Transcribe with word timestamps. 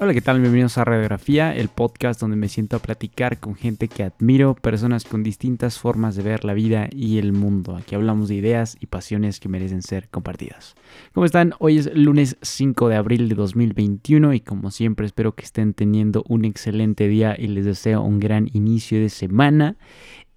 Hola, 0.00 0.14
¿qué 0.14 0.22
tal? 0.22 0.40
Bienvenidos 0.40 0.78
a 0.78 0.86
Radiografía, 0.86 1.54
el 1.54 1.68
podcast 1.68 2.18
donde 2.18 2.34
me 2.34 2.48
siento 2.48 2.76
a 2.76 2.80
platicar 2.80 3.38
con 3.38 3.54
gente 3.54 3.88
que 3.88 4.04
admiro, 4.04 4.54
personas 4.54 5.04
con 5.04 5.22
distintas 5.22 5.78
formas 5.78 6.16
de 6.16 6.22
ver 6.22 6.46
la 6.46 6.54
vida 6.54 6.88
y 6.90 7.18
el 7.18 7.34
mundo. 7.34 7.76
Aquí 7.76 7.94
hablamos 7.94 8.30
de 8.30 8.36
ideas 8.36 8.78
y 8.80 8.86
pasiones 8.86 9.38
que 9.38 9.50
merecen 9.50 9.82
ser 9.82 10.08
compartidas. 10.08 10.76
¿Cómo 11.12 11.26
están? 11.26 11.52
Hoy 11.58 11.76
es 11.76 11.94
lunes 11.94 12.38
5 12.40 12.88
de 12.88 12.96
abril 12.96 13.28
de 13.28 13.34
2021 13.34 14.32
y 14.32 14.40
como 14.40 14.70
siempre 14.70 15.04
espero 15.04 15.34
que 15.34 15.44
estén 15.44 15.74
teniendo 15.74 16.24
un 16.26 16.46
excelente 16.46 17.06
día 17.06 17.36
y 17.38 17.48
les 17.48 17.66
deseo 17.66 18.00
un 18.00 18.18
gran 18.18 18.48
inicio 18.54 18.98
de 18.98 19.10
semana. 19.10 19.76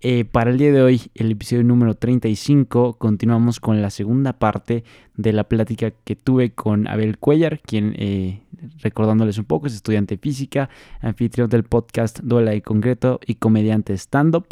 Eh, 0.07 0.23
para 0.23 0.51
el 0.51 0.59
día 0.59 0.71
de 0.71 0.83
hoy, 0.83 1.01
el 1.15 1.31
episodio 1.31 1.63
número 1.63 1.95
35, 1.95 2.93
continuamos 2.99 3.59
con 3.59 3.81
la 3.81 3.89
segunda 3.89 4.33
parte 4.33 4.83
de 5.15 5.33
la 5.33 5.45
plática 5.45 5.89
que 5.89 6.15
tuve 6.15 6.51
con 6.51 6.87
Abel 6.87 7.17
Cuellar, 7.17 7.59
quien, 7.61 7.95
eh, 7.97 8.43
recordándoles 8.83 9.39
un 9.39 9.45
poco, 9.45 9.65
es 9.65 9.73
estudiante 9.73 10.17
de 10.17 10.21
física, 10.21 10.69
anfitrión 11.01 11.49
del 11.49 11.63
podcast 11.63 12.19
Duela 12.19 12.53
y 12.53 12.61
Concreto 12.61 13.19
y 13.25 13.33
comediante 13.33 13.97
stand-up. 13.97 14.45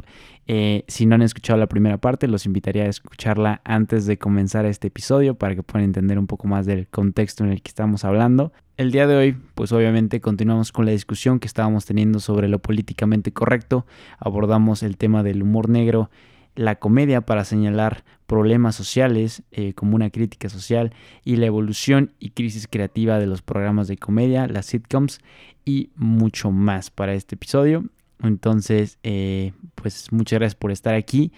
Eh, 0.48 0.86
si 0.88 1.06
no 1.06 1.14
han 1.14 1.22
escuchado 1.22 1.60
la 1.60 1.68
primera 1.68 2.00
parte, 2.00 2.28
los 2.28 2.48
invitaría 2.48 2.86
a 2.86 2.90
escucharla 2.90 3.62
antes 3.64 4.08
de 4.08 4.18
comenzar 4.18 4.66
este 4.66 4.88
episodio 4.88 5.36
para 5.36 5.54
que 5.54 5.62
puedan 5.62 5.86
entender 5.86 6.18
un 6.18 6.26
poco 6.26 6.48
más 6.48 6.66
del 6.66 6.88
contexto 6.88 7.44
en 7.44 7.52
el 7.52 7.62
que 7.62 7.70
estamos 7.70 8.06
hablando. 8.06 8.54
El 8.76 8.92
día 8.92 9.06
de 9.06 9.16
hoy, 9.16 9.38
pues 9.54 9.72
obviamente 9.72 10.20
continuamos 10.20 10.72
con 10.72 10.86
la 10.86 10.92
discusión 10.92 11.40
que 11.40 11.46
estábamos 11.46 11.86
teniendo 11.86 12.20
sobre 12.20 12.48
lo 12.48 12.58
políticamente 12.58 13.32
correcto. 13.32 13.86
Abordamos 14.18 14.82
el 14.82 14.98
tema 14.98 15.22
del 15.22 15.44
humor 15.44 15.70
negro, 15.70 16.10
la 16.56 16.78
comedia 16.78 17.22
para 17.22 17.46
señalar 17.46 18.04
problemas 18.26 18.76
sociales 18.76 19.44
eh, 19.52 19.74
como 19.74 19.96
una 19.96 20.10
crítica 20.10 20.50
social 20.50 20.92
y 21.24 21.36
la 21.36 21.46
evolución 21.46 22.14
y 22.18 22.32
crisis 22.32 22.68
creativa 22.68 23.20
de 23.20 23.28
los 23.28 23.44
programas 23.44 23.88
de 23.88 23.98
comedia, 23.98 24.48
las 24.48 24.66
sitcoms 24.66 25.20
y 25.66 25.92
mucho 25.96 26.50
más 26.50 26.90
para 26.90 27.14
este 27.14 27.36
episodio. 27.36 27.86
Entonces, 28.24 28.98
eh, 29.04 29.54
pues 29.76 30.12
muchas 30.12 30.40
gracias 30.40 30.56
por 30.56 30.72
estar 30.72 30.96
aquí. 30.96 31.32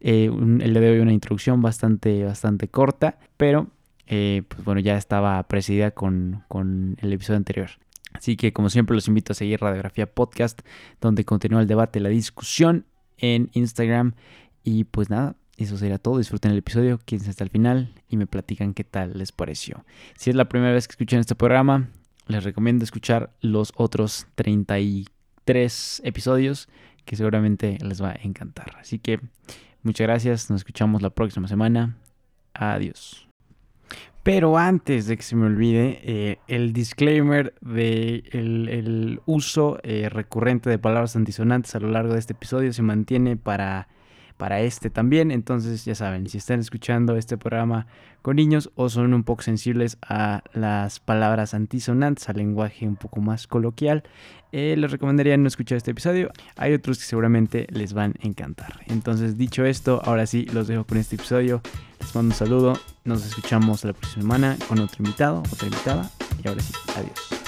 Eh, 0.00 0.30
de 0.32 0.90
hoy 0.90 1.00
una 1.00 1.12
introducción 1.12 1.60
bastante, 1.60 2.24
bastante 2.24 2.68
corta, 2.68 3.18
pero 3.36 3.66
eh, 4.12 4.42
pues 4.48 4.64
bueno, 4.64 4.80
ya 4.80 4.96
estaba 4.96 5.40
presidida 5.44 5.92
con, 5.92 6.42
con 6.48 6.96
el 7.00 7.12
episodio 7.12 7.36
anterior. 7.36 7.70
Así 8.12 8.36
que 8.36 8.52
como 8.52 8.68
siempre 8.68 8.96
los 8.96 9.06
invito 9.06 9.32
a 9.32 9.36
seguir 9.36 9.60
Radiografía 9.60 10.12
Podcast, 10.12 10.62
donde 11.00 11.24
continúa 11.24 11.60
el 11.60 11.68
debate, 11.68 12.00
la 12.00 12.08
discusión 12.08 12.86
en 13.18 13.50
Instagram. 13.52 14.14
Y 14.64 14.82
pues 14.84 15.10
nada, 15.10 15.36
eso 15.56 15.78
sería 15.78 15.98
todo. 15.98 16.18
Disfruten 16.18 16.50
el 16.50 16.58
episodio, 16.58 16.98
quédense 17.06 17.30
hasta 17.30 17.44
el 17.44 17.50
final 17.50 17.94
y 18.08 18.16
me 18.16 18.26
platican 18.26 18.74
qué 18.74 18.82
tal 18.82 19.16
les 19.16 19.30
pareció. 19.30 19.84
Si 20.16 20.28
es 20.28 20.34
la 20.34 20.48
primera 20.48 20.72
vez 20.72 20.88
que 20.88 20.92
escuchan 20.92 21.20
este 21.20 21.36
programa, 21.36 21.88
les 22.26 22.42
recomiendo 22.42 22.82
escuchar 22.82 23.30
los 23.40 23.72
otros 23.76 24.26
33 24.34 25.06
tres 25.44 26.00
episodios 26.04 26.68
que 27.04 27.16
seguramente 27.16 27.78
les 27.82 28.02
va 28.02 28.10
a 28.10 28.18
encantar. 28.22 28.76
Así 28.78 28.98
que 28.98 29.20
muchas 29.82 30.06
gracias, 30.06 30.50
nos 30.50 30.60
escuchamos 30.60 31.02
la 31.02 31.10
próxima 31.10 31.48
semana. 31.48 31.96
Adiós. 32.54 33.29
Pero 34.22 34.58
antes 34.58 35.06
de 35.06 35.16
que 35.16 35.22
se 35.22 35.34
me 35.34 35.46
olvide, 35.46 36.00
eh, 36.02 36.38
el 36.46 36.74
disclaimer 36.74 37.54
de 37.62 38.22
el, 38.32 39.20
uso 39.24 39.78
eh, 39.82 40.10
recurrente 40.10 40.68
de 40.68 40.78
palabras 40.78 41.16
antisonantes 41.16 41.74
a 41.74 41.80
lo 41.80 41.88
largo 41.88 42.12
de 42.12 42.18
este 42.18 42.34
episodio 42.34 42.72
se 42.72 42.82
mantiene 42.82 43.38
para 43.38 43.88
para 44.40 44.62
este 44.62 44.88
también. 44.88 45.30
Entonces, 45.30 45.84
ya 45.84 45.94
saben, 45.94 46.26
si 46.26 46.38
están 46.38 46.60
escuchando 46.60 47.14
este 47.16 47.36
programa 47.36 47.86
con 48.22 48.36
niños 48.36 48.70
o 48.74 48.88
son 48.88 49.12
un 49.12 49.22
poco 49.22 49.42
sensibles 49.42 49.98
a 50.02 50.42
las 50.54 50.98
palabras 50.98 51.52
antisonantes, 51.52 52.26
al 52.30 52.36
lenguaje 52.36 52.88
un 52.88 52.96
poco 52.96 53.20
más 53.20 53.46
coloquial, 53.46 54.02
eh, 54.52 54.74
les 54.78 54.90
recomendaría 54.90 55.36
no 55.36 55.46
escuchar 55.46 55.76
este 55.76 55.90
episodio. 55.90 56.30
Hay 56.56 56.72
otros 56.72 56.98
que 56.98 57.04
seguramente 57.04 57.66
les 57.70 57.92
van 57.92 58.14
a 58.22 58.26
encantar. 58.26 58.80
Entonces, 58.86 59.36
dicho 59.36 59.66
esto, 59.66 60.00
ahora 60.06 60.24
sí 60.24 60.46
los 60.46 60.68
dejo 60.68 60.84
con 60.84 60.96
este 60.96 61.16
episodio. 61.16 61.60
Les 62.00 62.14
mando 62.14 62.32
un 62.32 62.38
saludo. 62.38 62.80
Nos 63.04 63.26
escuchamos 63.26 63.84
la 63.84 63.92
próxima 63.92 64.22
semana 64.22 64.56
con 64.68 64.80
otro 64.80 65.04
invitado, 65.04 65.42
otra 65.52 65.68
invitada. 65.68 66.10
Y 66.42 66.48
ahora 66.48 66.62
sí, 66.62 66.72
adiós. 66.96 67.39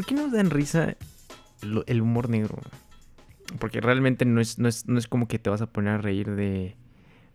¿Por 0.00 0.06
qué 0.06 0.14
nos 0.14 0.32
dan 0.32 0.48
risa 0.48 0.96
el 1.60 2.00
humor 2.00 2.30
negro? 2.30 2.56
Porque 3.58 3.82
realmente 3.82 4.24
no 4.24 4.40
es, 4.40 4.58
no 4.58 4.66
es, 4.66 4.88
no 4.88 4.98
es 4.98 5.06
como 5.06 5.28
que 5.28 5.38
te 5.38 5.50
vas 5.50 5.60
a 5.60 5.66
poner 5.66 5.92
a 5.92 5.98
reír 5.98 6.30
de, 6.30 6.74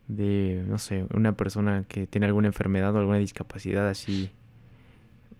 de, 0.07 0.63
no 0.67 0.79
sé, 0.79 1.05
una 1.13 1.37
persona 1.37 1.85
que 1.87 2.07
tiene 2.07 2.25
alguna 2.25 2.47
enfermedad 2.47 2.95
o 2.95 2.97
alguna 2.97 3.19
discapacidad 3.19 3.87
así. 3.87 4.31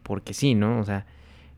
Porque 0.04 0.36
sí, 0.36 0.54
¿no? 0.54 0.80
O 0.80 0.84
sea, 0.84 1.08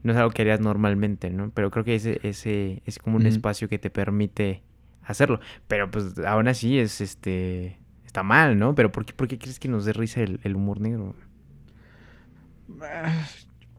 no 0.03 0.13
es 0.13 0.17
algo 0.17 0.31
que 0.31 0.43
harías 0.43 0.61
normalmente, 0.61 1.31
¿no? 1.31 1.51
Pero 1.53 1.69
creo 1.69 1.83
que 1.83 1.95
ese, 1.95 2.21
ese 2.23 2.81
es 2.85 2.97
como 2.97 3.17
un 3.17 3.25
espacio 3.25 3.67
que 3.67 3.77
te 3.77 3.89
permite 3.89 4.63
hacerlo. 5.03 5.41
Pero 5.67 5.91
pues 5.91 6.17
aún 6.19 6.47
así 6.47 6.79
es 6.79 7.01
este. 7.01 7.77
Está 8.05 8.23
mal, 8.23 8.57
¿no? 8.57 8.73
Pero 8.73 8.93
¿por 8.93 9.03
qué, 9.03 9.11
por 9.11 9.27
qué 9.27 9.37
crees 9.37 9.59
que 9.59 9.67
nos 9.67 9.83
dé 9.83 9.91
risa 9.91 10.21
el, 10.21 10.39
el 10.43 10.55
humor 10.55 10.79
negro? 10.79 11.13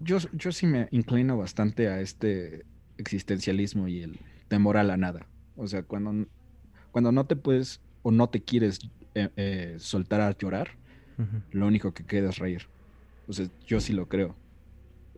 Yo, 0.01 0.19
yo 0.33 0.53
sí 0.53 0.67
me 0.67 0.89
inclino 0.91 1.37
bastante 1.37 1.89
a 1.89 2.01
este 2.01 2.65
existencialismo 2.99 3.89
y 3.89 4.03
el 4.03 4.19
temor 4.49 4.77
a 4.77 4.85
la 4.85 4.97
nada. 4.97 5.27
O 5.57 5.67
sea, 5.67 5.83
cuando, 5.83 6.27
cuando 6.91 7.13
no 7.13 7.27
te 7.27 7.37
puedes 7.37 7.81
o 8.03 8.11
no 8.11 8.29
te 8.29 8.43
quieres 8.43 8.81
eh, 9.15 9.29
eh, 9.37 9.75
soltar 9.79 10.21
a 10.21 10.37
llorar, 10.37 10.71
lo 11.51 11.67
único 11.67 11.93
que 11.95 12.05
queda 12.05 12.29
es 12.29 12.39
reír. 12.39 12.69
O 13.27 13.33
sea, 13.33 13.49
yo 13.67 13.81
sí 13.81 13.93
lo 13.93 14.09
creo. 14.09 14.37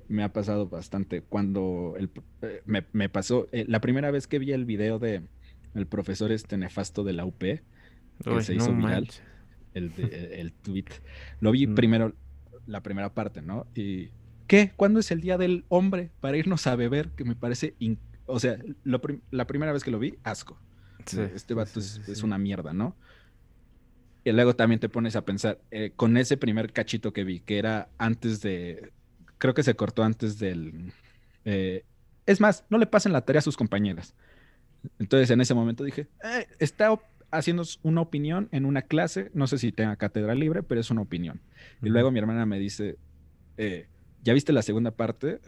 Me 0.08 0.24
ha 0.24 0.32
pasado 0.32 0.66
bastante. 0.66 1.20
Cuando 1.20 1.94
el, 1.98 2.10
eh, 2.40 2.62
me, 2.64 3.08
pasó, 3.08 3.48
la 3.52 3.80
primera 3.82 4.10
vez 4.10 4.26
que 4.26 4.38
vi 4.38 4.52
el 4.52 4.64
video 4.64 4.98
de 4.98 5.22
el 5.74 5.86
profesor 5.86 6.32
este 6.32 6.56
nefasto 6.56 7.04
de 7.04 7.12
la 7.12 7.26
UP, 7.26 7.38
que 7.38 7.62
se 8.42 8.54
hizo 8.54 8.74
viral, 8.74 9.08
el, 9.74 9.92
el, 9.98 10.52
tweet, 10.52 10.86
lo 11.40 11.52
vi 11.52 11.66
primero, 11.66 12.14
la 12.66 12.82
primera 12.82 13.12
parte, 13.12 13.42
¿no? 13.42 13.66
Y 13.74 14.08
¿Qué? 14.50 14.72
¿Cuándo 14.74 14.98
es 14.98 15.12
el 15.12 15.20
día 15.20 15.38
del 15.38 15.64
hombre 15.68 16.10
para 16.18 16.36
irnos 16.36 16.66
a 16.66 16.74
beber? 16.74 17.10
Que 17.10 17.22
me 17.22 17.36
parece, 17.36 17.76
o 18.26 18.40
sea, 18.40 18.58
la 18.82 19.46
primera 19.46 19.72
vez 19.72 19.84
que 19.84 19.92
lo 19.92 20.00
vi, 20.00 20.18
asco. 20.24 20.58
este 21.06 21.54
vato 21.54 21.78
es, 21.78 22.22
una 22.24 22.36
mierda, 22.36 22.72
¿no? 22.72 22.96
Y 24.24 24.32
luego 24.32 24.56
también 24.56 24.80
te 24.80 24.88
pones 24.88 25.14
a 25.14 25.24
pensar, 25.24 25.60
eh, 25.70 25.92
con 25.94 26.16
ese 26.16 26.36
primer 26.36 26.72
cachito 26.72 27.12
que 27.12 27.22
vi, 27.22 27.38
que 27.38 27.60
era 27.60 27.90
antes 27.96 28.40
de, 28.40 28.90
creo 29.38 29.54
que 29.54 29.62
se 29.62 29.76
cortó 29.76 30.02
antes 30.02 30.40
del... 30.40 30.94
Eh, 31.44 31.84
es 32.26 32.40
más, 32.40 32.64
no 32.70 32.78
le 32.78 32.86
pasen 32.86 33.12
la 33.12 33.24
tarea 33.24 33.38
a 33.38 33.42
sus 33.42 33.56
compañeras. 33.56 34.16
Entonces 34.98 35.30
en 35.30 35.40
ese 35.40 35.54
momento 35.54 35.84
dije, 35.84 36.08
eh, 36.24 36.48
está 36.58 36.98
haciendo 37.30 37.62
una 37.84 38.00
opinión 38.00 38.48
en 38.50 38.64
una 38.64 38.82
clase, 38.82 39.30
no 39.32 39.46
sé 39.46 39.58
si 39.58 39.70
tenga 39.70 39.94
cátedra 39.94 40.34
libre, 40.34 40.64
pero 40.64 40.80
es 40.80 40.90
una 40.90 41.02
opinión. 41.02 41.40
Y 41.84 41.88
luego 41.88 42.10
mi 42.10 42.18
hermana 42.18 42.46
me 42.46 42.58
dice, 42.58 42.98
eh, 43.56 43.86
¿ya 44.22 44.32
viste 44.32 44.52
la 44.52 44.62
segunda 44.62 44.90
parte? 44.90 45.40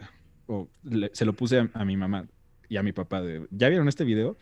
O 0.47 0.67
se 1.13 1.25
lo 1.25 1.33
puse 1.33 1.69
a, 1.73 1.85
mi 1.85 1.97
mamá 1.97 2.27
y 2.69 2.77
a 2.77 2.83
mi 2.83 2.91
papá 2.91 3.21
de, 3.21 3.47
¿ya 3.51 3.69
vieron 3.69 3.87
este 3.87 4.03
video? 4.03 4.37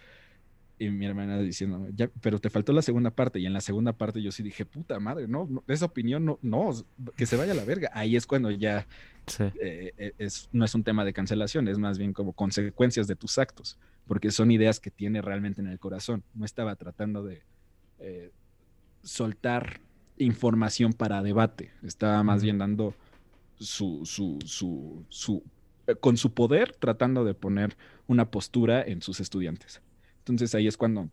Y 0.79 0.89
mi 0.89 1.05
hermana 1.05 1.37
diciendo, 1.39 1.87
ya, 1.95 2.09
pero 2.21 2.39
te 2.39 2.49
faltó 2.49 2.73
la 2.73 2.81
segunda 2.81 3.11
parte. 3.11 3.39
Y 3.39 3.45
en 3.45 3.53
la 3.53 3.61
segunda 3.61 3.93
parte 3.93 4.19
yo 4.21 4.31
sí 4.31 4.41
dije, 4.41 4.65
puta 4.65 4.99
madre, 4.99 5.27
no, 5.27 5.47
esa 5.67 5.85
opinión 5.85 6.25
no, 6.25 6.39
no, 6.41 6.71
que 7.15 7.27
se 7.27 7.37
vaya 7.37 7.51
a 7.51 7.55
la 7.55 7.65
verga. 7.65 7.91
Ahí 7.93 8.15
es 8.15 8.25
cuando 8.25 8.49
ya 8.49 8.87
eh, 9.39 9.93
eh, 9.97 10.13
es, 10.17 10.49
no 10.51 10.65
es 10.65 10.73
un 10.73 10.83
tema 10.83 11.05
de 11.05 11.13
cancelación, 11.13 11.67
es 11.67 11.77
más 11.77 11.99
bien 11.99 12.13
como 12.13 12.33
consecuencias 12.33 13.05
de 13.05 13.15
tus 13.15 13.37
actos, 13.37 13.77
porque 14.07 14.31
son 14.31 14.49
ideas 14.49 14.79
que 14.79 14.89
tiene 14.89 15.21
realmente 15.21 15.61
en 15.61 15.67
el 15.67 15.77
corazón. 15.77 16.23
No 16.33 16.45
estaba 16.45 16.75
tratando 16.75 17.23
de 17.23 17.43
eh, 17.99 18.31
soltar 19.03 19.81
información 20.17 20.93
para 20.93 21.21
debate, 21.21 21.71
estaba 21.83 22.23
más 22.23 22.41
bien 22.41 22.57
dando 22.57 22.95
su, 23.61 24.05
su, 24.05 24.39
su, 24.45 25.05
su, 25.09 25.43
eh, 25.87 25.95
con 25.95 26.17
su 26.17 26.33
poder 26.33 26.75
tratando 26.77 27.23
de 27.23 27.33
poner 27.33 27.77
una 28.07 28.29
postura 28.29 28.81
en 28.81 29.01
sus 29.01 29.19
estudiantes. 29.19 29.81
Entonces 30.19 30.53
ahí 30.55 30.67
es 30.67 30.77
cuando 30.77 31.09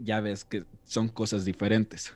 ya 0.00 0.20
ves 0.20 0.44
que 0.44 0.64
son 0.84 1.08
cosas 1.08 1.44
diferentes. 1.44 2.14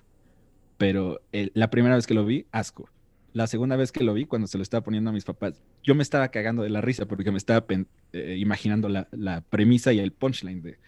Pero 0.79 1.21
la 1.33 1.71
primera 1.71 1.95
vez 1.95 2.07
que 2.07 2.15
lo 2.15 2.25
vi, 2.25 2.47
asco. 2.51 2.89
La 3.33 3.47
segunda 3.47 3.77
vez 3.77 3.93
que 3.93 4.05
lo 4.05 4.13
vi, 4.15 4.27
cuando 4.27 4.47
se 4.47 4.59
lo 4.59 4.63
estaba 4.63 4.85
poniendo 4.85 5.11
a 5.11 5.13
mis 5.13 5.25
papás, 5.25 5.63
yo 5.83 5.95
me 5.95 6.03
estaba 6.03 6.29
cagando 6.29 6.63
de 6.63 6.71
la 6.71 6.81
risa 6.81 7.07
porque 7.07 7.31
me 7.31 7.39
estaba 7.39 7.65
eh, 8.13 8.37
imaginando 8.39 8.89
la, 8.89 9.09
la, 9.11 9.41
premisa 9.41 9.93
y 9.93 10.01
el 10.01 10.13
punchline 10.13 10.61
de, 10.61 10.79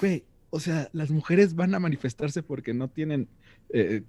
güey, 0.00 0.24
o 0.50 0.58
sea, 0.58 0.88
las 0.92 1.10
mujeres 1.10 1.54
van 1.54 1.74
a 1.74 1.80
manifestarse 1.80 2.42
porque 2.42 2.72
no 2.72 2.88
tienen 2.88 3.28
eh, 3.72 4.02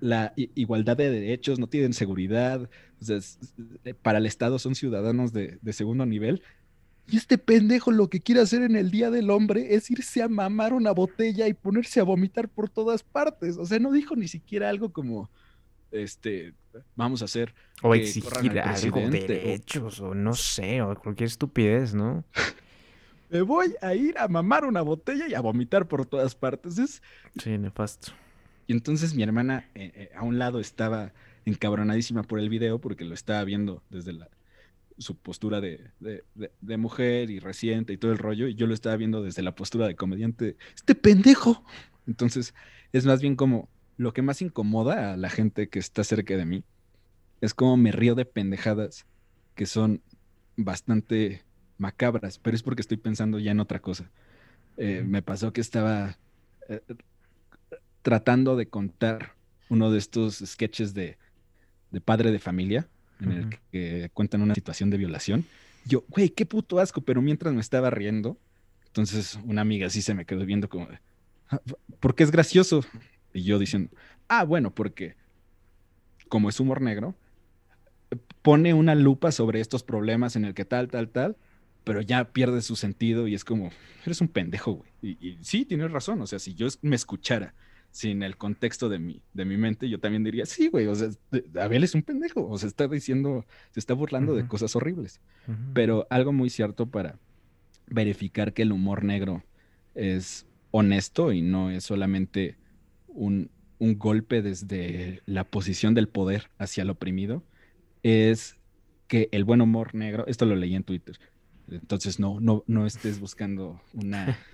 la 0.00 0.32
igualdad 0.36 0.96
de 0.96 1.10
derechos, 1.10 1.58
no 1.58 1.66
tienen 1.66 1.92
seguridad, 1.92 2.68
para 4.02 4.18
el 4.18 4.26
Estado 4.26 4.58
son 4.58 4.74
ciudadanos 4.74 5.32
de, 5.32 5.58
segundo 5.72 6.06
nivel. 6.06 6.42
Y 7.06 7.18
este 7.18 7.36
pendejo 7.36 7.92
lo 7.92 8.08
que 8.08 8.20
quiere 8.20 8.40
hacer 8.40 8.62
en 8.62 8.76
el 8.76 8.90
Día 8.90 9.10
del 9.10 9.28
Hombre 9.28 9.74
es 9.74 9.90
irse 9.90 10.22
a 10.22 10.28
mamar 10.28 10.72
una 10.72 10.92
botella 10.92 11.46
y 11.46 11.52
ponerse 11.52 12.00
a 12.00 12.04
vomitar 12.04 12.48
por 12.48 12.70
todas 12.70 13.02
partes. 13.02 13.58
O 13.58 13.66
sea, 13.66 13.78
no 13.78 13.92
dijo 13.92 14.16
ni 14.16 14.26
siquiera 14.26 14.70
algo 14.70 14.90
como, 14.90 15.28
este, 15.90 16.54
vamos 16.96 17.20
a 17.20 17.26
hacer... 17.26 17.54
O 17.82 17.94
exigir 17.94 18.58
algo, 18.58 19.00
derechos, 19.10 20.00
o... 20.00 20.14
no 20.14 20.34
sé, 20.34 20.80
o 20.80 20.94
cualquier 20.94 21.28
estupidez, 21.28 21.94
¿no? 21.94 22.24
Me 23.28 23.42
voy 23.42 23.74
a 23.82 23.94
ir 23.94 24.16
a 24.16 24.28
mamar 24.28 24.64
una 24.64 24.80
botella 24.80 25.26
y 25.28 25.34
a 25.34 25.40
vomitar 25.40 25.86
por 25.86 26.06
todas 26.06 26.34
partes. 26.34 26.78
Es... 26.78 27.02
Sí, 27.42 27.58
nefasto. 27.58 28.12
Y 28.66 28.72
entonces 28.72 29.14
mi 29.14 29.22
hermana 29.22 29.68
eh, 29.74 29.92
eh, 29.94 30.10
a 30.16 30.22
un 30.22 30.38
lado 30.38 30.60
estaba 30.60 31.12
encabronadísima 31.44 32.22
por 32.22 32.38
el 32.38 32.48
video 32.48 32.80
porque 32.80 33.04
lo 33.04 33.14
estaba 33.14 33.44
viendo 33.44 33.82
desde 33.90 34.12
la, 34.14 34.28
su 34.98 35.16
postura 35.16 35.60
de, 35.60 35.90
de, 36.00 36.76
mujer 36.76 37.30
y 37.30 37.38
reciente 37.38 37.92
y 37.92 37.96
todo 37.96 38.12
el 38.12 38.18
rollo, 38.18 38.48
y 38.48 38.54
yo 38.54 38.66
lo 38.66 38.74
estaba 38.74 38.96
viendo 38.96 39.22
desde 39.22 39.42
la 39.42 39.54
postura 39.54 39.86
de 39.86 39.96
comediante. 39.96 40.56
Este 40.74 40.94
pendejo. 40.94 41.64
Entonces, 42.06 42.54
es 42.92 43.04
más 43.04 43.20
bien 43.20 43.36
como 43.36 43.68
lo 43.96 44.12
que 44.12 44.22
más 44.22 44.42
incomoda 44.42 45.12
a 45.12 45.16
la 45.16 45.30
gente 45.30 45.68
que 45.68 45.78
está 45.78 46.04
cerca 46.04 46.36
de 46.36 46.44
mí, 46.44 46.64
es 47.40 47.54
como 47.54 47.76
me 47.76 47.92
río 47.92 48.14
de 48.14 48.24
pendejadas 48.24 49.06
que 49.54 49.66
son 49.66 50.00
bastante 50.56 51.42
macabras, 51.78 52.38
pero 52.38 52.56
es 52.56 52.62
porque 52.62 52.80
estoy 52.80 52.96
pensando 52.96 53.38
ya 53.38 53.50
en 53.50 53.60
otra 53.60 53.80
cosa. 53.80 54.10
Eh, 54.76 55.04
me 55.06 55.22
pasó 55.22 55.52
que 55.52 55.60
estaba 55.60 56.18
tratando 58.04 58.54
de 58.54 58.68
contar 58.68 59.32
uno 59.70 59.90
de 59.90 59.98
estos 59.98 60.42
sketches 60.44 60.92
de, 60.92 61.16
padre 62.04 62.32
de 62.32 62.38
familia, 62.38 62.86
en 63.18 63.32
el 63.32 63.58
que 63.72 64.10
cuentan 64.12 64.42
una 64.42 64.54
situación 64.54 64.90
de 64.90 64.98
violación. 64.98 65.46
Yo, 65.86 66.04
güey, 66.08 66.28
qué 66.28 66.44
puto 66.44 66.78
asco, 66.78 67.00
pero 67.00 67.22
mientras 67.22 67.54
me 67.54 67.62
estaba 67.62 67.88
riendo, 67.88 68.36
entonces 68.88 69.38
una 69.44 69.62
amiga 69.62 69.86
así 69.86 70.02
se 70.02 70.12
me 70.12 70.26
quedó 70.26 70.44
viendo 70.44 70.68
como, 70.68 70.86
ah, 71.48 71.60
¿por 71.98 72.14
qué 72.14 72.24
es 72.24 72.30
gracioso? 72.30 72.84
Y 73.32 73.44
yo 73.44 73.58
diciendo, 73.58 73.90
ah, 74.28 74.44
bueno, 74.44 74.74
porque 74.74 75.16
como 76.28 76.50
es 76.50 76.60
humor 76.60 76.82
negro, 76.82 77.14
pone 78.42 78.74
una 78.74 78.94
lupa 78.94 79.32
sobre 79.32 79.60
estos 79.60 79.82
problemas 79.82 80.36
en 80.36 80.44
el 80.44 80.52
que 80.52 80.66
tal, 80.66 80.88
tal, 80.88 81.08
tal, 81.08 81.36
pero 81.84 82.02
ya 82.02 82.32
pierde 82.32 82.60
su 82.60 82.76
sentido 82.76 83.28
y 83.28 83.34
es 83.34 83.46
como, 83.46 83.70
eres 84.04 84.20
un 84.20 84.28
pendejo, 84.28 84.72
güey. 84.72 84.90
Y, 85.00 85.26
y 85.26 85.38
sí, 85.40 85.64
tienes 85.64 85.90
razón, 85.90 86.20
o 86.20 86.26
sea, 86.26 86.38
si 86.38 86.54
yo 86.54 86.66
me 86.82 86.96
escuchara 86.96 87.54
sin 87.94 88.24
el 88.24 88.36
contexto 88.36 88.88
de 88.88 88.98
mi, 88.98 89.22
de 89.34 89.44
mi 89.44 89.56
mente, 89.56 89.88
yo 89.88 90.00
también 90.00 90.24
diría, 90.24 90.46
sí, 90.46 90.66
güey, 90.66 90.88
o 90.88 90.96
sea, 90.96 91.10
Abel 91.62 91.84
es 91.84 91.94
un 91.94 92.02
pendejo, 92.02 92.44
o 92.44 92.58
sea, 92.58 92.66
está 92.66 92.88
diciendo, 92.88 93.46
se 93.70 93.78
está 93.78 93.94
burlando 93.94 94.34
de 94.34 94.48
cosas 94.48 94.74
horribles. 94.74 95.20
Pero 95.74 96.04
algo 96.10 96.32
muy 96.32 96.50
cierto 96.50 96.86
para 96.86 97.20
verificar 97.86 98.52
que 98.52 98.62
el 98.62 98.72
humor 98.72 99.04
negro 99.04 99.44
es 99.94 100.44
honesto 100.72 101.30
y 101.30 101.40
no 101.40 101.70
es 101.70 101.84
solamente 101.84 102.56
un, 103.06 103.48
un 103.78 103.96
golpe 103.96 104.42
desde 104.42 105.22
la 105.24 105.44
posición 105.44 105.94
del 105.94 106.08
poder 106.08 106.50
hacia 106.58 106.82
el 106.82 106.90
oprimido, 106.90 107.44
es 108.02 108.56
que 109.06 109.28
el 109.30 109.44
buen 109.44 109.60
humor 109.60 109.94
negro, 109.94 110.26
esto 110.26 110.46
lo 110.46 110.56
leí 110.56 110.74
en 110.74 110.82
Twitter, 110.82 111.20
entonces 111.70 112.18
no, 112.18 112.40
no, 112.40 112.64
no 112.66 112.86
estés 112.86 113.20
buscando 113.20 113.80
una 113.92 114.36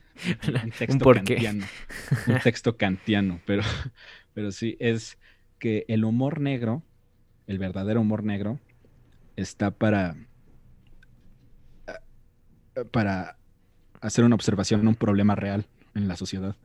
un 0.65 0.71
texto 0.71 1.13
kantiano. 1.13 1.67
Un 2.27 2.39
texto 2.41 2.77
kantiano, 2.77 3.41
pero, 3.47 3.63
pero 4.35 4.53
sí, 4.53 4.77
es 4.81 5.19
que 5.59 5.85
el 5.89 6.05
humor 6.05 6.41
negro, 6.41 6.83
el 7.47 7.59
verdadero 7.59 8.01
humor 8.01 8.25
negro, 8.25 8.59
está 9.37 9.71
para, 9.71 10.17
para 12.91 13.37
hacer 14.01 14.25
una 14.25 14.35
observación, 14.35 14.87
un 14.87 14.95
problema 14.95 15.35
real 15.35 15.67
en 15.95 16.09
la 16.09 16.17
sociedad. 16.17 16.57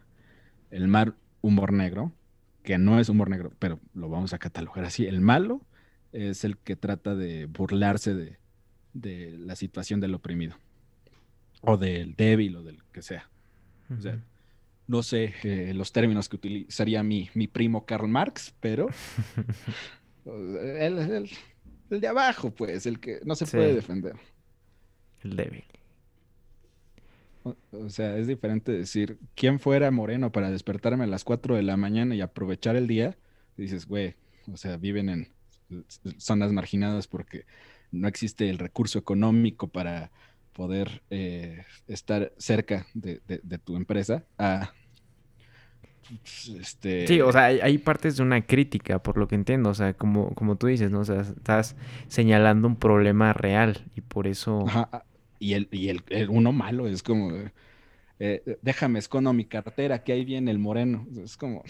El 0.71 0.87
mal 0.87 1.15
humor 1.41 1.73
negro, 1.73 2.11
que 2.63 2.77
no 2.77 2.99
es 2.99 3.09
humor 3.09 3.29
negro, 3.29 3.51
pero 3.59 3.79
lo 3.93 4.09
vamos 4.09 4.33
a 4.33 4.39
catalogar 4.39 4.85
así. 4.85 5.05
El 5.05 5.21
malo 5.21 5.61
es 6.11 6.43
el 6.43 6.57
que 6.57 6.75
trata 6.75 7.15
de 7.15 7.45
burlarse 7.45 8.15
de, 8.15 8.39
de 8.93 9.37
la 9.37 9.55
situación 9.55 9.99
del 9.99 10.15
oprimido, 10.15 10.55
o 11.61 11.77
del 11.77 12.15
débil, 12.15 12.55
o 12.55 12.63
del 12.63 12.83
que 12.91 13.01
sea. 13.01 13.29
O 13.89 14.01
sea, 14.01 14.19
no 14.87 15.03
sé 15.03 15.33
eh, 15.43 15.73
los 15.73 15.91
términos 15.91 16.29
que 16.29 16.35
utilizaría 16.35 17.03
mi, 17.03 17.29
mi 17.33 17.47
primo 17.47 17.85
Karl 17.85 18.07
Marx, 18.07 18.53
pero 18.59 18.87
el, 20.25 20.97
el, 20.97 21.29
el, 21.89 21.99
de 22.01 22.07
abajo, 22.07 22.51
pues, 22.51 22.85
el 22.85 22.99
que 22.99 23.19
no 23.25 23.35
se 23.35 23.45
puede 23.45 23.73
defender. 23.73 24.15
El 25.23 25.35
débil. 25.35 25.63
O, 27.71 27.89
sea, 27.89 28.17
es 28.17 28.25
diferente 28.25 28.71
decir, 28.71 29.19
¿quién 29.35 29.59
fuera 29.59 29.91
moreno 29.91 30.31
para 30.31 30.49
despertarme 30.49 31.03
a 31.03 31.07
las 31.07 31.23
4 31.23 31.55
de 31.55 31.61
la 31.61 31.77
mañana 31.77 32.15
y 32.15 32.21
aprovechar 32.21 32.75
el 32.75 32.87
día? 32.87 33.17
Y 33.55 33.63
dices, 33.63 33.85
güey, 33.85 34.15
o 34.51 34.57
sea, 34.57 34.77
viven 34.77 35.09
en 35.09 35.27
zonas 36.17 36.51
marginadas 36.51 37.07
porque 37.07 37.45
no 37.91 38.07
existe 38.07 38.49
el 38.49 38.57
recurso 38.57 38.97
económico 38.97 39.67
para 39.67 40.11
poder 40.55 41.01
eh, 41.09 41.65
estar 41.87 42.31
cerca 42.37 42.87
de, 42.93 43.19
tu 43.63 43.75
empresa 43.75 44.23
este... 46.59 47.07
Sí, 47.07 47.19
o 47.19 47.31
sea, 47.31 47.45
hay, 47.45 47.77
partes 47.77 48.17
de 48.17 48.23
una 48.23 48.45
crítica, 48.45 49.01
por 49.01 49.17
lo 49.17 49.27
que 49.27 49.35
entiendo, 49.35 49.71
o 49.71 49.73
sea, 49.73 49.93
como, 49.93 50.33
como 50.33 50.55
tú 50.55 50.67
dices, 50.67 50.91
¿no? 50.91 50.99
O 50.99 51.05
sea, 51.05 51.21
estás 51.21 51.75
señalando 52.07 52.67
un 52.67 52.75
problema 52.75 53.33
real 53.33 53.85
y 53.95 54.01
por 54.01 54.27
eso... 54.27 54.65
Ah, 54.69 55.03
y 55.39 55.53
el, 55.53 55.67
y 55.71 55.89
el, 55.89 56.03
uno 56.29 56.51
malo 56.53 56.87
es 56.87 57.03
como, 57.03 57.31
eh, 58.19 58.57
déjame, 58.61 58.99
escondo 58.99 59.33
mi 59.33 59.45
cartera, 59.45 60.03
que 60.03 60.13
ahí 60.13 60.23
viene 60.23 60.51
el 60.51 60.59
moreno. 60.59 61.05
Es 61.21 61.35
como, 61.35 61.63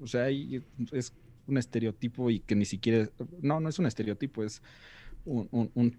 o 0.00 0.06
sea, 0.06 0.28
es 0.28 1.14
un 1.46 1.58
estereotipo 1.58 2.30
y 2.30 2.40
que 2.40 2.56
ni 2.56 2.64
siquiera, 2.64 3.08
no, 3.40 3.60
no 3.60 3.68
es 3.68 3.78
un 3.78 3.86
estereotipo, 3.86 4.42
es 4.42 4.62
un 5.24 5.96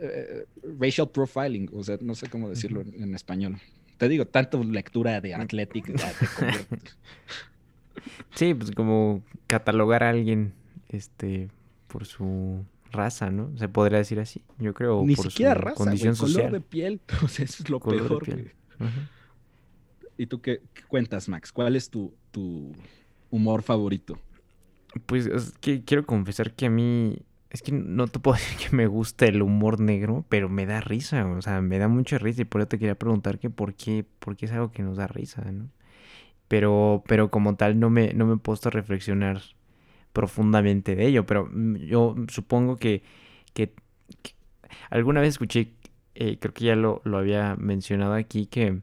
eh, 0.00 0.46
racial 0.78 1.08
profiling, 1.10 1.70
o 1.72 1.82
sea, 1.82 1.98
no 2.00 2.14
sé 2.14 2.28
cómo 2.28 2.48
decirlo 2.48 2.82
en, 2.82 3.14
español. 3.14 3.58
Te 3.98 4.08
digo, 4.08 4.26
tanto 4.26 4.62
lectura 4.62 5.20
de 5.20 5.34
Athletic. 5.34 5.86
sí, 8.34 8.54
pues 8.54 8.70
como 8.72 9.22
catalogar 9.46 10.02
a 10.02 10.10
alguien 10.10 10.52
este 10.88 11.48
por 11.86 12.04
su 12.04 12.64
raza, 12.92 13.30
¿no? 13.30 13.56
Se 13.56 13.68
podría 13.68 13.98
decir 13.98 14.20
así, 14.20 14.42
yo 14.58 14.74
creo. 14.74 15.02
Ni 15.04 15.16
por 15.16 15.30
siquiera 15.30 15.54
raza, 15.54 15.76
condición 15.76 16.14
social. 16.14 16.46
color 16.46 16.52
de 16.52 16.60
piel. 16.60 17.00
O 17.24 17.28
sea, 17.28 17.44
eso 17.44 17.62
es 17.62 17.70
lo 17.70 17.80
peor. 17.80 18.24
¿Y 20.18 20.26
tú 20.26 20.40
qué, 20.40 20.60
cuentas, 20.88 21.28
Max? 21.28 21.52
¿Cuál 21.52 21.76
es 21.76 21.90
tu, 21.90 22.14
tu 22.30 22.72
humor 23.30 23.62
favorito? 23.62 24.18
Pues 25.04 25.28
que 25.60 25.84
quiero 25.84 26.06
confesar 26.06 26.54
que 26.54 26.66
a 26.66 26.70
mí 26.70 27.18
es 27.56 27.62
que 27.62 27.72
no 27.72 28.06
te 28.06 28.18
puedo 28.18 28.36
decir 28.38 28.68
que 28.68 28.76
me 28.76 28.86
guste 28.86 29.28
el 29.28 29.42
humor 29.42 29.80
negro, 29.80 30.24
pero 30.28 30.48
me 30.48 30.66
da 30.66 30.80
risa, 30.80 31.26
o 31.26 31.40
sea, 31.42 31.62
me 31.62 31.78
da 31.78 31.88
mucha 31.88 32.18
risa 32.18 32.42
y 32.42 32.44
por 32.44 32.60
eso 32.60 32.68
te 32.68 32.78
quería 32.78 32.96
preguntar 32.96 33.38
que 33.38 33.50
por 33.50 33.74
qué, 33.74 34.04
por 34.18 34.36
qué 34.36 34.46
es 34.46 34.52
algo 34.52 34.70
que 34.70 34.82
nos 34.82 34.98
da 34.98 35.06
risa, 35.06 35.42
¿no? 35.50 35.68
Pero, 36.48 37.02
pero 37.06 37.30
como 37.30 37.56
tal 37.56 37.80
no 37.80 37.90
me, 37.90 38.12
no 38.12 38.26
me 38.26 38.34
he 38.34 38.38
puesto 38.38 38.68
a 38.68 38.72
reflexionar 38.72 39.42
profundamente 40.12 40.96
de 40.96 41.06
ello, 41.06 41.26
pero 41.26 41.48
mm, 41.50 41.76
yo 41.76 42.14
supongo 42.28 42.76
que, 42.76 43.02
que, 43.54 43.72
alguna 44.90 45.20
vez 45.20 45.30
escuché, 45.30 45.72
eh, 46.14 46.38
creo 46.38 46.54
que 46.54 46.64
ya 46.66 46.76
lo, 46.76 47.00
lo 47.04 47.18
había 47.18 47.56
mencionado 47.56 48.14
aquí, 48.14 48.46
que, 48.46 48.80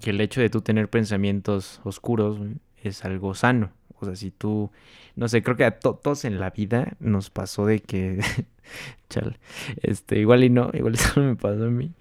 que 0.00 0.10
el 0.10 0.20
hecho 0.20 0.40
de 0.40 0.50
tú 0.50 0.60
tener 0.62 0.88
pensamientos 0.88 1.80
oscuros 1.84 2.38
es 2.76 3.04
algo 3.04 3.34
sano. 3.34 3.72
O 4.00 4.06
sea, 4.06 4.16
si 4.16 4.30
tú, 4.30 4.70
no 5.16 5.28
sé, 5.28 5.42
creo 5.42 5.56
que 5.56 5.64
a 5.64 5.78
todos 5.78 6.24
en 6.24 6.40
la 6.40 6.50
vida 6.50 6.94
nos 7.00 7.30
pasó 7.30 7.66
de 7.66 7.80
que, 7.80 8.20
chale, 9.10 9.38
este, 9.82 10.18
igual 10.18 10.44
y 10.44 10.50
no, 10.50 10.70
igual 10.74 10.94
eso 10.94 11.20
me 11.20 11.36
pasó 11.36 11.64
a 11.64 11.70
mí, 11.70 11.92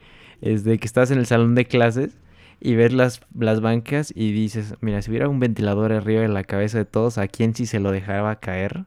es 0.42 0.64
de 0.64 0.78
que 0.78 0.88
estás 0.88 1.12
en 1.12 1.18
el 1.20 1.26
salón 1.26 1.56
de 1.56 1.66
clases 1.66 2.18
y 2.60 2.76
ves 2.76 2.94
las, 2.94 3.22
las 3.38 3.62
bancas 3.62 4.12
y 4.16 4.32
dices, 4.32 4.76
mira, 4.82 5.02
si 5.02 5.12
hubiera 5.12 5.30
un 5.30 5.40
ventilador 5.40 5.92
arriba 5.92 6.22
de 6.22 6.28
la 6.28 6.44
cabeza 6.44 6.78
de 6.78 6.86
todos, 6.86 7.18
¿a 7.18 7.28
quién 7.28 7.54
sí 7.54 7.66
se 7.66 7.80
lo 7.80 7.92
dejaba 7.92 8.40
caer? 8.40 8.86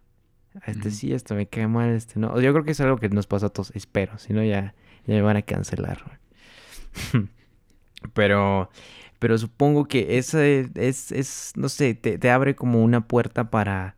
A 0.62 0.70
este 0.70 0.90
sí, 0.90 1.12
este 1.12 1.34
me 1.34 1.46
cae 1.46 1.68
mal, 1.68 1.90
este 1.90 2.18
no. 2.18 2.40
Yo 2.40 2.52
creo 2.52 2.64
que 2.64 2.72
es 2.72 2.80
algo 2.80 2.96
que 2.96 3.08
nos 3.08 3.28
pasa 3.28 3.46
a 3.46 3.48
todos, 3.50 3.70
espero, 3.76 4.18
si 4.18 4.32
no 4.32 4.42
ya, 4.42 4.74
ya 5.06 5.14
me 5.14 5.22
van 5.22 5.36
a 5.36 5.42
cancelar. 5.42 6.18
Pero 8.14 8.70
pero 9.20 9.38
supongo 9.38 9.84
que 9.86 10.18
esa 10.18 10.44
es, 10.44 11.12
es, 11.12 11.52
no 11.54 11.68
sé, 11.68 11.94
te, 11.94 12.30
abre 12.30 12.56
como 12.56 12.82
una 12.82 13.06
puerta 13.06 13.50
para, 13.50 13.96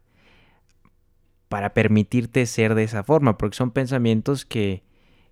para 1.48 1.72
permitirte 1.74 2.44
ser 2.44 2.74
de 2.74 2.82
esa 2.82 3.04
forma, 3.04 3.38
porque 3.38 3.56
son 3.56 3.70
pensamientos 3.70 4.44
que, 4.44 4.82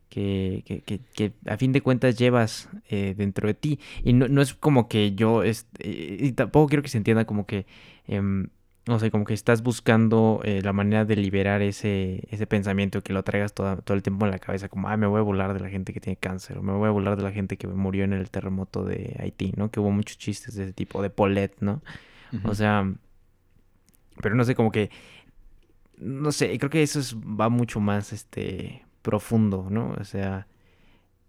que, 0.08 0.62
que, 0.64 1.00
que, 1.00 1.32
a 1.46 1.56
fin 1.56 1.72
de 1.72 1.82
cuentas 1.82 2.16
llevas 2.16 2.68
eh, 2.88 3.14
dentro 3.16 3.48
de 3.48 3.54
ti. 3.54 3.80
Y 4.04 4.12
no, 4.12 4.28
no, 4.28 4.42
es 4.42 4.54
como 4.54 4.88
que 4.88 5.14
yo, 5.16 5.42
y 5.44 6.32
tampoco 6.32 6.68
quiero 6.68 6.82
que 6.84 6.88
se 6.88 6.98
entienda 6.98 7.24
como 7.24 7.46
que 7.46 7.66
em, 8.06 8.48
no 8.90 8.98
sé, 8.98 9.10
como 9.10 9.24
que 9.24 9.34
estás 9.34 9.62
buscando 9.62 10.40
eh, 10.44 10.60
la 10.62 10.72
manera 10.72 11.04
de 11.04 11.16
liberar 11.16 11.62
ese, 11.62 12.26
ese 12.30 12.46
pensamiento 12.46 13.02
que 13.02 13.12
lo 13.12 13.22
traigas 13.22 13.54
todo, 13.54 13.78
todo 13.78 13.96
el 13.96 14.02
tiempo 14.02 14.26
en 14.26 14.32
la 14.32 14.38
cabeza, 14.38 14.68
como, 14.68 14.88
ah, 14.88 14.96
me 14.96 15.06
voy 15.06 15.20
a 15.20 15.22
burlar 15.22 15.54
de 15.54 15.60
la 15.60 15.70
gente 15.70 15.92
que 15.92 16.00
tiene 16.00 16.16
cáncer, 16.16 16.58
o 16.58 16.62
me 16.62 16.72
voy 16.72 16.88
a 16.88 16.90
burlar 16.90 17.16
de 17.16 17.22
la 17.22 17.32
gente 17.32 17.56
que 17.56 17.66
murió 17.68 18.04
en 18.04 18.12
el 18.12 18.30
terremoto 18.30 18.84
de 18.84 19.16
Haití, 19.20 19.52
¿no? 19.56 19.70
Que 19.70 19.80
hubo 19.80 19.90
muchos 19.90 20.18
chistes 20.18 20.54
de 20.56 20.64
ese 20.64 20.72
tipo, 20.72 21.00
de 21.02 21.10
Paulette, 21.10 21.56
¿no? 21.60 21.82
O 22.44 22.54
sea, 22.54 22.92
pero 24.20 24.34
no 24.34 24.44
sé, 24.44 24.54
como 24.54 24.70
que, 24.70 24.90
no 25.96 26.32
sé, 26.32 26.58
creo 26.58 26.70
que 26.70 26.82
eso 26.82 27.00
va 27.20 27.48
mucho 27.48 27.80
más, 27.80 28.12
este, 28.12 28.84
profundo, 29.02 29.68
¿no? 29.70 29.94
O 30.00 30.04
sea, 30.04 30.46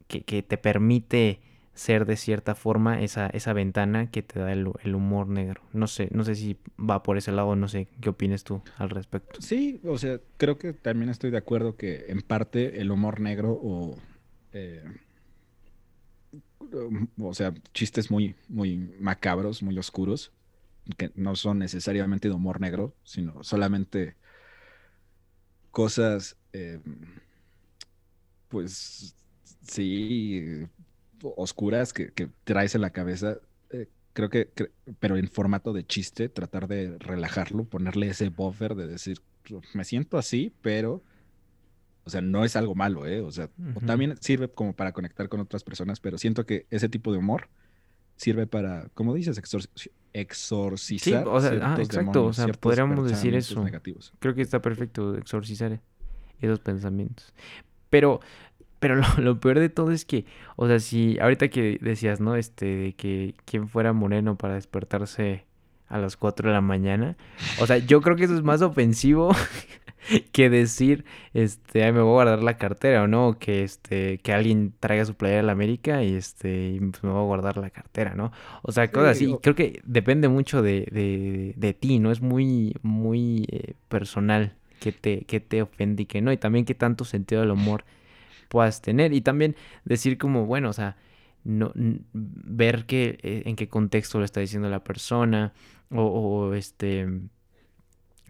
que, 0.08 0.24
que 0.24 0.44
te 0.44 0.58
permite 0.58 1.42
ser 1.74 2.06
de 2.06 2.18
cierta 2.18 2.56
forma 2.56 3.02
esa, 3.02 3.28
esa 3.28 3.54
ventana 3.54 4.12
que 4.12 4.22
te 4.22 4.40
da 4.40 4.52
el, 4.52 4.68
humor 4.96 5.28
negro. 5.28 5.62
No 5.74 5.88
sé, 5.88 6.10
no 6.12 6.24
sé 6.24 6.36
si 6.36 6.58
va 6.78 7.04
por 7.04 7.18
ese 7.18 7.32
lado, 7.32 7.56
no 7.56 7.68
sé, 7.68 7.88
¿qué 8.02 8.10
opinas 8.10 8.44
tú 8.44 8.62
al 8.78 8.90
respecto? 8.90 9.42
Sí, 9.42 9.80
o 9.84 9.98
sea, 9.98 10.20
creo 10.38 10.58
que 10.58 10.74
también 10.74 11.10
estoy 11.10 11.32
de 11.32 11.38
acuerdo 11.38 11.78
que 11.78 12.06
en 12.10 12.22
parte 12.22 12.82
el 12.82 12.92
humor 12.92 13.20
negro 13.20 13.52
o... 13.62 13.98
Eh, 14.54 14.84
o 17.20 17.34
sea, 17.34 17.54
chistes 17.74 18.12
muy, 18.12 18.36
muy 18.48 18.78
macabros, 19.00 19.62
muy 19.62 19.78
oscuros, 19.78 20.32
que 20.98 21.12
no 21.16 21.36
son 21.36 21.60
necesariamente 21.60 22.30
de 22.30 22.34
humor 22.34 22.62
negro, 22.62 22.96
sino 23.04 23.44
solamente 23.44 24.16
cosas, 25.72 26.38
eh, 26.54 26.80
pues 28.48 29.16
sí, 29.64 30.68
oscuras 31.24 31.94
que, 31.94 32.12
traes 32.44 32.76
en 32.76 32.82
la 32.82 32.92
cabeza, 32.92 33.38
eh, 33.70 33.88
creo 34.14 34.30
que, 34.30 34.50
pero 35.00 35.18
en 35.18 35.28
formato 35.28 35.74
de 35.74 35.86
chiste, 35.86 36.30
tratar 36.30 36.68
de 36.68 36.98
relajarlo, 37.00 37.66
ponerle 37.66 38.10
ese 38.10 38.30
buffer 38.30 38.76
de 38.76 38.88
decir, 38.88 39.22
me 39.74 39.84
siento 39.84 40.18
así, 40.18 40.54
pero, 40.62 41.04
o 42.04 42.10
sea, 42.10 42.22
no 42.22 42.46
es 42.46 42.56
algo 42.56 42.76
malo, 42.76 43.06
¿eh? 43.06 43.22
O 43.22 43.32
sea, 43.32 43.50
también 43.86 44.16
sirve 44.20 44.50
como 44.50 44.74
para 44.74 44.92
conectar 44.92 45.30
con 45.30 45.40
otras 45.40 45.64
personas, 45.64 46.00
pero 46.00 46.18
siento 46.18 46.46
que 46.46 46.66
ese 46.70 46.90
tipo 46.90 47.12
de 47.12 47.20
humor 47.20 47.50
sirve 48.16 48.46
para, 48.48 48.88
como 48.94 49.14
dices, 49.14 49.40
exorcizar. 50.14 51.24
Sí, 51.24 51.30
o 51.30 51.42
sea, 51.42 51.52
ah, 51.62 51.78
exacto, 51.80 52.26
o 52.26 52.34
sea, 52.34 52.48
podríamos 52.50 53.10
decir 53.10 53.36
eso. 53.36 53.64
Negativos. 53.64 54.14
Creo 54.20 54.36
que 54.36 54.42
está 54.42 54.62
perfecto 54.62 55.18
exorcizar 55.18 55.82
esos 56.40 56.60
pensamientos. 56.60 57.34
Pero 57.90 58.22
pero 58.82 58.96
lo, 59.18 59.40
peor 59.40 59.60
de 59.60 59.70
todo 59.70 59.92
es 59.92 60.04
que, 60.04 60.26
o 60.58 60.68
sea, 60.68 60.80
si 60.80 61.18
ahorita 61.20 61.50
que 61.50 61.78
decías, 61.80 62.20
¿no? 62.20 62.36
Este, 62.36 62.66
de 62.66 62.94
que 62.94 63.36
quien 63.46 63.70
fuera 63.70 63.94
moreno 63.94 64.38
para 64.38 64.56
despertarse 64.56 65.46
a 65.88 66.00
las 66.00 66.18
4 66.18 66.50
de 66.50 66.54
la 66.54 66.62
mañana. 66.62 67.16
O 67.60 67.68
sea, 67.68 67.78
yo 67.78 68.02
creo 68.02 68.16
que 68.16 68.24
eso 68.24 68.34
es 68.34 68.42
más 68.42 68.64
ofensivo 68.64 69.36
que 70.32 70.50
decir, 70.50 71.06
este, 71.36 71.84
ay, 71.84 71.92
me 71.92 72.02
voy 72.02 72.10
a 72.10 72.14
guardar 72.14 72.44
la 72.44 72.58
cartera, 72.58 73.04
o 73.04 73.08
no, 73.08 73.38
que 73.38 73.64
este, 73.64 74.18
que 74.18 74.34
alguien 74.34 74.74
traiga 74.80 75.06
su 75.06 75.14
playera 75.14 75.42
de 75.42 75.48
la 75.48 75.52
América 75.52 76.04
y 76.04 76.16
este, 76.16 76.80
pues, 76.80 77.04
me 77.04 77.12
voy 77.12 77.22
a 77.22 77.26
guardar 77.26 77.58
la 77.58 77.70
cartera, 77.70 78.16
¿no? 78.16 78.32
O 78.64 78.72
sea, 78.72 78.90
cosas 78.90 79.12
así. 79.12 79.38
Creo 79.44 79.54
que 79.54 79.82
depende 79.86 80.28
mucho 80.28 80.64
de, 80.64 80.88
de, 80.92 81.54
de 81.56 81.74
ti, 81.76 82.00
¿no? 82.00 82.12
Es 82.12 82.22
muy, 82.22 82.76
muy 82.82 83.46
eh, 83.52 83.74
personal 83.90 84.56
que 84.80 84.92
te, 84.92 85.26
que 85.26 85.40
te 85.40 85.62
ofende 85.62 86.04
y 86.04 86.06
que 86.08 86.22
no. 86.22 86.32
Y 86.32 86.38
también 86.38 86.66
que 86.66 86.74
tanto 86.74 87.06
sentido 87.06 87.42
del 87.42 87.52
humor 87.52 87.86
puedas 88.52 88.82
tener. 88.82 89.14
Y 89.14 89.22
también 89.22 89.56
decir 89.86 90.20
como, 90.20 90.46
bueno, 90.46 90.70
o 90.70 90.74
sea, 90.74 90.98
no, 91.44 91.72
ver 92.14 92.86
que, 92.86 93.18
eh, 93.24 93.44
en 93.46 93.56
qué 93.56 93.68
contexto 93.68 94.20
lo 94.20 94.26
está 94.26 94.42
diciendo 94.42 94.70
la 94.70 94.84
persona 94.84 95.54
o, 95.90 96.54
este... 96.54 97.08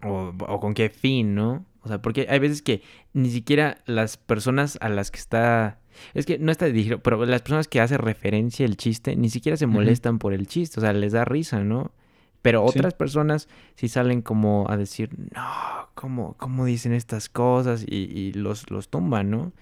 O, 0.04 0.60
con 0.60 0.74
qué 0.74 0.88
fin, 0.88 1.34
¿no? 1.34 1.64
O 1.82 1.88
sea, 1.88 2.00
porque 2.00 2.26
hay 2.28 2.38
veces 2.38 2.62
que 2.62 2.82
ni 3.12 3.30
siquiera 3.30 3.78
las 3.86 4.16
personas 4.16 4.78
a 4.80 4.88
las 4.88 5.10
que 5.10 5.18
está... 5.18 5.78
Es 6.14 6.24
que 6.24 6.38
no 6.38 6.50
está 6.50 6.66
dirigido, 6.66 7.00
pero 7.00 7.24
las 7.26 7.42
personas 7.42 7.68
que 7.68 7.80
hacen 7.80 7.98
referencia 7.98 8.64
el 8.64 8.76
chiste 8.76 9.14
ni 9.14 9.28
siquiera 9.28 9.56
se 9.56 9.66
molestan 9.66 10.18
por 10.18 10.32
el 10.32 10.46
chiste, 10.46 10.80
o 10.80 10.82
sea, 10.82 10.92
les 10.92 11.12
da 11.12 11.24
risa, 11.24 11.62
¿no? 11.62 11.92
Pero 12.40 12.64
otras 12.64 12.94
personas 12.94 13.48
sí 13.76 13.88
salen 13.88 14.22
como 14.22 14.66
a 14.68 14.76
decir, 14.76 15.10
no, 15.34 15.88
¿cómo, 15.94 16.34
cómo 16.38 16.64
dicen 16.64 16.92
estas 16.92 17.28
cosas? 17.28 17.84
Y, 17.86 17.96
y 17.96 18.32
los, 18.32 18.70
los 18.70 18.88
tumban, 18.88 19.30
¿no? 19.30 19.52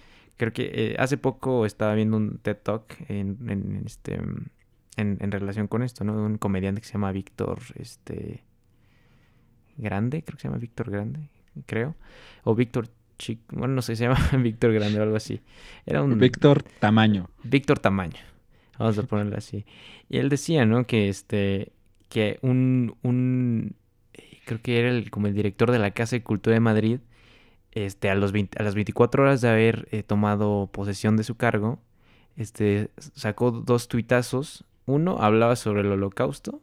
Creo 0.41 0.55
que 0.55 0.71
eh, 0.73 0.97
hace 0.99 1.19
poco 1.19 1.67
estaba 1.67 1.95
viendo 1.95 2.17
un 2.17 2.39
TED 2.39 2.57
Talk 2.63 2.97
en, 3.11 3.83
este, 3.85 4.19
en, 4.97 5.31
relación 5.31 5.69
con 5.69 5.83
esto, 5.83 6.03
¿no? 6.03 6.17
De 6.17 6.23
un 6.23 6.39
comediante 6.39 6.81
que 6.81 6.87
se 6.87 6.95
llama 6.95 7.13
Víctor 7.13 7.59
este, 7.75 8.43
Grande, 9.77 10.23
creo 10.23 10.39
que 10.39 10.41
se 10.41 10.49
llama 10.49 10.57
Víctor 10.57 10.91
Grande, 10.91 11.29
creo. 11.67 11.95
O 12.43 12.55
Víctor 12.55 12.89
Chic, 13.19 13.41
bueno, 13.53 13.75
no 13.75 13.83
sé, 13.83 13.97
se 13.97 14.05
llama 14.09 14.19
Víctor 14.39 14.73
Grande 14.73 14.99
o 14.99 15.03
algo 15.03 15.17
así. 15.17 15.43
Era 15.85 16.03
un... 16.03 16.19
Víctor 16.19 16.63
Tamaño. 16.63 17.29
Víctor 17.45 17.79
Tamaño, 17.79 18.21
vamos 18.79 18.97
a 18.97 19.03
ponerlo 19.03 19.37
así. 19.37 19.67
Y 20.09 20.17
él 20.17 20.31
decía, 20.31 20.65
¿no? 20.65 20.87
Que 20.87 21.11
este, 21.11 21.73
que 22.09 22.39
un, 22.41 22.97
un, 23.03 23.77
creo 24.47 24.63
que 24.63 24.79
era 24.79 24.89
el, 24.89 25.11
como 25.11 25.27
el 25.27 25.35
director 25.35 25.71
de 25.71 25.81
la 25.81 25.91
Casa 25.91 26.17
de 26.17 26.23
Cultura 26.23 26.55
de 26.55 26.61
Madrid, 26.61 27.01
este, 27.73 28.11
a, 28.11 28.15
los 28.15 28.33
a 28.33 28.63
las 28.63 28.75
24 28.75 29.23
horas 29.23 29.41
de 29.41 29.49
haber 29.49 29.89
eh, 29.91 30.03
tomado 30.03 30.69
posesión 30.73 31.17
de 31.17 31.25
su 31.25 31.37
cargo, 31.37 31.81
este, 32.37 32.91
sacó 32.97 33.51
dos 33.51 33.89
tuitazos. 33.89 34.65
Uno 34.87 35.19
hablaba 35.21 35.57
sobre 35.57 35.83
el 35.83 35.93
holocausto, 35.93 36.61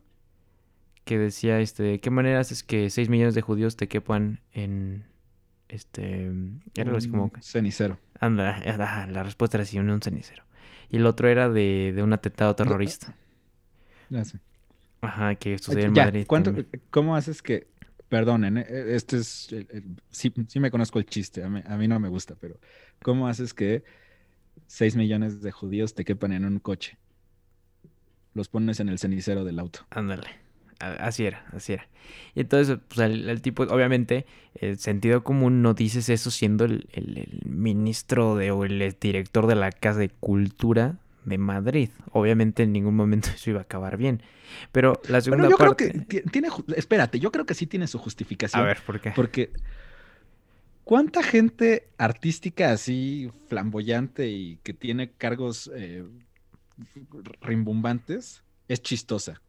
que 1.06 1.18
decía, 1.18 1.60
este, 1.60 1.84
¿de 1.84 2.00
qué 2.00 2.10
maneras 2.10 2.52
es 2.52 2.64
que 2.64 2.90
6 2.90 3.10
millones 3.10 3.36
de 3.36 3.42
judíos 3.42 3.78
te 3.78 3.88
quepan 3.88 4.42
en, 4.52 5.06
este, 5.70 6.32
era 6.76 6.96
así 6.98 7.10
como... 7.10 7.32
Cenicero. 7.42 7.98
Anda, 8.20 8.60
la 9.08 9.24
respuesta 9.24 9.58
era 9.58 9.66
sí, 9.66 9.80
un 9.80 10.02
cenicero. 10.02 10.44
Y 10.90 10.98
el 10.98 11.06
otro 11.06 11.28
era 11.28 11.50
de, 11.50 11.94
de 11.96 12.04
un 12.04 12.14
atentado 12.14 12.56
terrorista. 12.56 13.16
Ya. 14.10 14.24
Ajá, 15.02 15.36
que 15.36 15.58
sucedió 15.58 15.86
en 15.86 15.94
Madrid. 15.94 16.26
¿Cómo 16.90 17.16
haces 17.16 17.42
que 17.42 17.68
perdonen, 18.10 18.58
eh, 18.58 18.66
este 18.90 19.18
es, 19.18 19.54
sí, 20.10 20.34
sí, 20.48 20.60
me 20.60 20.72
conozco 20.72 21.00
el 21.00 21.06
chiste, 21.06 21.44
a 21.44 21.50
mí, 21.50 21.88
no 21.88 22.00
me 22.00 22.10
gusta, 22.10 22.36
pero 22.40 22.60
¿cómo 23.02 23.28
haces 23.28 23.54
que 23.54 23.84
6 24.68 24.96
millones 24.96 25.42
de 25.42 25.52
judíos 25.52 25.94
te 25.94 26.06
quepan 26.06 26.34
en 26.34 26.46
un 26.46 26.60
coche? 26.60 26.98
Los 28.34 28.50
pones 28.50 28.80
en 28.80 28.90
el 28.90 29.00
cenicero 29.00 29.44
del 29.44 29.60
auto. 29.60 29.86
Ándale. 29.90 30.28
Así 30.80 31.26
era, 31.26 31.44
así 31.54 31.74
era. 31.74 31.88
Y 32.36 32.42
entonces, 32.42 32.78
pues 32.88 33.00
el, 33.00 33.42
tipo, 33.42 33.64
obviamente, 33.64 34.28
el 34.54 34.78
sentido 34.78 35.24
común 35.24 35.64
no 35.64 35.74
dices 35.74 36.08
eso 36.10 36.30
siendo 36.30 36.66
el, 36.66 36.88
el 36.94 37.42
ministro 37.46 38.36
de, 38.36 38.52
o 38.52 38.64
el 38.64 38.96
director 39.02 39.48
de 39.48 39.56
la 39.56 39.72
Casa 39.72 40.00
de 40.00 40.10
Cultura 40.10 41.00
de 41.28 41.38
Madrid. 41.38 41.90
Obviamente 42.14 42.64
en 42.64 42.72
ningún 42.72 42.96
momento 42.96 43.30
eso 43.36 43.50
iba 43.50 43.60
a 43.60 43.64
acabar 43.64 43.98
bien. 43.98 44.24
Pero 44.72 45.00
la 45.10 45.22
segunda 45.22 45.50
yo 45.50 45.58
parte... 45.58 45.92
creo 45.92 46.08
que 46.08 46.22
tiene, 46.22 46.50
espérate, 46.76 47.20
yo 47.20 47.32
creo 47.32 47.46
que 47.46 47.54
sí 47.54 47.68
tiene 47.68 47.88
su 47.88 48.00
justificación. 48.00 48.62
A 48.62 48.66
ver, 48.66 48.80
¿por 48.86 49.00
qué? 49.02 49.12
Porque 49.12 49.52
¿cuánta 50.84 51.22
gente 51.22 51.90
artística 51.98 52.72
así 52.72 53.30
flamboyante 53.48 54.30
y 54.30 54.58
que 54.64 54.74
tiene 54.74 55.12
cargos 55.12 55.70
eh, 55.76 56.06
rimbombantes 57.42 58.44
es 58.70 58.82
chistosa? 58.82 59.42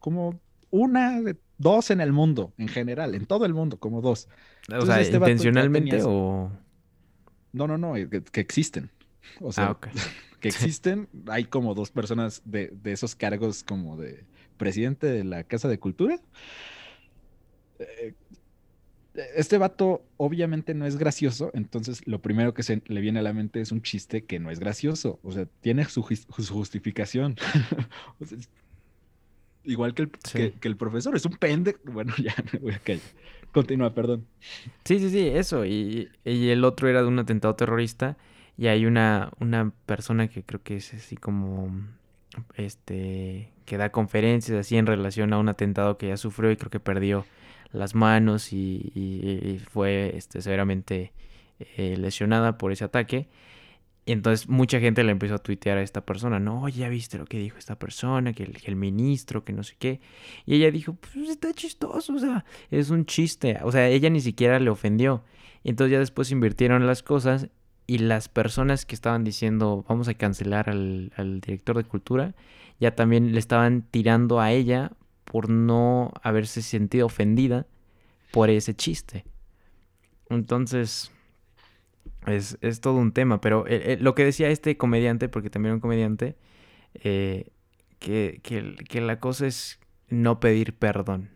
Como 0.00 0.40
una, 0.70 1.20
dos 1.58 1.90
en 1.90 2.00
el 2.00 2.12
mundo, 2.12 2.54
en 2.56 2.68
general, 2.68 3.14
en 3.14 3.26
todo 3.26 3.44
el 3.44 3.52
mundo, 3.52 3.76
como 3.78 4.00
dos. 4.00 4.28
o 4.72 4.86
sea, 4.86 5.00
este 5.00 5.18
intencionalmente 5.18 6.00
o... 6.02 6.50
No, 7.52 7.66
no, 7.66 7.76
no, 7.76 7.94
que, 7.94 8.40
existen. 8.40 8.90
O 9.40 9.52
sea, 9.52 9.70
ah, 9.70 9.78
que 10.40 10.48
existen. 10.48 11.08
Hay 11.28 11.44
como 11.44 11.74
dos 11.74 11.90
personas 11.90 12.42
de, 12.44 12.72
esos 12.84 13.14
cargos 13.14 13.62
como 13.62 13.96
de 13.96 14.24
presidente 14.56 15.06
de 15.06 15.24
la 15.24 15.44
Casa 15.44 15.68
de 15.68 15.78
Cultura. 15.78 16.18
Eh, 17.78 18.14
este 19.34 19.58
vato 19.58 20.04
obviamente 20.18 20.72
no 20.72 20.86
es 20.86 20.96
gracioso, 20.96 21.50
entonces 21.52 22.06
lo 22.06 22.22
primero 22.22 22.54
que 22.54 22.62
se 22.62 22.80
le 22.86 23.00
viene 23.00 23.18
a 23.18 23.22
la 23.22 23.32
mente 23.32 23.60
es 23.60 23.72
un 23.72 23.82
chiste 23.82 24.24
que 24.24 24.38
no 24.38 24.50
es 24.50 24.60
gracioso, 24.60 25.18
o 25.24 25.32
sea, 25.32 25.46
tiene 25.60 25.84
su, 25.86 26.02
justificación. 26.02 27.36
igual 29.64 29.94
que 29.94 30.02
el, 30.02 30.10
que, 30.10 30.68
el 30.68 30.76
profesor, 30.76 31.16
es 31.16 31.24
un 31.24 31.36
pende. 31.36 31.76
Bueno, 31.84 32.14
ya 32.22 32.34
me 32.52 32.60
voy 32.60 32.72
a 32.72 32.78
callar. 32.78 33.02
Continúa, 33.52 33.92
perdón. 33.92 34.26
Sí, 34.84 35.00
sí, 35.00 35.10
sí, 35.10 35.26
eso. 35.26 35.66
Y, 35.66 36.08
y 36.24 36.50
el 36.50 36.64
otro 36.64 36.88
era 36.88 37.02
de 37.02 37.08
un 37.08 37.18
atentado 37.18 37.56
terrorista 37.56 38.16
y 38.56 38.66
hay 38.66 38.86
una, 38.86 39.30
una 39.40 39.72
persona 39.86 40.28
que 40.28 40.42
creo 40.42 40.62
que 40.62 40.76
es 40.76 40.92
así 40.94 41.16
como, 41.16 41.70
este, 42.54 43.52
que 43.64 43.76
da 43.76 43.90
conferencias 43.90 44.58
así 44.58 44.76
en 44.76 44.86
relación 44.86 45.32
a 45.32 45.38
un 45.38 45.48
atentado 45.48 45.98
que 45.98 46.08
ya 46.08 46.16
sufrió 46.16 46.50
y 46.50 46.56
creo 46.56 46.70
que 46.70 46.80
perdió 46.80 47.24
las 47.72 47.94
manos 47.94 48.52
y, 48.52 49.60
fue 49.70 50.16
este, 50.16 50.42
severamente 50.42 51.12
eh, 51.76 51.96
lesionada 51.96 52.58
por 52.58 52.72
ese 52.72 52.84
ataque. 52.84 53.28
Y 54.06 54.12
entonces 54.12 54.48
mucha 54.48 54.80
gente 54.80 55.04
le 55.04 55.12
empezó 55.12 55.34
a 55.34 55.38
tuitear 55.38 55.78
a 55.78 55.82
esta 55.82 56.04
persona, 56.04 56.40
no, 56.40 56.68
ya 56.68 56.88
viste 56.88 57.18
lo 57.18 57.26
que 57.26 57.38
dijo 57.38 57.58
esta 57.58 57.78
persona, 57.78 58.32
que 58.32 58.50
el, 58.64 58.76
ministro, 58.76 59.44
que 59.44 59.52
no 59.52 59.62
sé 59.62 59.76
qué. 59.78 60.00
Y 60.46 60.56
ella 60.56 60.70
dijo, 60.70 60.94
pues 60.94 61.28
está 61.28 61.52
chistoso, 61.52 62.14
o 62.14 62.18
sea, 62.18 62.44
es 62.70 62.90
un 62.90 63.06
chiste. 63.06 63.58
O 63.62 63.70
sea, 63.70 63.88
ella 63.88 64.10
ni 64.10 64.20
siquiera 64.20 64.58
le 64.58 64.70
ofendió. 64.70 65.22
Y 65.62 65.70
entonces 65.70 65.92
ya 65.92 65.98
después 65.98 66.30
invirtieron 66.32 66.86
las 66.86 67.02
cosas 67.02 67.48
y 67.90 67.98
las 67.98 68.28
personas 68.28 68.86
que 68.86 68.94
estaban 68.94 69.24
diciendo, 69.24 69.84
vamos 69.88 70.06
a 70.06 70.14
cancelar 70.14 70.70
al, 70.70 71.12
al 71.16 71.40
director 71.40 71.76
de 71.76 71.82
cultura, 71.82 72.36
ya 72.78 72.94
también 72.94 73.32
le 73.32 73.40
estaban 73.40 73.82
tirando 73.82 74.38
a 74.38 74.52
ella 74.52 74.92
por 75.24 75.50
no 75.50 76.12
haberse 76.22 76.62
sentido 76.62 77.06
ofendida 77.06 77.66
por 78.30 78.48
ese 78.48 78.76
chiste. 78.76 79.24
Entonces, 80.28 81.10
es, 82.28 82.58
es 82.60 82.80
todo 82.80 82.94
un 82.94 83.10
tema, 83.10 83.40
pero 83.40 83.66
eh, 83.66 83.94
eh, 83.94 83.98
lo 84.00 84.14
que 84.14 84.24
decía 84.24 84.50
este 84.50 84.76
comediante, 84.76 85.28
porque 85.28 85.50
también 85.50 85.70
era 85.70 85.74
un 85.74 85.80
comediante, 85.80 86.36
eh, 86.94 87.48
que, 87.98 88.38
que, 88.44 88.76
que, 88.88 89.00
la 89.00 89.18
cosa 89.18 89.48
es 89.48 89.80
no 90.10 90.38
pedir 90.38 90.74
perdón. 90.74 91.30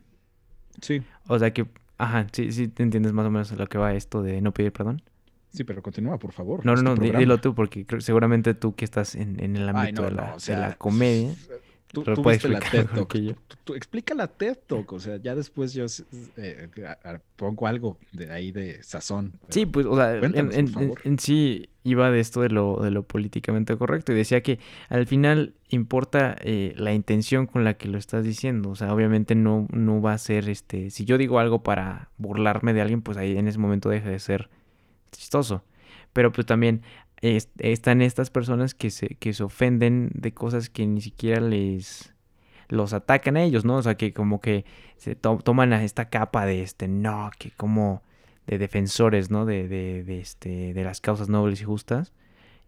Sí. 0.81 1.03
O 1.27 1.37
sea 1.37 1.53
que, 1.53 1.67
ajá, 1.99 2.29
sí, 2.31 2.53
sí, 2.53 2.69
te 2.69 2.85
entiendes 2.85 3.13
más 3.13 3.27
o 3.27 3.31
menos 3.33 3.51
lo 3.51 3.67
que 3.67 3.77
va 3.77 3.93
esto 3.93 4.23
de 4.23 4.41
no 4.41 4.55
pedir 4.55 4.73
perdón. 4.73 5.03
Sí, 5.55 5.63
pero 5.63 5.83
continúa, 5.83 6.19
por 6.19 6.33
favor. 6.33 6.67
No, 6.67 6.75
no, 6.75 6.83
no, 6.83 6.97
dilo 6.97 7.39
tú, 7.39 7.55
porque 7.55 7.87
seguramente 8.01 8.55
tú 8.55 8.75
que 8.75 8.85
estás 8.85 9.15
en, 9.15 9.39
en 9.39 9.57
el 9.57 9.69
ámbito 9.69 10.03
de, 10.03 10.11
la, 10.11 10.37
de 10.45 10.57
la 10.57 10.75
comedia. 10.75 11.33
Tú, 11.93 12.03
tú 12.03 12.29
viste 12.29 12.49
la 12.49 12.59
TED 12.59 12.87
Talk. 12.87 13.15
Tú, 13.63 13.75
explica 13.75 14.15
la 14.15 14.27
TED 14.27 14.59
Talk. 14.67 14.93
O 14.93 14.99
sea, 14.99 15.17
ya 15.19 15.37
después 15.37 15.73
yo 15.73 15.87
eh, 16.37 16.69
pongo 17.37 17.69
algo 17.69 17.99
de 18.11 18.33
ahí 18.33 18.51
de 18.51 18.83
sazón. 18.83 19.35
Sí, 19.49 19.65
pues, 19.65 19.87
o 19.87 19.95
sea, 19.95 20.17
en, 20.17 21.19
sí 21.21 21.69
iba 21.85 22.11
de 22.11 22.19
esto 22.19 22.41
de 22.41 22.49
lo, 22.49 22.81
de 22.83 22.91
lo 22.91 23.05
políticamente 23.05 23.77
correcto 23.77 24.11
y 24.11 24.17
decía 24.17 24.43
que 24.43 24.59
al 24.89 25.07
final 25.07 25.55
importa 25.69 26.35
eh, 26.41 26.75
la 26.77 26.95
intención 26.95 27.47
con 27.47 27.63
la 27.63 27.75
que 27.75 27.87
lo 27.87 27.99
estás 27.99 28.25
diciendo. 28.25 28.71
O 28.71 28.75
sea, 28.75 28.93
obviamente 28.93 29.37
no, 29.37 29.69
no 29.71 30.03
va 30.03 30.15
a 30.15 30.19
ser 30.19 30.49
este. 30.49 30.91
Si 30.91 31.05
yo 31.05 31.17
digo 31.17 31.39
algo 31.39 31.63
para 31.63 32.11
burlarme 32.19 32.75
de 32.75 32.81
alguien, 32.81 33.03
pues 33.03 33.19
ahí 33.19 33.39
en 33.39 33.47
ese 33.47 33.59
momento 33.59 33.89
deja 33.89 34.09
de 34.09 34.19
ser 34.19 34.51
chistoso. 35.19 35.65
Pero 36.13 36.33
pues 36.33 36.47
también 36.47 36.83
están 37.23 38.03
estas 38.03 38.31
personas 38.31 38.75
que 38.75 38.91
se, 38.91 39.09
que 39.17 39.33
se 39.33 39.43
ofenden 39.43 40.11
de 40.15 40.35
cosas 40.35 40.69
que 40.69 40.87
ni 40.87 41.01
siquiera 41.01 41.41
les 41.41 42.15
los 42.69 42.93
atacan 42.93 43.37
a 43.37 43.43
ellos, 43.43 43.65
¿no? 43.65 43.77
O 43.77 43.83
sea, 43.83 43.97
que 43.97 44.13
como 44.13 44.41
que 44.41 44.65
se 44.97 45.15
toman 45.15 45.73
esta 45.73 46.09
capa 46.09 46.47
de 46.47 46.63
este, 46.63 46.89
no, 46.89 47.31
que 47.39 47.51
como 47.51 48.03
de 48.47 48.59
defensores, 48.59 49.31
¿no? 49.31 49.45
De, 49.47 49.69
de, 49.69 50.05
de 50.05 50.21
este, 50.21 50.75
de 50.75 50.85
las 50.85 51.01
causas 51.01 51.29
nobles 51.29 51.61
y 51.61 51.65
justas. 51.65 52.13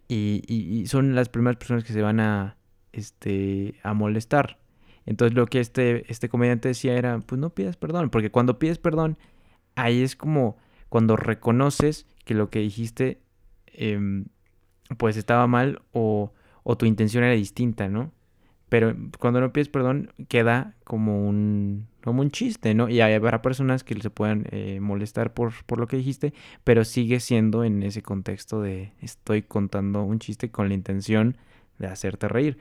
Y, 0.08 0.42
y, 0.46 0.86
son 0.86 1.14
las 1.14 1.28
primeras 1.28 1.56
personas 1.56 1.82
que 1.82 1.92
se 1.92 2.02
van 2.02 2.20
a, 2.20 2.56
este, 2.92 3.74
a 3.82 3.92
molestar. 3.94 4.58
Entonces 5.04 5.36
lo 5.36 5.46
que 5.46 5.60
este, 5.60 6.10
este 6.10 6.28
comediante 6.28 6.68
decía 6.68 6.94
era, 6.94 7.18
pues 7.20 7.40
no 7.40 7.50
pidas 7.50 7.76
perdón, 7.76 8.10
porque 8.10 8.30
cuando 8.30 8.58
pides 8.58 8.78
perdón, 8.78 9.18
ahí 9.74 10.02
es 10.02 10.16
como 10.16 10.56
cuando 10.88 11.16
reconoces 11.16 12.06
que 12.24 12.34
lo 12.34 12.50
que 12.50 12.60
dijiste 12.60 13.20
eh, 13.66 14.24
pues 14.98 15.16
estaba 15.16 15.46
mal 15.46 15.82
o, 15.92 16.32
o 16.62 16.76
tu 16.76 16.86
intención 16.86 17.24
era 17.24 17.34
distinta, 17.34 17.88
¿no? 17.88 18.12
Pero 18.68 18.96
cuando 19.18 19.40
no 19.40 19.52
pides 19.52 19.68
perdón 19.68 20.12
queda 20.28 20.74
como 20.84 21.26
un, 21.28 21.86
como 22.02 22.22
un 22.22 22.30
chiste, 22.30 22.74
¿no? 22.74 22.88
Y 22.88 23.00
habrá 23.00 23.40
personas 23.40 23.84
que 23.84 24.00
se 24.00 24.10
puedan 24.10 24.46
eh, 24.50 24.80
molestar 24.80 25.34
por, 25.34 25.52
por 25.66 25.78
lo 25.78 25.86
que 25.86 25.96
dijiste, 25.96 26.34
pero 26.64 26.84
sigue 26.84 27.20
siendo 27.20 27.62
en 27.62 27.82
ese 27.82 28.02
contexto 28.02 28.60
de 28.60 28.92
estoy 29.00 29.42
contando 29.42 30.02
un 30.02 30.18
chiste 30.18 30.50
con 30.50 30.68
la 30.68 30.74
intención 30.74 31.36
de 31.78 31.86
hacerte 31.86 32.28
reír. 32.28 32.58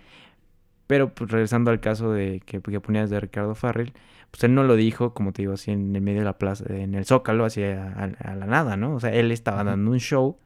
Pero 0.87 1.13
pues 1.13 1.31
regresando 1.31 1.71
al 1.71 1.79
caso 1.79 2.11
de 2.11 2.41
que, 2.45 2.61
que 2.61 2.79
ponías 2.79 3.09
de 3.09 3.19
Ricardo 3.19 3.55
Farrell, 3.55 3.93
pues 4.31 4.43
él 4.43 4.53
no 4.53 4.63
lo 4.63 4.75
dijo, 4.75 5.13
como 5.13 5.33
te 5.33 5.41
digo, 5.41 5.53
así 5.53 5.71
en 5.71 5.95
el 5.95 6.01
medio 6.01 6.19
de 6.19 6.25
la 6.25 6.37
plaza, 6.37 6.65
en 6.69 6.93
el 6.93 7.05
Zócalo, 7.05 7.45
así 7.45 7.63
a, 7.63 7.93
a 7.93 8.35
la 8.35 8.45
nada, 8.45 8.77
¿no? 8.77 8.95
O 8.95 8.99
sea, 8.99 9.13
él 9.13 9.31
estaba 9.31 9.63
dando 9.63 9.91
un 9.91 9.99
show 9.99 10.37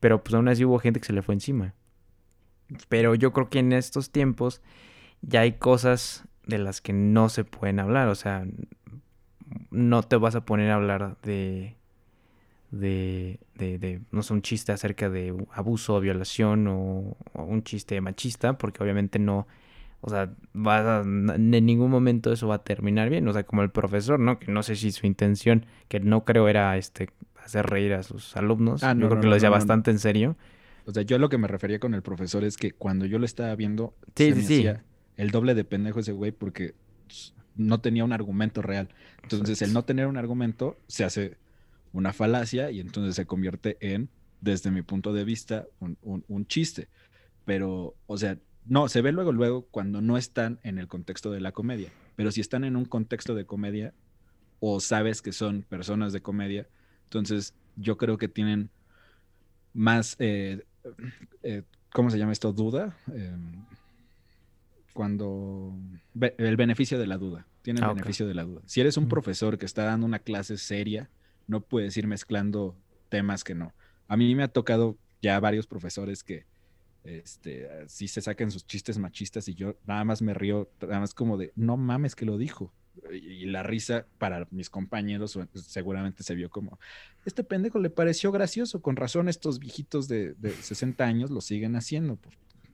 pero 0.00 0.22
pues 0.22 0.34
aún 0.34 0.48
así 0.48 0.64
hubo 0.64 0.78
gente 0.78 1.00
que 1.00 1.06
se 1.06 1.12
le 1.12 1.22
fue 1.22 1.34
encima. 1.34 1.74
Pero 2.88 3.14
yo 3.14 3.32
creo 3.32 3.48
que 3.48 3.60
en 3.60 3.72
estos 3.72 4.10
tiempos 4.10 4.62
ya 5.22 5.40
hay 5.40 5.52
cosas 5.52 6.24
de 6.46 6.58
las 6.58 6.80
que 6.80 6.92
no 6.92 7.28
se 7.28 7.44
pueden 7.44 7.80
hablar. 7.80 8.08
O 8.08 8.14
sea, 8.14 8.46
no 9.70 10.02
te 10.02 10.16
vas 10.16 10.34
a 10.34 10.44
poner 10.44 10.70
a 10.70 10.74
hablar 10.74 11.16
de, 11.22 11.76
de, 12.70 13.40
de, 13.54 13.78
de 13.78 14.00
no 14.12 14.22
sé, 14.22 14.34
un 14.34 14.42
chiste 14.42 14.72
acerca 14.72 15.08
de 15.08 15.34
abuso 15.52 15.96
o 15.96 16.00
violación 16.00 16.66
o, 16.68 17.16
un 17.34 17.62
chiste 17.64 18.00
machista, 18.00 18.58
porque 18.58 18.82
obviamente 18.82 19.18
no, 19.18 19.46
o 20.00 20.10
sea, 20.10 20.32
vas 20.52 21.04
en 21.04 21.50
ningún 21.66 21.90
momento 21.90 22.32
eso 22.32 22.46
va 22.48 22.56
a 22.56 22.64
terminar 22.64 23.10
bien. 23.10 23.26
O 23.26 23.32
sea, 23.32 23.44
como 23.44 23.62
el 23.62 23.70
profesor, 23.70 24.20
¿no? 24.20 24.38
Que 24.38 24.52
no 24.52 24.62
sé 24.62 24.76
si 24.76 24.92
su 24.92 25.06
intención, 25.06 25.66
que 25.88 26.00
no 26.00 26.24
creo 26.24 26.48
era 26.48 26.76
este 26.76 27.10
hacer 27.42 27.66
reír 27.66 27.94
a 27.94 28.02
sus 28.02 28.36
alumnos. 28.36 28.84
Ah, 28.84 28.94
yo 28.94 29.08
creo 29.08 29.20
que 29.20 29.26
lo 29.26 29.34
decía 29.34 29.50
bastante 29.50 29.90
en 29.90 29.98
serio. 29.98 30.36
O 30.84 30.92
sea, 30.92 31.02
yo 31.02 31.18
lo 31.18 31.28
que 31.28 31.38
me 31.38 31.48
refería 31.48 31.80
con 31.80 31.94
el 31.94 32.02
profesor 32.02 32.44
es 32.44 32.56
que 32.56 32.72
cuando 32.72 33.06
yo 33.06 33.18
lo 33.18 33.24
estaba 33.24 33.54
viendo, 33.56 33.94
se 34.14 34.34
me 34.34 34.40
hacía 34.40 34.84
el 35.16 35.30
doble 35.30 35.54
de 35.54 35.64
pendejo 35.64 36.00
ese 36.00 36.12
güey 36.12 36.30
porque 36.30 36.74
no 37.56 37.80
tenía 37.80 38.04
un 38.04 38.12
argumento 38.12 38.62
real. 38.62 38.88
Entonces, 39.22 39.60
el 39.62 39.72
no 39.72 39.84
tener 39.84 40.06
un 40.06 40.16
argumento 40.16 40.78
se 40.86 41.04
hace 41.04 41.36
una 41.92 42.12
falacia 42.12 42.70
y 42.70 42.80
entonces 42.80 43.16
se 43.16 43.26
convierte 43.26 43.76
en, 43.80 44.08
desde 44.40 44.70
mi 44.70 44.82
punto 44.82 45.12
de 45.12 45.24
vista, 45.24 45.66
un, 45.80 45.98
un 46.02 46.46
chiste. 46.46 46.88
Pero, 47.44 47.94
o 48.06 48.16
sea, 48.16 48.38
no, 48.68 48.88
se 48.88 49.02
ve 49.02 49.12
luego, 49.12 49.32
luego 49.32 49.66
cuando 49.70 50.00
no 50.00 50.16
están 50.16 50.60
en 50.62 50.78
el 50.78 50.88
contexto 50.88 51.30
de 51.30 51.40
la 51.40 51.52
comedia. 51.52 51.90
Pero 52.16 52.30
si 52.30 52.40
están 52.40 52.64
en 52.64 52.76
un 52.76 52.84
contexto 52.84 53.34
de 53.34 53.46
comedia 53.46 53.94
o 54.60 54.80
sabes 54.80 55.22
que 55.22 55.32
son 55.32 55.62
personas 55.62 56.12
de 56.12 56.20
comedia, 56.20 56.68
entonces, 57.08 57.54
yo 57.76 57.96
creo 57.96 58.18
que 58.18 58.28
tienen 58.28 58.68
más, 59.72 60.14
eh, 60.18 60.66
eh, 61.42 61.62
¿cómo 61.90 62.10
se 62.10 62.18
llama 62.18 62.32
esto? 62.32 62.52
Duda. 62.52 62.94
Em, 63.14 63.64
cuando 64.92 65.72
el 66.20 66.56
beneficio 66.56 66.98
de 66.98 67.06
la 67.06 67.16
duda, 67.16 67.46
tienen 67.62 67.82
el 67.82 67.88
ah, 67.88 67.92
beneficio 67.94 68.26
de 68.26 68.34
la 68.34 68.44
duda. 68.44 68.60
Si 68.66 68.82
eres 68.82 68.98
un 68.98 69.08
profesor 69.08 69.56
que 69.56 69.64
está 69.64 69.84
dando 69.84 70.04
una 70.04 70.18
clase 70.18 70.58
seria, 70.58 71.08
no 71.46 71.62
puedes 71.62 71.96
ir 71.96 72.06
mezclando 72.06 72.76
temas 73.08 73.42
que 73.42 73.54
no. 73.54 73.72
A 74.06 74.18
mí 74.18 74.34
me 74.34 74.42
ha 74.42 74.48
tocado 74.48 74.98
ya 75.22 75.40
varios 75.40 75.66
profesores 75.66 76.22
que 76.22 76.44
este, 77.08 77.68
sí 77.86 78.08
se 78.08 78.20
sacan 78.20 78.50
sus 78.50 78.66
chistes 78.66 78.98
machistas 78.98 79.48
y 79.48 79.54
yo 79.54 79.76
nada 79.86 80.04
más 80.04 80.22
me 80.22 80.34
río, 80.34 80.70
nada 80.80 81.00
más 81.00 81.14
como 81.14 81.36
de, 81.36 81.52
no 81.56 81.76
mames 81.76 82.14
que 82.14 82.26
lo 82.26 82.36
dijo 82.36 82.72
y 83.12 83.46
la 83.46 83.62
risa 83.62 84.06
para 84.18 84.46
mis 84.50 84.70
compañeros 84.70 85.38
seguramente 85.54 86.22
se 86.22 86.34
vio 86.34 86.50
como, 86.50 86.78
este 87.24 87.44
pendejo 87.44 87.78
le 87.78 87.90
pareció 87.90 88.32
gracioso, 88.32 88.82
con 88.82 88.96
razón 88.96 89.28
estos 89.28 89.58
viejitos 89.58 90.08
de, 90.08 90.34
60 90.60 91.04
años 91.04 91.30
lo 91.30 91.40
siguen 91.40 91.76
haciendo, 91.76 92.18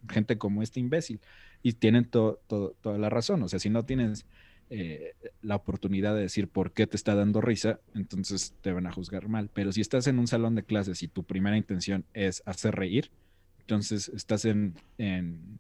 gente 0.09 0.39
como 0.39 0.63
este 0.63 0.81
imbécil, 0.81 1.21
y 1.63 1.75
tienen 1.75 2.07
toda 2.07 2.39
la 2.99 3.11
razón, 3.11 3.43
o 3.43 3.49
sea, 3.49 3.59
si 3.59 3.71
no 3.71 3.85
tienes 3.85 4.27
eh, 4.71 5.15
la 5.43 5.57
oportunidad 5.57 6.15
de 6.15 6.23
decir 6.23 6.49
por 6.49 6.73
qué 6.73 6.87
te 6.87 6.97
está 6.97 7.15
dando 7.15 7.41
risa, 7.41 7.81
entonces 7.95 8.55
te 8.61 8.73
van 8.73 8.87
a 8.87 8.93
juzgar 8.93 9.29
mal, 9.29 9.51
pero 9.53 9.73
si 9.73 9.81
estás 9.81 10.07
en 10.07 10.19
un 10.19 10.27
salón 10.27 10.55
de 10.55 10.65
clases 10.65 11.03
y 11.03 11.09
tu 11.09 11.25
primera 11.25 11.57
intención 11.57 12.05
es 12.13 12.43
hacer 12.47 12.75
reír, 12.75 13.11
entonces 13.65 14.11
estás 14.11 14.45
en, 14.45 14.75
en, 14.99 15.59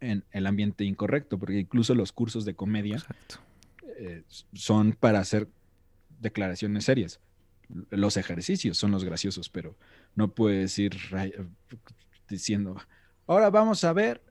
en 0.00 0.24
el 0.32 0.46
ambiente 0.46 0.84
incorrecto, 0.84 1.38
porque 1.38 1.60
incluso 1.60 1.94
los 1.94 2.12
cursos 2.12 2.46
de 2.46 2.54
comedia 2.54 3.04
eh, 3.98 4.22
son 4.54 4.92
para 4.92 5.20
hacer 5.20 5.48
declaraciones 6.18 6.84
serias. 6.84 7.20
Los 7.90 8.16
ejercicios 8.16 8.78
son 8.78 8.90
los 8.90 9.04
graciosos, 9.04 9.50
pero 9.50 9.76
no 10.14 10.28
puedes 10.28 10.78
ir 10.78 10.96
diciendo, 12.28 12.76
ahora 13.26 13.50
vamos 13.50 13.84
a 13.84 13.92
ver 13.92 14.22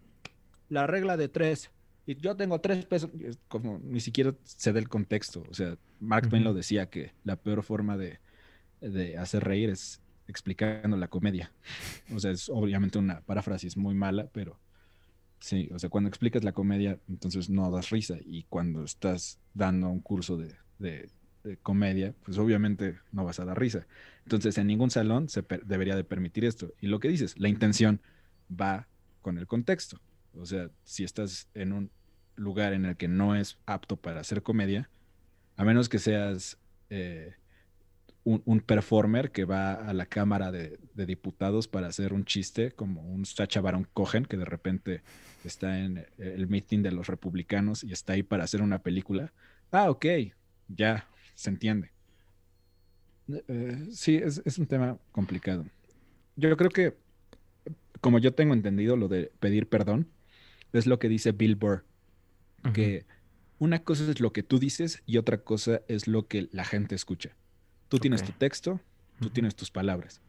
la 0.70 0.88
regla 0.88 1.16
de 1.16 1.28
tres. 1.28 1.70
Y 2.08 2.16
yo 2.16 2.36
tengo 2.36 2.60
tres 2.60 2.86
pesos, 2.86 3.12
como 3.48 3.80
ni 3.84 4.00
siquiera 4.00 4.34
se 4.44 4.74
da 4.74 4.80
el 4.80 4.90
contexto. 4.90 5.44
O 5.50 5.54
sea, 5.54 5.78
Mark 6.00 6.30
Twain 6.30 6.44
lo 6.44 6.54
decía 6.54 6.90
que 6.90 7.14
la 7.24 7.36
peor 7.36 7.62
forma 7.62 7.98
de, 7.98 8.20
de 8.82 9.18
hacer 9.18 9.44
reír 9.44 9.70
es 9.70 10.02
explicando 10.28 10.98
la 10.98 11.08
comedia. 11.08 11.52
O 12.14 12.20
sea, 12.20 12.32
es 12.32 12.50
obviamente 12.50 12.98
una 12.98 13.22
paráfrasis 13.22 13.78
muy 13.78 13.96
mala, 13.96 14.28
pero 14.32 14.60
Sí, 15.46 15.70
o 15.74 15.78
sea, 15.78 15.90
cuando 15.90 16.08
explicas 16.08 16.44
la 16.44 16.54
comedia, 16.54 17.00
entonces 17.08 17.52
no 17.52 17.70
das 17.70 17.92
risa. 17.92 18.18
Y 18.26 18.44
cuando 18.50 18.84
estás 18.84 19.40
dando 19.54 19.90
un 19.90 20.00
curso 20.00 20.38
de, 20.38 21.10
comedia, 21.62 22.16
pues 22.24 22.40
obviamente 22.40 22.98
no 23.12 23.24
vas 23.24 23.40
a 23.40 23.46
dar 23.46 23.60
risa. 23.60 23.86
Entonces, 24.24 24.58
en 24.58 24.66
ningún 24.66 24.90
salón 24.90 25.30
se 25.30 25.46
debería 25.64 25.96
de 25.96 26.04
permitir 26.04 26.46
esto. 26.46 26.74
Y 26.82 26.88
lo 26.88 27.00
que 27.00 27.10
dices, 27.10 27.38
la 27.38 27.48
intención 27.48 28.02
va 28.50 28.88
con 29.22 29.38
el 29.38 29.46
contexto. 29.46 30.02
O 30.34 30.48
sea, 30.48 30.72
si 30.84 31.04
estás 31.04 31.48
en 31.54 31.74
un 31.74 31.92
lugar 32.36 32.74
en 32.74 32.86
el 32.86 32.98
que 32.98 33.08
no 33.08 33.36
es 33.36 33.60
apto 33.68 33.98
para 33.98 34.22
hacer 34.22 34.42
comedia, 34.42 34.90
a 35.56 35.64
menos 35.64 35.88
que 35.88 36.00
seas, 36.00 36.58
eh, 36.90 37.36
un, 38.26 38.60
performer 38.60 39.32
que 39.32 39.46
va 39.46 39.74
a 39.74 39.94
la 39.94 40.08
Cámara 40.08 40.52
de, 40.52 40.80
Diputados 40.96 41.68
para 41.68 41.88
hacer 41.88 42.12
un 42.12 42.26
chiste, 42.26 42.72
como 42.72 43.02
un 43.02 43.26
Sacha 43.26 43.62
Baron 43.62 43.88
Cohen, 43.94 44.26
que 44.26 44.36
de 44.36 44.46
repente 44.46 45.02
está 45.44 45.80
en 45.80 46.08
el 46.18 46.48
meeting 46.48 46.82
de 46.82 46.92
los 46.92 47.08
republicanos 47.08 47.84
y 47.84 47.94
está 47.94 48.14
ahí 48.14 48.24
para 48.24 48.44
hacer 48.44 48.64
una 48.64 48.80
película. 48.80 49.32
Ah, 49.72 49.92
ok, 49.92 50.06
ya, 50.68 51.08
se 51.36 51.52
entiende. 51.52 51.92
Eh, 53.28 53.88
sí, 53.92 54.16
es, 54.16 54.58
un 54.58 54.66
tema 54.66 54.98
complicado. 55.12 55.66
Yo 56.36 56.56
creo 56.58 56.72
que, 56.72 56.96
como 58.02 58.18
yo 58.18 58.34
tengo 58.34 58.56
entendido, 58.56 58.98
lo 58.98 59.08
de 59.08 59.32
pedir 59.40 59.70
perdón 59.70 60.08
es 60.74 60.88
lo 60.88 60.98
que 60.98 61.10
dice 61.10 61.32
Bill 61.32 61.56
Burr, 61.56 61.86
que 62.74 63.06
una 63.60 63.84
cosa 63.84 64.10
es 64.10 64.20
lo 64.20 64.34
que 64.34 64.42
tú 64.42 64.58
dices 64.58 65.04
y 65.06 65.18
otra 65.18 65.38
cosa 65.38 65.82
es 65.88 66.08
lo 66.08 66.28
que 66.28 66.50
la 66.52 66.66
gente 66.66 66.96
escucha. 66.96 67.36
Tú 67.90 68.00
tienes 68.00 68.24
tu 68.24 68.32
texto, 68.32 68.80
tú 69.20 69.30
tienes 69.30 69.56
tus 69.56 69.72
palabras. 69.72 70.22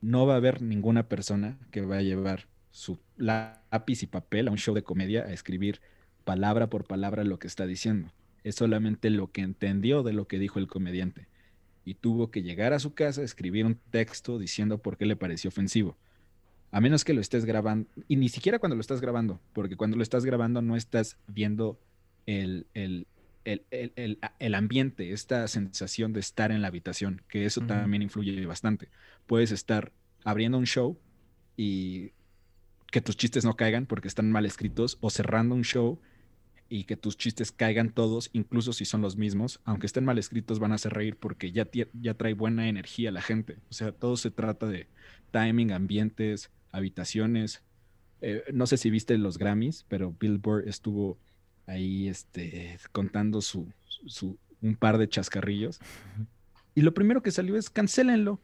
No 0.00 0.26
va 0.26 0.34
a 0.34 0.36
haber 0.36 0.62
ninguna 0.62 1.08
persona 1.08 1.58
que 1.70 1.80
va 1.80 1.98
a 1.98 2.02
llevar 2.02 2.46
su 2.70 2.98
lápiz 3.16 4.02
y 4.02 4.06
papel 4.06 4.48
a 4.48 4.50
un 4.50 4.58
show 4.58 4.74
de 4.74 4.82
comedia 4.82 5.22
a 5.22 5.32
escribir 5.32 5.80
palabra 6.24 6.68
por 6.68 6.84
palabra 6.84 7.24
lo 7.24 7.38
que 7.38 7.46
está 7.46 7.66
diciendo. 7.66 8.12
Es 8.44 8.56
solamente 8.56 9.08
lo 9.10 9.32
que 9.32 9.40
entendió 9.40 10.02
de 10.02 10.12
lo 10.12 10.28
que 10.28 10.38
dijo 10.38 10.58
el 10.58 10.68
comediante. 10.68 11.26
Y 11.84 11.94
tuvo 11.94 12.30
que 12.30 12.42
llegar 12.42 12.72
a 12.74 12.78
su 12.78 12.94
casa, 12.94 13.22
a 13.22 13.24
escribir 13.24 13.64
un 13.64 13.76
texto 13.90 14.38
diciendo 14.38 14.78
por 14.78 14.98
qué 14.98 15.06
le 15.06 15.16
pareció 15.16 15.48
ofensivo. 15.48 15.96
A 16.70 16.80
menos 16.80 17.04
que 17.04 17.14
lo 17.14 17.20
estés 17.20 17.44
grabando, 17.44 17.88
y 18.08 18.16
ni 18.16 18.28
siquiera 18.28 18.58
cuando 18.58 18.76
lo 18.76 18.80
estás 18.80 19.00
grabando, 19.00 19.40
porque 19.52 19.76
cuando 19.76 19.96
lo 19.96 20.02
estás 20.02 20.24
grabando 20.24 20.60
no 20.60 20.76
estás 20.76 21.16
viendo 21.26 21.80
el, 22.26 22.66
el, 22.74 23.06
el, 23.46 24.54
ambiente, 24.54 25.12
esta 25.12 25.46
sensación 25.48 26.12
de 26.12 26.20
estar 26.20 26.50
en 26.50 26.62
la 26.62 26.68
habitación, 26.68 27.22
que 27.28 27.46
eso 27.46 27.60
también 27.60 28.02
influye 28.02 28.44
bastante. 28.46 28.88
Puedes 29.26 29.52
estar 29.52 29.92
abriendo 30.24 30.58
un 30.58 30.66
show 30.66 30.98
y 31.56 32.12
que 32.90 33.00
tus 33.00 33.16
chistes 33.16 33.44
no 33.44 33.56
caigan 33.56 33.86
porque 33.86 34.08
están 34.08 34.30
mal 34.30 34.46
escritos, 34.46 34.98
o 35.00 35.10
cerrando 35.10 35.54
un 35.54 35.62
show 35.62 36.00
y 36.68 36.84
que 36.84 36.96
tus 36.96 37.16
chistes 37.16 37.52
caigan 37.52 37.90
todos, 37.90 38.30
incluso 38.32 38.72
si 38.72 38.84
son 38.84 39.00
los 39.00 39.16
mismos, 39.16 39.60
aunque 39.64 39.86
estén 39.86 40.04
mal 40.04 40.18
escritos, 40.18 40.58
van 40.58 40.72
a 40.72 40.76
hacer 40.76 40.92
reír 40.92 41.16
porque 41.16 41.52
ya, 41.52 41.68
ya 41.72 42.14
trae 42.14 42.34
buena 42.34 42.68
energía 42.68 43.12
la 43.12 43.22
gente. 43.22 43.58
O 43.70 43.74
sea, 43.74 43.92
todo 43.92 44.16
se 44.16 44.30
trata 44.30 44.66
de 44.66 44.88
timing, 45.30 45.72
ambientes, 45.72 46.50
habitaciones. 46.72 47.62
Eh, 48.20 48.42
no 48.52 48.66
sé 48.66 48.76
si 48.78 48.90
viste 48.90 49.16
los 49.18 49.38
Grammys, 49.38 49.84
pero 49.88 50.14
Billboard 50.18 50.68
estuvo 50.68 51.18
ahí 51.66 52.08
este, 52.08 52.78
contando 52.92 53.40
su, 53.40 53.68
su, 54.06 54.38
un 54.62 54.76
par 54.76 54.98
de 54.98 55.08
chascarrillos. 55.08 55.80
Y 56.74 56.82
lo 56.82 56.94
primero 56.94 57.22
que 57.22 57.30
salió 57.30 57.56
es 57.56 57.70
cancélenlo, 57.70 58.40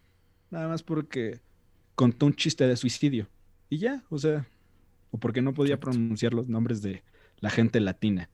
nada 0.50 0.68
más 0.68 0.82
porque 0.82 1.40
contó 1.94 2.26
un 2.26 2.35
chiste 2.35 2.66
de 2.66 2.76
suicidio. 2.76 3.28
Y 3.68 3.78
ya, 3.78 4.02
o 4.11 4.18
sea, 4.18 4.46
o 5.11 5.18
porque 5.18 5.42
no 5.42 5.54
podía 5.54 5.78
pronunciar 5.78 6.35
los 6.35 6.48
nombres 6.48 6.82
de 6.82 7.02
la 7.40 7.50
gente 7.50 7.80
latina. 7.80 8.28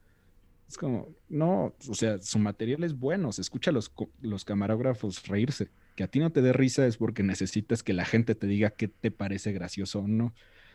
Es 0.67 0.77
como, 0.77 1.09
no, 1.29 1.73
o 1.87 1.93
sea, 1.95 2.19
su 2.21 2.37
material 2.37 2.83
es 2.83 2.97
bueno, 2.97 3.31
se 3.31 3.41
escucha 3.41 3.71
a 3.71 3.73
los, 3.73 3.91
los 4.21 4.45
camarógrafos 4.45 5.27
reírse. 5.27 5.69
Que 5.95 6.03
a 6.03 6.07
ti 6.07 6.19
no 6.19 6.31
te 6.31 6.41
dé 6.41 6.53
risa 6.53 6.85
es 6.85 6.97
porque 6.97 7.23
necesitas 7.23 7.81
que 7.81 7.93
la 7.93 8.05
gente 8.05 8.35
te 8.35 8.47
diga 8.47 8.69
qué 8.69 8.87
te 8.87 9.11
parece 9.11 9.51
gracioso 9.51 9.99
o 9.99 10.07
no. 10.07 10.33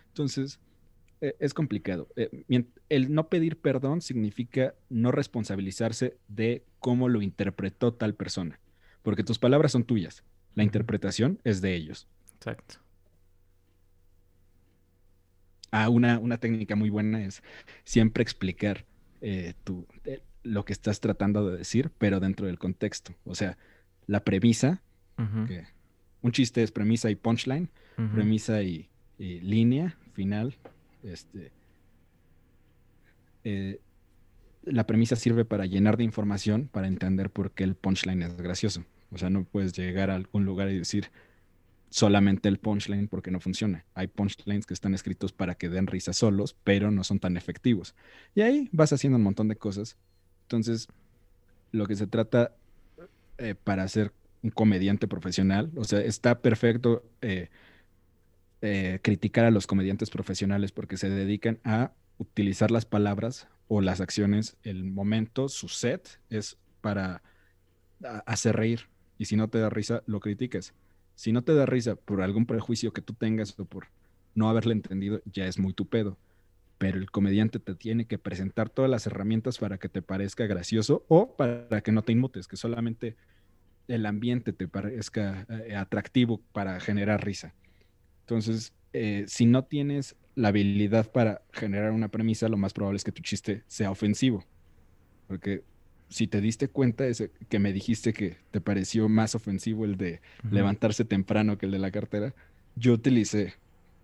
Entonces, 0.08 0.58
es 1.38 1.54
complicado. 1.54 2.08
Eh, 2.16 2.44
el 2.88 3.12
no 3.14 3.28
pedir 3.28 3.58
perdón 3.58 4.00
significa 4.00 4.74
no 4.88 5.12
responsabilizarse 5.12 6.16
de 6.28 6.64
cómo 6.80 7.08
lo 7.08 7.22
interpretó 7.22 7.94
tal 7.94 8.14
persona, 8.14 8.60
porque 9.02 9.24
tus 9.24 9.38
palabras 9.38 9.72
son 9.72 9.84
tuyas, 9.84 10.24
la 10.54 10.64
interpretación 10.64 11.40
es 11.44 11.60
de 11.60 11.74
ellos. 11.74 12.08
Exacto. 12.36 12.76
Ah, 15.70 15.88
una, 15.88 16.18
una 16.18 16.38
técnica 16.38 16.76
muy 16.76 16.90
buena 16.90 17.24
es 17.24 17.42
siempre 17.84 18.22
explicar 18.22 18.84
eh, 19.20 19.54
lo 20.44 20.64
que 20.64 20.72
estás 20.72 21.00
tratando 21.00 21.50
de 21.50 21.58
decir, 21.58 21.90
pero 21.98 22.20
dentro 22.20 22.46
del 22.46 22.58
contexto. 22.58 23.14
O 23.24 23.34
sea, 23.34 23.58
la 24.06 24.22
premisa, 24.22 24.82
un 26.20 26.32
chiste 26.32 26.62
es 26.62 26.70
premisa 26.70 27.10
y 27.10 27.16
punchline, 27.16 27.70
premisa 28.12 28.62
y 28.62 28.88
línea 29.18 29.96
final, 30.14 30.54
este, 31.04 31.52
eh, 33.44 33.80
la 34.64 34.86
premisa 34.86 35.16
sirve 35.16 35.44
para 35.44 35.66
llenar 35.66 35.96
de 35.96 36.04
información, 36.04 36.68
para 36.72 36.88
entender 36.88 37.30
por 37.30 37.52
qué 37.52 37.64
el 37.64 37.74
punchline 37.74 38.22
es 38.22 38.36
gracioso. 38.36 38.84
O 39.12 39.18
sea, 39.18 39.30
no 39.30 39.44
puedes 39.44 39.72
llegar 39.72 40.10
a 40.10 40.14
algún 40.14 40.44
lugar 40.44 40.70
y 40.70 40.78
decir 40.78 41.10
solamente 41.90 42.48
el 42.48 42.58
punchline 42.58 43.06
porque 43.06 43.30
no 43.30 43.38
funciona. 43.38 43.84
Hay 43.94 44.08
punchlines 44.08 44.66
que 44.66 44.74
están 44.74 44.94
escritos 44.94 45.32
para 45.32 45.54
que 45.54 45.68
den 45.68 45.86
risa 45.86 46.12
solos, 46.12 46.56
pero 46.64 46.90
no 46.90 47.04
son 47.04 47.20
tan 47.20 47.36
efectivos. 47.36 47.94
Y 48.34 48.40
ahí 48.40 48.68
vas 48.72 48.92
haciendo 48.92 49.16
un 49.16 49.22
montón 49.22 49.48
de 49.48 49.56
cosas. 49.56 49.96
Entonces, 50.42 50.88
lo 51.70 51.86
que 51.86 51.94
se 51.94 52.06
trata 52.06 52.56
eh, 53.38 53.54
para 53.54 53.86
ser 53.86 54.12
un 54.42 54.50
comediante 54.50 55.06
profesional, 55.06 55.70
o 55.76 55.84
sea, 55.84 56.00
está 56.00 56.40
perfecto 56.40 57.04
eh, 57.22 57.48
eh, 58.66 58.98
criticar 59.02 59.44
a 59.44 59.50
los 59.50 59.66
comediantes 59.66 60.08
profesionales 60.08 60.72
porque 60.72 60.96
se 60.96 61.10
dedican 61.10 61.58
a 61.64 61.92
utilizar 62.16 62.70
las 62.70 62.86
palabras 62.86 63.46
o 63.68 63.82
las 63.82 64.00
acciones, 64.00 64.56
el 64.62 64.84
momento, 64.84 65.50
su 65.50 65.68
set 65.68 66.18
es 66.30 66.56
para 66.80 67.22
hacer 68.24 68.56
reír. 68.56 68.88
Y 69.18 69.26
si 69.26 69.36
no 69.36 69.48
te 69.48 69.58
da 69.58 69.68
risa, 69.68 70.02
lo 70.06 70.18
critiques. 70.18 70.72
Si 71.14 71.30
no 71.30 71.42
te 71.42 71.54
da 71.54 71.66
risa 71.66 71.94
por 71.94 72.22
algún 72.22 72.46
prejuicio 72.46 72.94
que 72.94 73.02
tú 73.02 73.12
tengas 73.12 73.58
o 73.60 73.66
por 73.66 73.88
no 74.34 74.48
haberle 74.48 74.72
entendido, 74.72 75.20
ya 75.30 75.46
es 75.46 75.58
muy 75.58 75.74
tu 75.74 75.86
pedo. 75.86 76.16
Pero 76.78 76.96
el 76.96 77.10
comediante 77.10 77.58
te 77.58 77.74
tiene 77.74 78.06
que 78.06 78.16
presentar 78.16 78.70
todas 78.70 78.90
las 78.90 79.06
herramientas 79.06 79.58
para 79.58 79.76
que 79.76 79.90
te 79.90 80.00
parezca 80.00 80.46
gracioso 80.46 81.04
o 81.08 81.36
para 81.36 81.82
que 81.82 81.92
no 81.92 82.00
te 82.00 82.12
inmutes, 82.12 82.48
que 82.48 82.56
solamente 82.56 83.14
el 83.88 84.06
ambiente 84.06 84.54
te 84.54 84.68
parezca 84.68 85.46
eh, 85.50 85.76
atractivo 85.76 86.40
para 86.52 86.80
generar 86.80 87.22
risa. 87.22 87.52
Entonces, 88.24 88.72
eh, 88.92 89.24
si 89.28 89.44
no 89.44 89.64
tienes 89.64 90.16
la 90.34 90.48
habilidad 90.48 91.10
para 91.10 91.42
generar 91.52 91.92
una 91.92 92.08
premisa, 92.08 92.48
lo 92.48 92.56
más 92.56 92.72
probable 92.72 92.96
es 92.96 93.04
que 93.04 93.12
tu 93.12 93.22
chiste 93.22 93.62
sea 93.66 93.90
ofensivo. 93.90 94.44
Porque 95.28 95.62
si 96.08 96.26
te 96.26 96.40
diste 96.40 96.68
cuenta 96.68 97.06
ese, 97.06 97.30
que 97.48 97.58
me 97.58 97.72
dijiste 97.72 98.12
que 98.12 98.36
te 98.50 98.60
pareció 98.60 99.08
más 99.08 99.34
ofensivo 99.34 99.84
el 99.84 99.96
de 99.96 100.20
levantarse 100.50 101.04
temprano 101.04 101.58
que 101.58 101.66
el 101.66 101.72
de 101.72 101.78
la 101.78 101.90
cartera, 101.90 102.34
yo 102.76 102.94
utilicé 102.94 103.54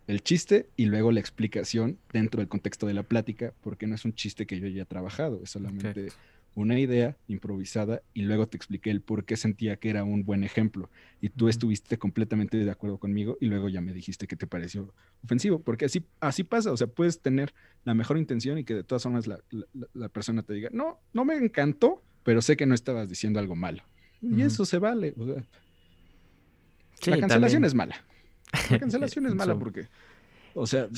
el 0.06 0.22
chiste 0.22 0.68
y 0.76 0.86
luego 0.86 1.12
la 1.12 1.20
explicación 1.20 1.98
dentro 2.12 2.40
del 2.40 2.48
contexto 2.48 2.86
de 2.86 2.94
la 2.94 3.04
plática, 3.04 3.54
porque 3.60 3.86
no 3.86 3.94
es 3.94 4.04
un 4.04 4.12
chiste 4.12 4.46
que 4.46 4.58
yo 4.58 4.66
haya 4.66 4.84
trabajado, 4.84 5.40
es 5.42 5.50
solamente 5.50 6.08
una 6.54 6.78
idea 6.78 7.16
improvisada 7.28 8.02
y 8.12 8.22
luego 8.22 8.48
te 8.48 8.56
expliqué 8.56 8.90
el 8.90 9.00
por 9.00 9.24
qué 9.24 9.36
sentía 9.36 9.76
que 9.76 9.90
era 9.90 10.04
un 10.04 10.24
buen 10.24 10.44
ejemplo. 10.44 10.90
Y 11.20 11.28
tú 11.28 11.48
estuviste 11.48 11.98
completamente 11.98 12.56
de 12.56 12.70
acuerdo 12.70 12.98
conmigo 12.98 13.38
y 13.40 13.46
luego 13.46 13.68
ya 13.68 13.80
me 13.80 13.92
dijiste 13.92 14.26
que 14.26 14.36
te 14.36 14.46
pareció 14.46 14.92
ofensivo, 15.24 15.60
porque 15.60 15.84
así, 15.84 16.04
así 16.20 16.44
pasa, 16.44 16.72
o 16.72 16.76
sea, 16.76 16.86
puedes 16.86 17.20
tener 17.20 17.54
la 17.84 17.94
mejor 17.94 18.18
intención 18.18 18.58
y 18.58 18.64
que 18.64 18.74
de 18.74 18.84
todas 18.84 19.02
formas 19.02 19.26
la, 19.26 20.08
persona 20.08 20.42
te 20.42 20.54
diga, 20.54 20.70
no, 20.72 20.98
no 21.12 21.24
me 21.24 21.36
encantó, 21.36 22.02
pero 22.24 22.42
sé 22.42 22.56
que 22.56 22.66
no 22.66 22.74
estabas 22.74 23.08
diciendo 23.08 23.38
algo 23.38 23.54
malo. 23.54 23.82
Y 24.20 24.42
eso 24.42 24.66
se 24.66 24.78
vale. 24.78 25.14
O 25.16 25.26
sea, 25.26 25.44
la 27.06 27.20
cancelación 27.20 27.64
es 27.64 27.74
mala. 27.74 28.04
La 28.70 28.78
cancelación 28.80 29.26
es 29.26 29.34
mala 29.34 29.58
porque, 29.58 29.88
o 30.54 30.66
sea, 30.66 30.88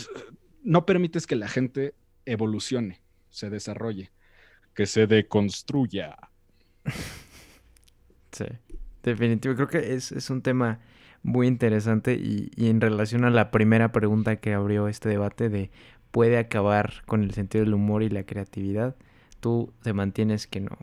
no 0.65 0.87
permites 0.87 1.27
que 1.27 1.37
la 1.37 1.47
gente 1.47 1.95
evolucione, 2.25 3.01
se 3.31 3.51
desarrolle 3.51 4.11
que 4.75 4.87
se 4.87 5.07
deconstruya. 5.07 6.17
Sí, 8.33 8.47
definitivo. 9.03 9.55
Creo 9.55 9.69
que 9.69 9.93
es, 9.95 10.31
un 10.31 10.41
tema 10.41 10.81
muy 11.23 11.47
interesante 11.47 12.15
y, 12.15 12.51
en 12.57 12.81
relación 12.81 13.25
a 13.25 13.31
la 13.31 13.51
primera 13.51 13.93
pregunta 13.93 14.37
que 14.37 14.55
abrió 14.55 14.89
este 14.89 15.11
debate 15.11 15.51
de 15.51 15.71
puede 16.11 16.39
acabar 16.39 17.03
con 17.05 17.23
el 17.23 17.33
sentido 17.33 17.65
del 17.65 17.75
humor 17.75 18.03
y 18.03 18.09
la 18.09 18.25
creatividad, 18.25 18.97
tú 19.41 19.73
te 19.83 19.93
mantienes 19.93 20.47
que 20.47 20.61
no. 20.61 20.79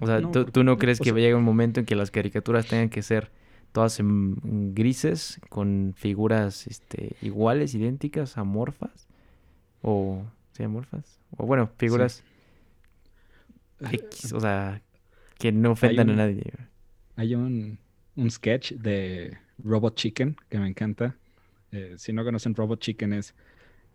O 0.00 0.06
sea, 0.06 0.20
tú, 0.20 0.64
no 0.64 0.76
crees 0.76 0.98
que 0.98 1.12
llegue 1.12 1.34
un 1.34 1.44
momento 1.44 1.80
en 1.80 1.86
que 1.86 1.94
las 1.94 2.10
caricaturas 2.10 2.66
tengan 2.66 2.88
que 2.88 3.02
ser 3.02 3.30
todas 3.72 3.98
en, 4.00 4.74
grises, 4.74 5.40
con 5.48 5.94
figuras 5.96 6.66
este, 6.66 7.16
iguales, 7.22 7.74
idénticas, 7.74 8.38
amorfas, 8.38 9.08
o, 9.82 10.24
¿sí, 10.52 10.62
amorfas? 10.62 11.20
O 11.36 11.46
bueno, 11.46 11.70
figuras 11.76 12.24
o 14.34 14.40
sea, 14.40 14.82
que 15.38 15.52
no 15.52 15.72
ofendan 15.72 16.10
a 16.10 16.14
nadie. 16.14 16.52
Hay 17.16 17.34
un, 17.34 17.78
sketch 18.30 18.72
de 18.72 19.38
Robot 19.58 19.94
Chicken 19.94 20.36
que 20.48 20.58
me 20.58 20.68
encanta. 20.68 21.16
Eh, 21.70 21.94
si 21.96 22.12
no 22.12 22.24
conocen 22.24 22.54
Robot 22.54 22.80
Chicken 22.80 23.12
es 23.12 23.34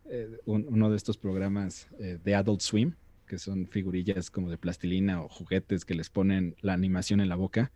eh, 0.06 0.40
uno 0.46 0.90
de 0.90 0.96
estos 0.96 1.18
programas 1.18 1.88
eh, 2.00 2.18
de 2.24 2.36
Adult 2.36 2.62
Swim, 2.62 2.94
que 3.28 3.38
son 3.38 3.68
figurillas 3.68 4.30
como 4.30 4.50
de 4.50 4.58
plastilina 4.58 5.22
o 5.22 5.28
juguetes 5.28 5.86
que 5.86 5.96
les 5.96 6.10
ponen 6.10 6.56
la 6.62 6.74
animación 6.74 7.20
en 7.20 7.30
la 7.30 7.36
boca 7.36 7.72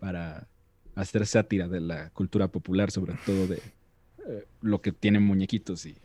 para 0.00 0.48
hacer 0.94 1.26
sátira 1.26 1.68
de 1.68 1.80
la 1.80 2.10
cultura 2.10 2.48
popular, 2.48 2.90
sobre 2.90 3.14
todo 3.26 3.46
de 3.46 3.60
lo 4.62 4.80
que 4.80 4.92
tienen 4.92 5.22
muñequitos 5.22 5.86
y, 5.86 5.96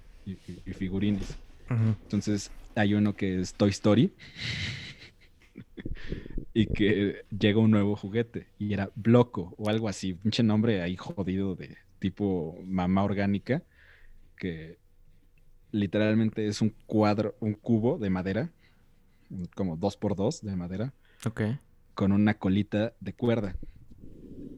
figurines. 0.74 1.38
Entonces 1.70 2.52
hay 2.76 2.94
uno 2.94 3.16
que 3.16 3.40
es 3.40 3.54
Toy 3.54 3.70
Story 3.70 4.12
y 6.60 6.68
que 6.68 7.26
llega 7.30 7.60
un 7.60 7.72
nuevo 7.72 7.96
juguete 7.96 8.48
y 8.58 8.74
era 8.74 8.92
Bloco 8.96 9.56
o 9.58 9.70
algo 9.70 9.88
así, 9.88 10.14
pinche 10.14 10.44
nombre 10.44 10.82
ahí 10.82 10.98
jodido 10.98 11.56
de 11.56 11.78
tipo 12.00 12.58
mamá 12.66 13.04
orgánica 13.04 13.64
que 14.36 14.78
literalmente 15.72 16.48
es 16.48 16.62
un 16.62 16.76
cuadro, 16.86 17.36
un 17.40 17.54
cubo 17.54 17.98
de 17.98 18.10
madera, 18.10 18.52
como 19.56 19.78
dos 19.78 19.96
por 19.96 20.16
dos 20.16 20.42
de 20.42 20.56
madera. 20.56 20.94
Ok. 21.26 21.42
Con 21.94 22.12
una 22.12 22.34
colita 22.34 22.94
de 23.00 23.14
cuerda. 23.14 23.56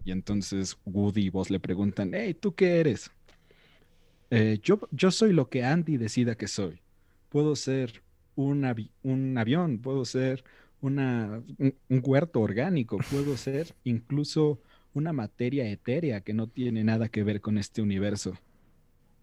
Y 0.04 0.12
entonces 0.12 0.78
Woody 0.86 1.26
y 1.26 1.30
vos 1.30 1.52
le 1.52 1.60
preguntan, 1.60 2.12
hey, 2.14 2.34
¿tú 2.34 2.56
qué 2.56 2.80
eres? 2.80 3.12
Eh, 4.32 4.60
yo, 4.64 4.80
yo 4.92 5.12
soy 5.12 5.34
lo 5.34 5.50
que 5.50 5.64
Andy 5.64 5.98
decida 5.98 6.36
que 6.36 6.48
soy. 6.48 6.82
Puedo 7.30 7.56
ser 7.56 8.02
un, 8.36 8.66
un 9.04 9.38
avión, 9.38 9.80
puedo 9.80 10.06
ser 10.06 10.44
una, 10.82 11.42
un, 11.58 12.02
huerto 12.04 12.42
orgánico, 12.42 12.98
puedo 13.10 13.38
ser 13.38 13.74
incluso 13.84 14.60
una 14.94 15.14
materia 15.14 15.68
etérea 15.68 16.22
que 16.22 16.34
no 16.34 16.48
tiene 16.48 16.84
nada 16.84 17.08
que 17.08 17.24
ver 17.24 17.40
con 17.40 17.58
este 17.58 17.82
universo. 17.82 18.34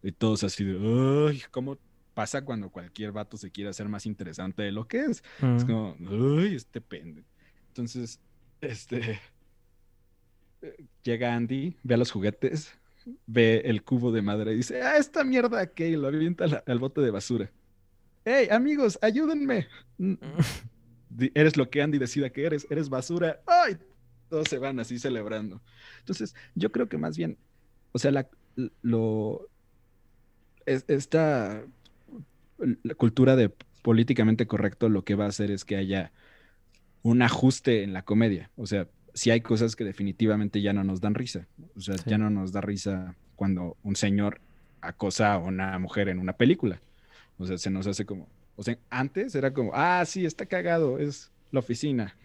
Y 0.03 0.13
todos 0.13 0.45
así 0.45 0.65
de, 0.65 0.77
uy, 0.77 1.43
¿cómo 1.51 1.77
pasa 2.15 2.45
cuando 2.45 2.71
cualquier 2.71 3.13
vato 3.13 3.37
se 3.37 3.51
quiere 3.51 3.71
hacer 3.71 3.89
más 3.89 4.07
interesante 4.07 4.63
de 4.63 4.73
lo 4.73 4.87
que 4.87 5.01
es? 5.01 5.23
Es 5.57 5.65
como, 5.65 5.97
uy, 6.01 6.55
este 6.55 6.81
pende. 6.81 7.25
Entonces, 7.69 8.21
este, 8.61 9.21
llega 11.03 11.35
Andy, 11.35 11.77
ve 11.83 11.95
a 11.95 11.99
los 11.99 12.11
juguetes, 12.11 12.73
ve 13.27 13.63
el 13.65 13.83
cubo 13.83 14.13
de 14.13 14.23
madera 14.23 14.53
y 14.53 14.57
dice, 14.57 14.83
ah, 14.83 14.97
esta 14.97 15.25
mierda 15.25 15.67
que 15.67 15.91
lo 15.97 16.09
avienta 16.09 16.45
al, 16.67 16.79
bote 16.79 17.01
de 17.01 17.11
basura. 17.11 17.51
¡Hey, 18.25 18.49
amigos, 18.51 18.99
ayúdenme! 19.03 19.67
eres 21.35 21.57
lo 21.57 21.71
que 21.71 21.83
Andy 21.83 21.99
decida 21.99 22.31
que 22.31 22.45
eres, 22.45 22.67
eres 22.71 22.89
basura. 22.89 23.41
¡Ay! 23.47 23.77
Todos 24.29 24.49
se 24.49 24.59
van 24.59 24.79
así 24.79 24.99
celebrando. 24.99 25.63
Entonces, 26.01 26.35
yo 26.55 26.71
creo 26.71 26.89
que 26.89 26.99
más 26.99 27.17
bien, 27.17 27.39
o 27.93 27.99
sea, 27.99 28.11
la, 28.11 28.29
lo, 28.83 29.49
esta 30.67 31.65
la 32.59 32.95
cultura 32.95 33.37
de 33.37 33.51
políticamente 33.83 34.47
correcto 34.47 34.89
lo 34.89 35.05
que 35.05 35.15
va 35.15 35.27
a 35.27 35.29
hacer 35.29 35.51
es 35.51 35.65
que 35.65 35.77
haya 35.77 36.13
un 37.03 37.23
ajuste 37.23 37.83
en 37.83 37.93
la 37.93 38.03
comedia. 38.03 38.51
O 38.57 38.67
sea, 38.67 38.89
si 39.15 39.31
hay 39.31 39.41
cosas 39.41 39.77
que 39.77 39.85
definitivamente 39.85 40.61
ya 40.61 40.73
no 40.73 40.85
nos 40.85 41.01
dan 41.01 41.15
risa. 41.15 41.47
O 41.77 41.81
sea, 41.81 41.97
ya 42.07 42.19
no 42.19 42.31
nos 42.31 42.53
da 42.53 42.61
risa 42.61 43.15
cuando 43.37 43.77
un 43.83 43.97
señor 43.97 44.41
acosa 44.81 45.33
a 45.33 45.39
una 45.39 45.79
mujer 45.79 46.09
en 46.09 46.19
una 46.19 46.35
película. 46.35 46.81
O 47.39 47.47
sea, 47.47 47.57
se 47.57 47.71
nos 47.71 47.87
hace 47.87 48.05
como, 48.05 48.29
o 48.59 48.63
sea, 48.65 48.77
antes 48.91 49.37
era 49.37 49.55
como, 49.55 49.71
ah, 49.73 50.05
sí, 50.05 50.27
está 50.27 50.45
cagado, 50.45 50.99
es 50.99 51.31
la 51.53 51.61
oficina. 51.61 52.17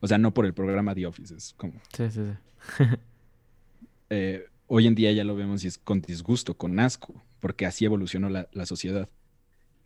O 0.00 0.06
sea, 0.06 0.18
no 0.18 0.34
por 0.34 0.44
el 0.44 0.52
programa 0.52 0.94
The 0.94 1.06
Office, 1.06 1.34
es 1.34 1.54
como... 1.56 1.80
Sí, 1.96 2.10
sí, 2.10 2.20
sí. 2.20 2.84
eh, 4.10 4.44
hoy 4.66 4.86
en 4.86 4.94
día 4.94 5.10
ya 5.12 5.24
lo 5.24 5.34
vemos 5.34 5.64
y 5.64 5.68
es 5.68 5.78
con 5.78 6.02
disgusto, 6.02 6.58
con 6.58 6.78
asco, 6.78 7.24
porque 7.40 7.64
así 7.64 7.86
evolucionó 7.86 8.28
la, 8.28 8.66
sociedad. 8.66 9.08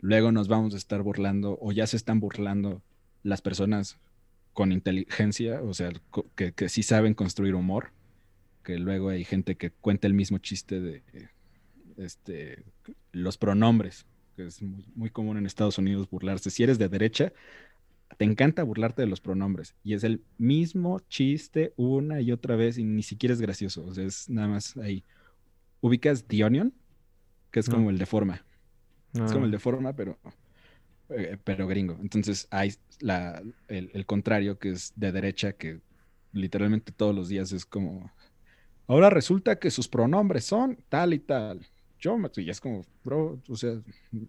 Luego 0.01 0.33
nos 0.33 0.49
vamos 0.49 0.73
a 0.73 0.77
estar 0.77 1.01
burlando, 1.03 1.57
o 1.61 1.71
ya 1.71 1.87
se 1.87 1.95
están 1.95 2.19
burlando 2.19 2.81
las 3.23 3.41
personas 3.41 3.97
con 4.51 4.73
inteligencia, 4.73 5.61
o 5.61 5.73
sea, 5.73 5.93
que, 6.35 6.51
que 6.51 6.67
sí 6.67 6.83
saben 6.83 7.13
construir 7.13 7.55
humor, 7.55 7.91
que 8.61 8.77
luego 8.77 9.07
hay 9.07 9.23
gente 9.23 9.55
que 9.55 9.71
cuenta 9.71 10.05
el 10.05 10.15
mismo 10.15 10.37
chiste 10.39 10.81
de 10.81 11.01
este, 11.95 12.65
los 13.13 13.37
pronombres, 13.37 14.05
que 14.37 14.45
es 14.45 14.61
muy, 14.61 14.85
muy, 14.95 15.09
común 15.09 15.37
en 15.37 15.47
Estados 15.47 15.79
Unidos 15.79 16.07
burlarse. 16.09 16.51
Si 16.51 16.61
eres 16.61 16.77
de 16.77 16.87
derecha, 16.87 17.33
te 18.17 18.23
encanta 18.23 18.63
burlarte 18.63 19.01
de 19.01 19.07
los 19.07 19.19
pronombres 19.19 19.75
y 19.83 19.93
es 19.93 20.03
el 20.03 20.23
mismo 20.37 20.99
chiste 21.09 21.73
una 21.75 22.21
y 22.21 22.31
otra 22.31 22.55
vez 22.55 22.77
y 22.77 22.83
ni 22.83 23.03
siquiera 23.03 23.33
es 23.33 23.41
gracioso, 23.41 23.83
o 23.83 23.93
sea, 23.93 24.05
es 24.05 24.29
nada 24.29 24.47
más 24.47 24.77
ahí. 24.77 25.03
¿Ubicas 25.81 26.23
The 26.25 26.43
Onion? 26.43 26.73
Que 27.51 27.59
es 27.59 27.69
como 27.69 27.89
el 27.89 27.97
de 27.97 28.05
forma. 28.05 28.45
Es 29.13 29.31
como 29.31 29.45
el 29.45 29.51
de 29.51 29.59
forma, 29.59 29.93
pero, 29.93 30.17
eh, 31.09 31.37
pero 31.43 31.67
gringo. 31.67 31.97
Entonces 31.99 32.47
hay 32.51 32.73
la, 32.99 33.41
el, 33.67 34.05
contrario 34.05 34.59
que 34.59 34.69
es 34.71 34.93
de 34.95 35.11
derecha, 35.11 35.53
que 35.53 35.79
literalmente 36.31 36.91
todos 36.91 37.15
los 37.15 37.29
días 37.29 37.51
es 37.51 37.65
como, 37.65 38.11
ahora 38.85 39.09
resulta 39.09 39.57
que 39.57 39.71
sus 39.71 39.87
pronombres 39.87 40.45
son 40.45 40.77
tal 40.89 41.13
y 41.13 41.19
tal. 41.19 41.65
Yo, 41.99 42.17
y 42.37 42.49
es 42.49 42.61
como, 42.61 42.85
bro, 43.03 43.39
o 43.49 43.55
sea, 43.55 43.73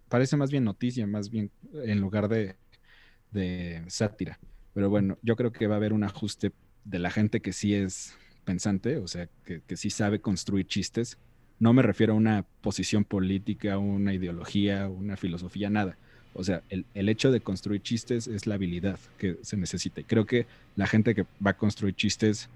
parece 0.08 0.36
más 0.36 0.50
bien 0.50 0.64
noticia, 0.64 1.06
más 1.06 1.30
bien 1.30 1.50
en 1.72 2.00
lugar 2.00 2.28
de 2.28 3.84
sátira. 3.88 4.38
Pero 4.78 4.90
bueno, 4.90 5.18
yo 5.22 5.34
creo 5.34 5.52
que 5.52 5.66
va 5.66 5.74
a 5.74 5.78
haber 5.78 5.92
un 5.92 6.04
ajuste 6.04 6.52
de 6.84 6.98
la 6.98 7.10
gente 7.10 7.40
que 7.40 7.52
sí 7.52 7.74
es 7.74 8.14
pensante, 8.44 8.96
o 8.98 9.08
sea, 9.08 9.28
que, 9.44 9.60
que 9.66 9.76
sí 9.76 9.90
sabe 9.90 10.20
construir 10.20 10.66
chistes. 10.68 11.18
No 11.58 11.72
me 11.72 11.82
refiero 11.82 12.12
a 12.12 12.16
una 12.16 12.44
posición 12.60 13.04
política, 13.04 13.78
una 13.78 14.14
ideología, 14.14 14.88
una 14.88 15.16
filosofía, 15.16 15.68
nada. 15.68 15.98
O 16.32 16.44
sea, 16.44 16.62
el, 16.70 16.86
el, 16.94 17.08
hecho 17.08 17.32
de 17.32 17.40
construir 17.40 17.82
chistes 17.82 18.28
es 18.28 18.46
la 18.46 18.54
habilidad 18.54 19.00
que 19.18 19.38
se 19.42 19.56
necesita. 19.56 20.00
Y 20.00 20.04
creo 20.04 20.26
que 20.26 20.46
la 20.76 20.86
gente 20.86 21.14
que 21.14 21.26
va 21.44 21.50
a 21.50 21.56
construir 21.56 21.96
chistes 21.96 22.48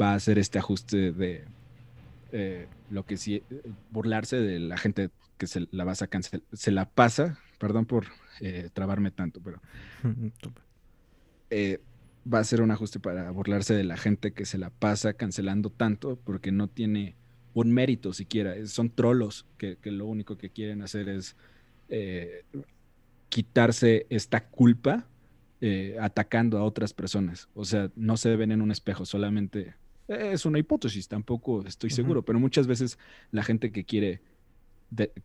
va 0.00 0.12
a 0.12 0.14
hacer 0.14 0.38
este 0.38 0.60
ajuste 0.60 1.10
de 1.10 1.44
eh, 2.38 2.68
lo 2.90 3.06
que 3.06 3.16
sí, 3.16 3.42
burlarse 3.90 4.36
de 4.36 4.60
la 4.60 4.76
gente 4.76 5.08
que 5.38 5.46
se 5.46 5.66
la 5.70 5.84
vas 5.84 6.02
a 6.02 6.06
cancelar, 6.06 6.44
se 6.52 6.70
la 6.70 6.84
pasa, 6.84 7.38
perdón 7.58 7.86
por 7.86 8.08
eh, 8.42 8.68
trabarme 8.74 9.10
tanto, 9.10 9.40
pero 9.42 9.62
eh, 11.50 11.80
va 12.30 12.40
a 12.40 12.44
ser 12.44 12.60
un 12.60 12.70
ajuste 12.70 13.00
para 13.00 13.30
burlarse 13.30 13.72
de 13.72 13.84
la 13.84 13.96
gente 13.96 14.34
que 14.34 14.44
se 14.44 14.58
la 14.58 14.68
pasa 14.68 15.14
cancelando 15.14 15.70
tanto 15.70 16.16
porque 16.24 16.52
no 16.52 16.68
tiene 16.68 17.16
un 17.54 17.72
mérito 17.72 18.12
siquiera. 18.12 18.54
Son 18.66 18.90
trolos 18.90 19.46
que, 19.56 19.78
lo 19.84 20.04
único 20.04 20.36
que 20.36 20.50
quieren 20.50 20.82
hacer 20.82 21.08
es 21.08 21.36
eh, 21.88 22.44
quitarse 23.30 24.06
esta 24.10 24.46
culpa 24.46 25.06
atacando 26.00 26.58
a 26.58 26.64
otras 26.64 26.92
personas. 26.92 27.48
O 27.54 27.64
sea, 27.64 27.90
no 27.96 28.18
se 28.18 28.36
ven 28.36 28.52
en 28.52 28.60
un 28.60 28.70
espejo, 28.70 29.06
solamente 29.06 29.74
es 30.08 30.46
una 30.46 30.58
hipótesis, 30.58 31.08
tampoco 31.08 31.64
estoy 31.66 31.90
seguro, 31.90 32.24
pero 32.24 32.38
muchas 32.38 32.66
veces 32.66 32.98
la 33.30 33.42
gente 33.42 33.72
que 33.72 33.84
quiere 33.84 34.20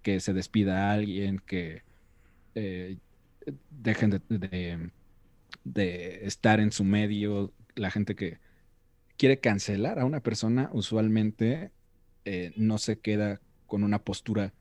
que 0.02 0.20
se 0.20 0.34
despida 0.34 0.90
a 0.90 0.94
alguien, 0.94 1.40
que 1.40 1.84
eh, 2.56 2.98
dejen 3.70 4.22
de, 5.64 6.26
estar 6.26 6.60
en 6.60 6.72
su 6.72 6.84
medio, 6.84 7.54
la 7.76 7.92
gente 7.92 8.16
que 8.16 8.40
quiere 9.18 9.40
cancelar 9.40 10.00
a 10.00 10.06
una 10.06 10.22
persona 10.22 10.70
usualmente 10.74 11.72
eh, 12.26 12.54
no 12.56 12.80
se 12.80 13.00
queda 13.00 13.40
con 13.68 13.84
una 13.84 14.00
postura 14.00 14.54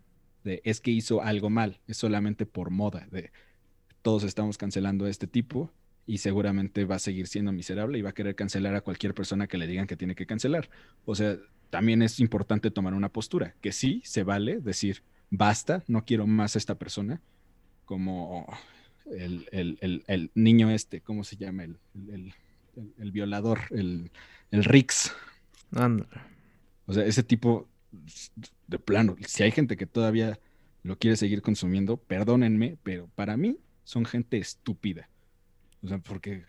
de 0.44 0.60
es 0.64 0.80
que 0.80 0.90
hizo 0.90 1.22
algo 1.22 1.48
mal, 1.50 1.80
es 1.86 1.96
solamente 1.96 2.44
por 2.46 2.70
moda, 2.70 3.06
de 3.10 3.32
todos 4.02 4.24
estamos 4.24 4.58
cancelando 4.58 5.06
a 5.06 5.10
este 5.10 5.26
tipo 5.26 5.72
y 6.10 6.18
seguramente 6.18 6.84
va 6.86 6.96
a 6.96 6.98
seguir 6.98 7.28
siendo 7.28 7.52
miserable 7.52 7.96
y 7.96 8.02
va 8.02 8.10
a 8.10 8.14
querer 8.14 8.34
cancelar 8.34 8.74
a 8.74 8.80
cualquier 8.80 9.14
persona 9.14 9.46
que 9.46 9.56
le 9.58 9.68
digan 9.68 9.86
que 9.86 9.96
tiene 9.96 10.16
que 10.16 10.26
cancelar. 10.26 10.68
O 11.04 11.14
sea, 11.14 11.36
también 11.70 12.02
es 12.02 12.18
importante 12.18 12.72
tomar 12.72 12.94
una 12.94 13.10
postura, 13.10 13.54
que 13.60 13.70
sí, 13.70 14.02
se 14.04 14.24
vale 14.24 14.60
decir, 14.60 15.04
basta, 15.30 15.84
no 15.86 16.04
quiero 16.04 16.26
más 16.26 16.56
a 16.56 16.58
esta 16.58 16.74
persona, 16.74 17.20
como 17.84 18.44
el, 19.06 20.32
niño 20.34 20.72
este, 20.72 21.00
¿cómo 21.00 21.22
se 21.22 21.36
llama? 21.36 21.62
El, 21.62 22.34
violador, 23.12 23.60
el, 23.70 24.10
Rix. 24.50 25.12
O 26.86 26.92
sea, 26.92 27.04
ese 27.04 27.22
tipo 27.22 27.68
de 28.66 28.80
plano, 28.80 29.16
si 29.28 29.44
hay 29.44 29.52
gente 29.52 29.76
que 29.76 29.86
todavía 29.86 30.40
lo 30.82 30.98
quiere 30.98 31.16
seguir 31.16 31.40
consumiendo, 31.40 31.98
perdónenme, 31.98 32.78
pero 32.82 33.08
para 33.14 33.36
mí 33.36 33.58
son 33.84 34.04
gente 34.06 34.38
estúpida. 34.38 35.08
O 35.82 35.88
sea, 35.88 35.98
porque... 35.98 36.44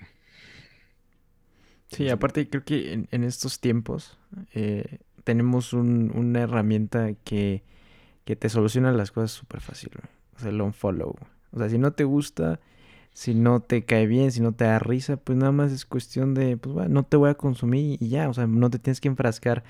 Sí, 1.90 2.10
aparte 2.10 2.50
creo 2.50 2.64
que 2.64 2.94
en, 2.94 3.24
estos 3.26 3.60
tiempos 3.60 4.18
eh, 4.54 5.00
tenemos 5.26 5.74
una 5.74 6.40
herramienta 6.40 7.14
que, 7.26 7.64
que, 8.24 8.38
te 8.38 8.48
soluciona 8.48 8.94
las 8.94 9.12
cosas 9.12 9.32
súper 9.32 9.60
fácil 9.60 9.92
el 10.46 10.62
unfollow. 10.62 11.16
O 11.52 11.58
sea, 11.58 11.70
si 11.70 11.78
no 11.78 11.92
te 11.92 12.04
gusta, 12.04 12.60
si 13.14 13.36
no 13.36 13.62
te 13.62 13.84
cae 13.84 14.08
bien, 14.08 14.32
si 14.32 14.42
no 14.42 14.54
te 14.54 14.66
da 14.66 14.80
risa, 14.80 15.18
pues 15.18 15.38
nada 15.38 15.52
más 15.52 15.72
es 15.72 15.86
cuestión 15.86 16.34
de, 16.34 16.58
pues 16.58 16.74
bueno, 16.74 16.90
no 16.90 17.04
te 17.04 17.18
voy 17.18 17.30
a 17.30 17.36
consumir 17.36 18.02
y 18.02 18.10
ya, 18.10 18.30
o 18.30 18.34
sea, 18.34 18.48
no 18.48 18.70
te 18.70 18.80
tienes 18.80 19.02
que 19.02 19.10
enfrascar 19.10 19.64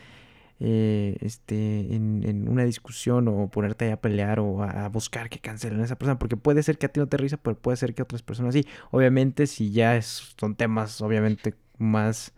eh, 0.63 1.17
este, 1.21 1.95
en, 1.95 2.47
una 2.47 2.63
discusión 2.63 3.27
o 3.27 3.49
ponerte 3.49 3.91
a 3.91 3.99
pelear 3.99 4.39
o 4.39 4.61
a, 4.61 4.87
buscar 4.89 5.27
que 5.27 5.39
cancelen 5.39 5.81
a 5.81 5.85
esa 5.85 5.97
persona, 5.97 6.19
porque 6.19 6.37
puede 6.37 6.61
ser 6.61 6.77
que 6.77 6.85
a 6.85 6.89
ti 6.89 6.99
no 6.99 7.07
te 7.07 7.17
risa, 7.17 7.37
pero 7.37 7.57
puede 7.57 7.77
ser 7.77 7.95
que 7.95 8.03
a 8.03 8.05
otras 8.05 8.21
personas 8.21 8.53
sí. 8.53 8.67
Obviamente, 8.91 9.47
si 9.47 9.71
ya 9.71 9.97
es, 9.97 10.35
son 10.39 10.53
temas, 10.53 11.01
obviamente, 11.01 11.55
más, 11.79 12.33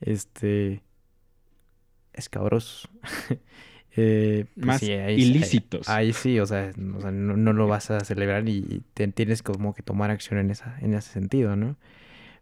este, 0.00 0.82
escabrosos. 2.14 2.88
eh, 3.96 4.46
pues 4.54 4.66
más 4.66 4.82
ilícitos. 4.82 5.90
Ahí, 5.90 6.14
sí, 6.14 6.40
o 6.40 6.46
sea, 6.46 6.72
no, 6.78 7.52
lo 7.52 7.66
vas 7.66 7.90
a 7.90 8.00
celebrar 8.00 8.48
y 8.48 8.82
te, 8.94 9.08
tienes 9.08 9.42
como 9.42 9.74
que 9.74 9.82
tomar 9.82 10.10
acción 10.10 10.40
en, 10.40 10.50
esa, 10.50 10.78
en 10.80 10.94
ese 10.94 11.12
sentido, 11.12 11.54
¿no? 11.54 11.76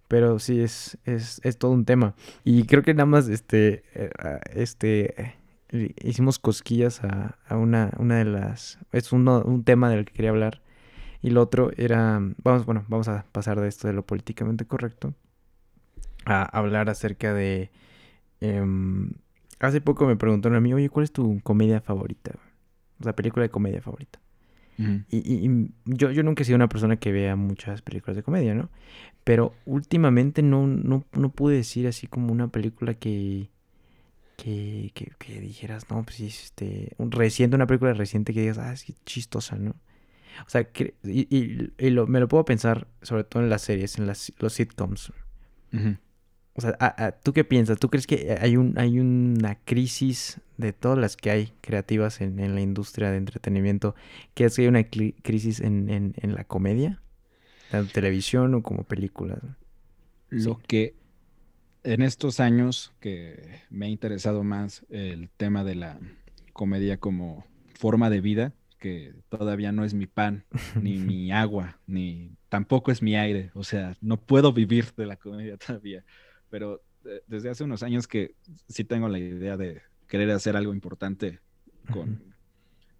Pero 0.09 0.38
sí, 0.38 0.61
es, 0.61 0.99
es, 1.05 1.40
es 1.42 1.59
todo 1.59 1.73
un 1.73 1.85
tema. 1.85 2.14
Y 2.45 2.64
creo 2.64 2.83
que 2.83 2.95
nada 2.95 3.07
más 3.07 3.29
este, 3.29 3.83
eh, 3.95 4.11
este 4.55 5.37
hicimos 5.71 6.38
cosquillas 6.38 7.03
a, 7.03 7.38
a 7.49 7.57
una, 7.57 7.92
una 7.99 8.19
de 8.19 8.25
las... 8.25 8.79
Es 8.92 9.12
uno, 9.12 9.42
un 9.42 9.64
tema 9.64 9.90
del 9.90 10.05
que 10.05 10.12
quería 10.12 10.31
hablar. 10.31 10.62
Y 11.23 11.31
lo 11.31 11.42
otro 11.42 11.71
era... 11.77 12.21
Vamos, 12.42 12.66
bueno, 12.66 12.85
vamos 12.88 13.09
a 13.09 13.27
pasar 13.33 13.61
de 13.61 13.69
esto 13.69 13.88
de 13.88 13.95
lo 13.95 14.07
políticamente 14.07 14.64
correcto. 14.64 15.14
A 16.25 16.42
hablar 16.57 16.88
acerca 16.88 17.35
de... 17.35 17.71
Em, 18.40 19.12
hace 19.61 19.81
poco 19.81 20.07
me 20.07 20.16
preguntaron 20.16 20.57
a 20.57 20.61
mí, 20.61 20.73
oye, 20.75 20.88
¿cuál 20.88 21.05
es 21.05 21.12
tu 21.12 21.40
comedia 21.42 21.81
favorita? 21.81 22.33
O 23.01 23.05
sea, 23.05 23.14
película 23.14 23.42
de 23.42 23.51
comedia 23.51 23.81
favorita. 23.83 24.21
Y, 24.79 25.71
yo, 25.85 26.11
yo 26.11 26.23
nunca 26.23 26.43
he 26.43 26.45
sido 26.45 26.57
una 26.57 26.69
persona 26.69 26.97
que 26.97 27.12
vea 27.12 27.37
muchas 27.37 27.83
películas 27.83 28.17
de 28.17 28.23
comedia, 28.23 28.55
¿no? 28.55 28.71
Pero 29.25 29.55
últimamente 29.65 30.43
no, 30.43 30.67
no, 30.67 31.05
no 31.12 31.31
pude 31.31 31.57
decir 31.57 31.87
así 31.87 32.07
como 32.07 32.33
una 32.33 32.49
película 32.49 32.95
que, 32.95 33.51
que, 34.37 34.93
que, 34.95 35.41
dijeras, 35.41 35.91
no, 35.91 36.03
pues 36.05 36.21
este, 36.21 36.93
un 36.99 37.11
reciente, 37.11 37.57
una 37.57 37.67
película 37.67 37.95
reciente 37.95 38.35
que 38.35 38.41
digas, 38.41 38.59
ah, 38.59 38.73
es 38.73 38.87
chistosa, 39.05 39.57
¿no? 39.57 39.75
O 40.47 40.51
sea, 40.51 40.65
que, 40.65 40.95
y, 41.03 41.35
y, 41.35 41.71
me 42.07 42.21
lo 42.21 42.29
puedo 42.29 42.45
pensar 42.45 42.87
sobre 43.03 43.25
todo 43.25 43.43
en 43.43 43.49
las 43.49 43.62
series, 43.62 43.99
en 43.99 44.07
las, 44.07 44.33
los 44.39 44.53
sitcoms. 44.53 45.12
O 46.57 46.62
sea, 46.62 47.21
¿tú 47.23 47.35
qué 47.35 47.45
piensas? 47.45 47.79
¿Tú 47.79 47.90
crees 47.90 48.07
que 48.07 48.38
hay, 48.40 48.57
un, 48.57 48.79
hay 48.79 48.99
una 48.99 49.57
crisis 49.66 50.40
de 50.57 50.73
todas 50.73 50.97
las 50.97 51.19
que 51.19 51.31
hay 51.31 51.53
creativas 51.61 52.23
en, 52.23 52.55
la 52.55 52.62
industria 52.62 53.11
de 53.11 53.19
entretenimiento? 53.19 53.95
¿Que 54.33 54.49
que 54.49 54.62
hay 54.62 54.69
una 54.69 54.85
crisis 54.85 55.61
en, 55.61 56.14
la 56.23 56.45
comedia? 56.45 57.03
¿Tanto 57.71 57.92
televisión 57.92 58.55
o 58.55 58.62
como 58.62 58.85
películas? 58.85 59.40
Lo 60.31 60.59
que 60.66 60.95
en 61.85 62.01
estos 62.01 62.40
años 62.40 62.95
que 63.01 63.61
me 63.69 63.87
ha 63.87 63.88
interesado 63.90 64.42
más 64.42 64.87
el 64.88 65.29
tema 65.37 65.62
de 65.62 65.75
la 65.75 66.01
comedia 66.55 66.97
como 66.97 67.45
forma 67.75 68.09
de 68.09 68.23
vida, 68.23 68.55
que 68.79 69.12
todavía 69.29 69.73
no 69.73 69.85
es 69.85 69.92
mi 69.92 70.07
pan, 70.07 70.47
ni 70.81 70.97
mi 70.97 71.33
agua, 71.33 71.81
ni 71.87 72.31
tampoco 72.49 72.92
es 72.92 73.03
mi 73.03 73.14
aire. 73.14 73.51
O 73.53 73.62
sea, 73.62 73.95
no 74.01 74.16
puedo 74.16 74.55
vivir 74.55 74.95
de 74.97 75.05
la 75.05 75.16
comedia 75.16 75.59
todavía 75.59 76.03
pero 76.57 76.83
eh, 77.05 77.21
desde 77.27 77.51
hace 77.51 77.64
unos 77.64 77.83
años 77.83 78.09
que 78.09 78.35
sí 78.66 78.83
tengo 78.83 79.11
la 79.11 79.19
idea 79.19 79.59
de 79.59 79.83
querer 80.09 80.31
hacer 80.31 80.57
algo 80.57 80.73
importante 80.73 81.38
con 81.92 82.35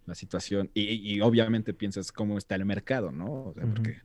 la 0.05 0.13
situación 0.13 0.69
y, 0.75 1.19
obviamente 1.21 1.73
piensas 1.73 2.11
cómo 2.11 2.37
está 2.37 2.53
el 2.53 2.65
mercado, 2.65 3.11
¿no? 3.11 3.45
O 3.45 3.53
sea, 3.55 3.65
porque, 3.65 3.97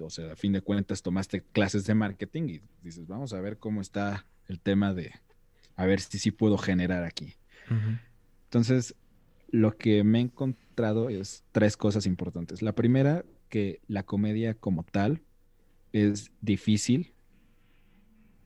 o 0.00 0.08
sea, 0.08 0.32
a 0.32 0.36
fin 0.36 0.54
de 0.54 0.62
cuentas 0.62 1.02
tomaste 1.02 1.42
clases 1.52 1.84
de 1.84 1.94
marketing 1.94 2.48
y 2.48 2.60
dices, 2.82 3.06
vamos 3.06 3.34
a 3.34 3.42
ver 3.42 3.58
cómo 3.58 3.82
está 3.82 4.24
el 4.48 4.58
tema 4.58 4.94
de, 4.94 5.12
a 5.76 5.84
ver 5.84 6.00
si 6.00 6.18
sí 6.18 6.30
puedo 6.30 6.56
generar 6.56 7.04
aquí. 7.04 7.34
Entonces, 8.44 8.94
lo 9.50 9.76
que 9.76 10.02
me 10.02 10.20
he 10.20 10.22
encontrado 10.22 11.10
es 11.10 11.44
tres 11.52 11.76
cosas 11.76 12.06
importantes. 12.06 12.62
La 12.62 12.74
primera, 12.74 13.22
que 13.50 13.82
la 13.86 14.02
comedia 14.02 14.54
como 14.54 14.82
tal 14.82 15.20
es 15.92 16.30
difícil 16.40 17.13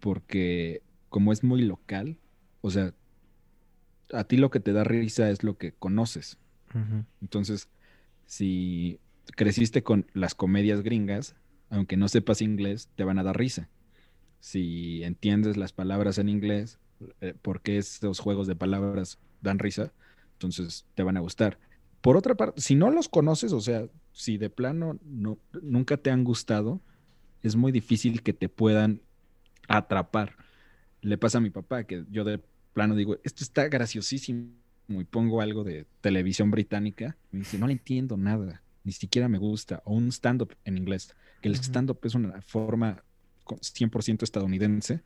porque 0.00 0.82
como 1.08 1.32
es 1.32 1.44
muy 1.44 1.62
local, 1.62 2.18
o 2.60 2.70
sea, 2.70 2.94
a 4.12 4.24
ti 4.24 4.36
lo 4.36 4.50
que 4.50 4.60
te 4.60 4.72
da 4.72 4.84
risa 4.84 5.30
es 5.30 5.42
lo 5.42 5.56
que 5.58 5.72
conoces. 5.72 6.38
Entonces, 7.22 7.68
si 8.26 9.00
creciste 9.36 9.82
con 9.82 10.06
las 10.12 10.34
comedias 10.34 10.82
gringas, 10.82 11.34
aunque 11.70 11.96
no 11.96 12.08
sepas 12.08 12.42
inglés, 12.42 12.90
te 12.94 13.04
van 13.04 13.18
a 13.18 13.22
dar 13.22 13.38
risa. 13.38 13.68
Si 14.40 15.02
entiendes 15.02 15.56
las 15.56 15.72
palabras 15.72 16.18
en 16.18 16.28
inglés, 16.28 16.78
eh, 17.20 17.34
porque 17.40 17.78
esos 17.78 18.20
juegos 18.20 18.46
de 18.46 18.54
palabras 18.54 19.18
dan 19.40 19.58
risa, 19.58 19.92
entonces 20.34 20.86
te 20.94 21.02
van 21.02 21.16
a 21.16 21.20
gustar. 21.20 21.58
Por 22.00 22.16
otra 22.16 22.36
parte, 22.36 22.60
si 22.60 22.74
no 22.74 22.90
los 22.90 23.08
conoces, 23.08 23.52
o 23.52 23.60
sea, 23.60 23.88
si 24.12 24.38
de 24.38 24.50
plano 24.50 24.98
no, 25.04 25.38
nunca 25.62 25.96
te 25.96 26.10
han 26.10 26.22
gustado, 26.22 26.80
es 27.42 27.56
muy 27.56 27.72
difícil 27.72 28.22
que 28.22 28.32
te 28.32 28.48
puedan 28.48 29.00
atrapar. 29.68 30.36
Le 31.00 31.16
pasa 31.18 31.38
a 31.38 31.40
mi 31.40 31.50
papá 31.50 31.84
que 31.84 32.04
yo 32.10 32.24
de 32.24 32.40
plano 32.72 32.96
digo, 32.96 33.18
esto 33.22 33.44
está 33.44 33.68
graciosísimo 33.68 34.50
y 34.88 35.04
pongo 35.04 35.40
algo 35.40 35.64
de 35.64 35.86
televisión 36.00 36.50
británica. 36.50 37.16
Me 37.30 37.40
dice, 37.40 37.58
no 37.58 37.66
le 37.66 37.74
entiendo 37.74 38.16
nada, 38.16 38.62
ni 38.84 38.92
siquiera 38.92 39.28
me 39.28 39.38
gusta. 39.38 39.82
O 39.84 39.94
un 39.94 40.08
stand-up 40.08 40.56
en 40.64 40.78
inglés, 40.78 41.14
que 41.40 41.48
el 41.48 41.54
stand-up 41.54 42.00
es 42.02 42.14
una 42.14 42.40
forma 42.42 43.04
100% 43.46 44.22
estadounidense 44.22 45.02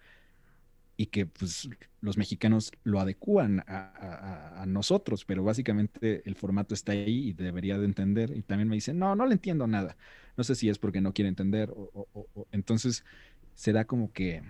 y 0.96 1.06
que 1.06 1.26
pues 1.26 1.68
los 2.00 2.16
mexicanos 2.16 2.70
lo 2.84 3.00
adecúan 3.00 3.64
a, 3.66 4.64
nosotros, 4.68 5.24
pero 5.24 5.42
básicamente 5.42 6.22
el 6.24 6.36
formato 6.36 6.74
está 6.74 6.92
ahí 6.92 7.28
y 7.28 7.32
debería 7.32 7.78
de 7.78 7.84
entender. 7.84 8.36
Y 8.36 8.42
también 8.42 8.68
me 8.68 8.76
dice, 8.76 8.94
no, 8.94 9.16
no 9.16 9.26
le 9.26 9.32
entiendo 9.32 9.66
nada. 9.66 9.96
No 10.36 10.44
sé 10.44 10.54
si 10.54 10.68
es 10.68 10.78
porque 10.78 11.00
no 11.00 11.12
quiere 11.12 11.28
entender 11.28 11.70
o, 11.70 12.08
o 12.12 12.46
entonces 12.52 13.04
se 13.54 13.72
da 13.72 13.84
como 13.84 14.12
que 14.12 14.42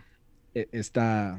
eh, 0.54 0.68
está, 0.72 1.38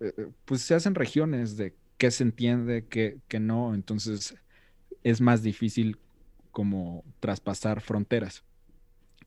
eh, 0.00 0.12
eh, 0.16 0.28
pues 0.44 0.62
se 0.62 0.74
hacen 0.74 0.94
regiones 0.94 1.56
de 1.56 1.74
qué 1.98 2.10
se 2.10 2.24
entiende, 2.24 2.86
qué, 2.88 3.18
qué 3.28 3.40
no, 3.40 3.74
entonces 3.74 4.36
es 5.02 5.20
más 5.20 5.42
difícil 5.42 5.98
como 6.50 7.04
traspasar 7.20 7.80
fronteras. 7.80 8.44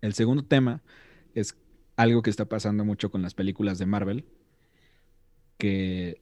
El 0.02 0.14
segundo 0.14 0.44
tema 0.44 0.82
es 1.36 1.58
algo 1.96 2.22
que 2.22 2.30
está 2.30 2.46
pasando 2.46 2.86
mucho 2.86 3.12
con 3.12 3.22
las 3.22 3.34
películas 3.34 3.78
de 3.78 3.86
Marvel, 3.86 4.26
que 5.58 6.22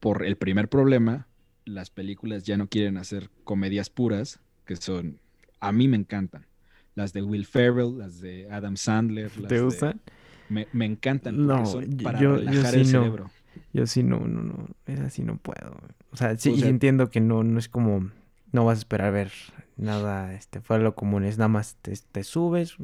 por 0.00 0.24
el 0.24 0.36
primer 0.36 0.68
problema, 0.68 1.28
las 1.64 1.90
películas 1.90 2.44
ya 2.44 2.56
no 2.56 2.68
quieren 2.68 2.96
hacer 2.98 3.30
comedias 3.44 3.88
puras, 3.90 4.40
que 4.66 4.76
son, 4.76 5.20
a 5.60 5.72
mí 5.72 5.88
me 5.88 5.96
encantan 5.96 6.46
las 6.94 7.12
de 7.12 7.22
Will 7.22 7.46
Ferrell, 7.46 7.98
las 7.98 8.20
de 8.20 8.50
Adam 8.50 8.76
Sandler. 8.76 9.36
Las 9.38 9.48
¿Te 9.48 9.60
gustan? 9.60 10.00
Me, 10.48 10.68
me, 10.72 10.84
encantan 10.84 11.46
porque 11.46 11.66
son 11.66 11.96
para 12.02 12.18
relajar 12.18 12.74
el 12.74 12.86
cerebro. 12.86 13.30
Yo 13.72 13.86
sí 13.86 14.02
no, 14.02 14.20
no, 14.20 14.42
no, 14.42 14.68
es 14.86 15.00
así 15.00 15.22
no 15.22 15.36
puedo. 15.36 15.76
O 16.12 16.16
sea, 16.16 16.36
sí, 16.36 16.62
entiendo 16.64 17.10
que 17.10 17.20
no, 17.20 17.42
no 17.42 17.58
es 17.58 17.68
como, 17.68 18.10
no 18.52 18.64
vas 18.64 18.78
a 18.78 18.80
esperar 18.80 19.12
ver 19.12 19.32
nada 19.76 20.32
este, 20.34 20.60
fuera 20.60 20.84
lo 20.84 20.94
común, 20.94 21.24
es 21.24 21.38
nada 21.38 21.48
más 21.48 21.76
te, 21.82 21.92
te 22.12 22.22
subes, 22.22 22.76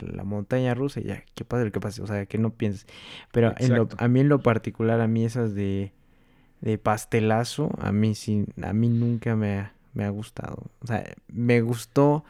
la 0.00 0.22
montaña 0.22 0.74
rusa 0.74 1.00
y 1.00 1.04
ya, 1.04 1.24
que 1.34 1.44
pase 1.44 1.64
lo 1.64 1.72
que 1.72 1.80
pase, 1.80 2.02
o 2.02 2.06
sea, 2.06 2.26
que 2.26 2.38
no 2.38 2.50
pienses. 2.50 2.86
Pero 3.32 3.54
en 3.58 3.74
lo, 3.74 3.88
a 3.98 4.08
mí 4.08 4.20
en 4.20 4.28
lo 4.28 4.40
particular, 4.40 5.00
a 5.00 5.08
mí 5.08 5.24
esas 5.24 5.54
de, 5.54 5.92
de 6.60 6.78
pastelazo, 6.78 7.70
a 7.78 7.90
mí 7.90 8.14
sí, 8.14 8.46
a 8.62 8.72
mí 8.72 8.88
nunca 8.88 9.34
me 9.34 9.68
me 9.96 10.04
ha 10.04 10.10
gustado. 10.10 10.62
O 10.80 10.86
sea, 10.86 11.04
me 11.28 11.62
gustó 11.62 12.24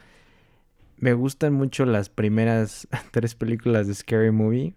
me 0.97 1.13
gustan 1.13 1.53
mucho 1.53 1.85
las 1.85 2.09
primeras 2.09 2.87
tres 3.11 3.35
películas 3.35 3.87
de 3.87 3.95
Scary 3.95 4.31
Movie. 4.31 4.73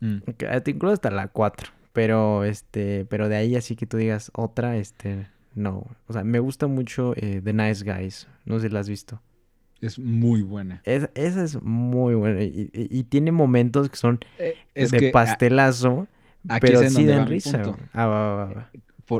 Mm. 0.00 0.18
incluso 0.66 0.94
hasta 0.94 1.10
la 1.10 1.28
cuatro. 1.28 1.70
Pero 1.92 2.44
este, 2.44 3.04
pero 3.04 3.28
de 3.28 3.36
ahí 3.36 3.54
así 3.54 3.76
que 3.76 3.86
tú 3.86 3.96
digas 3.98 4.30
otra, 4.34 4.76
este, 4.76 5.28
no. 5.54 5.86
O 6.06 6.12
sea, 6.12 6.24
me 6.24 6.38
gusta 6.38 6.66
mucho 6.66 7.12
eh, 7.16 7.40
The 7.42 7.52
Nice 7.52 7.84
Guys. 7.84 8.28
No 8.44 8.58
sé 8.58 8.68
si 8.68 8.74
la 8.74 8.80
has 8.80 8.88
visto. 8.88 9.20
Es 9.80 9.98
muy 9.98 10.42
buena. 10.42 10.80
esa 10.84 11.10
es 11.14 11.60
muy 11.60 12.14
buena. 12.14 12.42
Y, 12.42 13.04
tiene 13.08 13.32
momentos 13.32 13.88
que 13.90 13.96
son 13.96 14.20
eh, 14.38 14.54
de 14.74 15.10
pastelazo. 15.10 16.06
pero 16.60 16.88
sí 16.88 17.04
dan 17.04 17.26
risa. 17.26 17.76
Ah, 17.92 18.06
va, 18.06 18.34
va, 18.36 18.44
va 18.46 18.70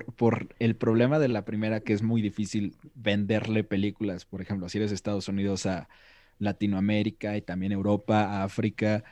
por, 0.01 0.49
el 0.59 0.77
problema 0.77 1.19
de 1.19 1.29
la 1.29 1.45
primera, 1.45 1.81
que 1.81 1.93
es 1.93 2.03
muy 2.03 2.23
difícil 2.23 2.77
venderle 2.95 3.65
películas, 3.65 4.25
por 4.25 4.41
ejemplo, 4.41 4.69
si 4.69 4.79
eres 4.79 4.93
Estados 4.93 5.29
Unidos 5.29 5.67
a 5.67 5.89
Latinoamérica 6.39 7.37
y 7.37 7.43
también 7.43 7.73
Europa, 7.73 8.43
África 8.43 9.05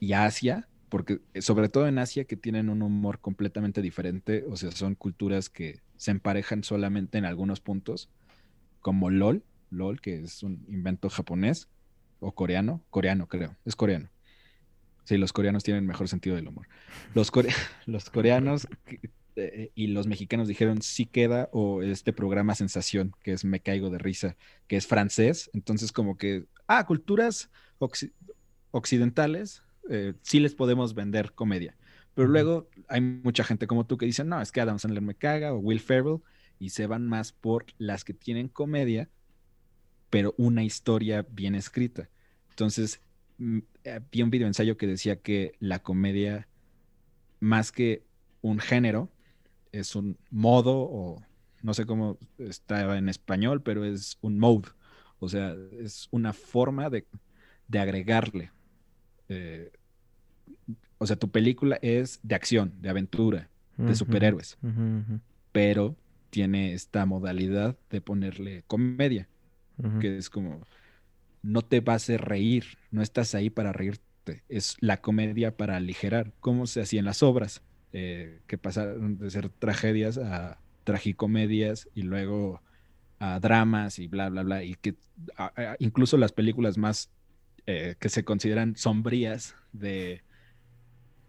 y 0.00 0.12
Asia, 0.12 0.68
porque 0.88 1.20
eh, 1.34 1.42
sobre 1.42 1.68
todo 1.68 1.86
en 1.86 1.98
Asia 1.98 2.24
que 2.24 2.36
tienen 2.36 2.68
un 2.68 2.82
humor 2.82 3.20
completamente 3.20 3.80
diferente, 3.80 4.44
o 4.48 4.56
sea, 4.56 4.72
son 4.72 4.94
culturas 4.94 5.48
que 5.48 5.80
se 5.96 6.10
emparejan 6.10 6.64
solamente 6.64 7.18
en 7.18 7.24
algunos 7.24 7.60
puntos, 7.60 8.10
como 8.80 9.10
LOL, 9.10 9.44
LOL, 9.70 10.00
que 10.00 10.20
es 10.22 10.42
un 10.42 10.64
invento 10.68 11.08
japonés 11.10 11.68
o 12.20 12.32
coreano, 12.32 12.82
coreano 12.90 13.28
creo, 13.28 13.56
es 13.64 13.76
coreano. 13.76 14.08
Sí, 15.04 15.18
los 15.18 15.32
coreanos 15.32 15.62
tienen 15.62 15.86
mejor 15.86 16.08
sentido 16.08 16.34
del 16.34 16.48
humor. 16.48 16.66
Los, 17.14 17.30
los 17.86 18.10
coreanos 18.10 18.66
eh, 19.36 19.72
y 19.74 19.88
los 19.88 20.06
mexicanos 20.06 20.46
dijeron 20.46 20.80
sí 20.80 21.06
queda 21.06 21.48
o 21.52 21.82
este 21.82 22.12
programa 22.12 22.54
Sensación, 22.54 23.14
que 23.22 23.32
es 23.32 23.44
Me 23.44 23.60
Caigo 23.60 23.90
de 23.90 23.98
Risa, 23.98 24.36
que 24.68 24.76
es 24.76 24.86
francés, 24.86 25.50
entonces 25.54 25.90
como 25.90 26.16
que, 26.16 26.46
ah, 26.68 26.86
culturas 26.86 27.50
occidentales, 28.70 29.62
eh, 29.90 30.14
sí 30.22 30.40
les 30.40 30.54
podemos 30.54 30.94
vender 30.94 31.32
comedia. 31.32 31.76
Pero 32.14 32.28
luego 32.28 32.68
hay 32.88 33.00
mucha 33.00 33.42
gente 33.42 33.66
como 33.66 33.86
tú 33.86 33.98
que 33.98 34.06
dice, 34.06 34.24
no, 34.24 34.40
es 34.40 34.52
que 34.52 34.60
Adam 34.60 34.78
Sandler 34.78 35.02
me 35.02 35.16
caga 35.16 35.52
o 35.52 35.58
Will 35.58 35.80
Ferrell 35.80 36.20
y 36.60 36.70
se 36.70 36.86
van 36.86 37.06
más 37.06 37.32
por 37.32 37.66
las 37.78 38.04
que 38.04 38.14
tienen 38.14 38.48
comedia, 38.48 39.10
pero 40.10 40.34
una 40.38 40.62
historia 40.62 41.26
bien 41.28 41.56
escrita. 41.56 42.08
Entonces, 42.50 43.00
mm, 43.38 43.58
eh, 43.82 44.00
vi 44.12 44.22
un 44.22 44.30
video 44.30 44.46
ensayo 44.46 44.76
que 44.76 44.86
decía 44.86 45.16
que 45.16 45.56
la 45.58 45.80
comedia, 45.80 46.46
más 47.40 47.72
que 47.72 48.04
un 48.40 48.60
género, 48.60 49.10
es 49.74 49.96
un 49.96 50.16
modo 50.30 50.76
o 50.76 51.22
no 51.62 51.74
sé 51.74 51.86
cómo 51.86 52.18
está 52.38 52.96
en 52.96 53.08
español, 53.08 53.62
pero 53.62 53.84
es 53.84 54.18
un 54.20 54.38
mode. 54.38 54.68
O 55.18 55.28
sea, 55.28 55.56
es 55.80 56.08
una 56.10 56.32
forma 56.32 56.90
de, 56.90 57.06
agregarle. 57.72 58.52
Eh, 59.28 59.72
o 60.98 61.06
sea, 61.06 61.16
tu 61.16 61.30
película 61.30 61.78
es 61.82 62.20
de 62.22 62.34
acción, 62.34 62.74
de 62.80 62.90
aventura, 62.90 63.48
de 63.76 63.94
superhéroes, 63.96 64.58
pero 65.50 65.96
tiene 66.30 66.74
esta 66.74 67.06
modalidad 67.06 67.76
de 67.90 68.00
ponerle 68.00 68.62
comedia, 68.66 69.28
que 70.00 70.18
es 70.18 70.30
como, 70.30 70.60
no 71.42 71.62
te 71.62 71.80
vas 71.80 71.94
a 71.94 71.96
hacer 71.96 72.22
reír, 72.22 72.78
no 72.90 73.02
estás 73.02 73.34
ahí 73.34 73.50
para 73.50 73.72
reírte, 73.72 74.42
es 74.48 74.76
la 74.80 75.00
comedia 75.00 75.56
para 75.56 75.76
aligerar, 75.76 76.32
como 76.40 76.66
se 76.66 76.82
hacía 76.82 77.00
en 77.00 77.06
las 77.06 77.22
obras. 77.22 77.62
Eh, 77.96 78.40
que 78.48 78.58
pasaron 78.58 79.18
de 79.18 79.30
ser 79.30 79.48
tragedias 79.50 80.18
a 80.18 80.58
tragicomedias 80.82 81.88
y 81.94 82.02
luego 82.02 82.60
a 83.20 83.38
dramas 83.38 84.00
y 84.00 84.08
bla, 84.08 84.28
bla, 84.30 84.42
bla. 84.42 84.64
Y 84.64 84.74
que 84.74 84.96
incluso 85.78 86.16
las 86.16 86.32
películas 86.32 86.76
más 86.76 87.10
eh, 87.66 87.94
que 88.00 88.08
se 88.08 88.24
consideran 88.24 88.74
sombrías 88.76 89.54
de 89.72 90.24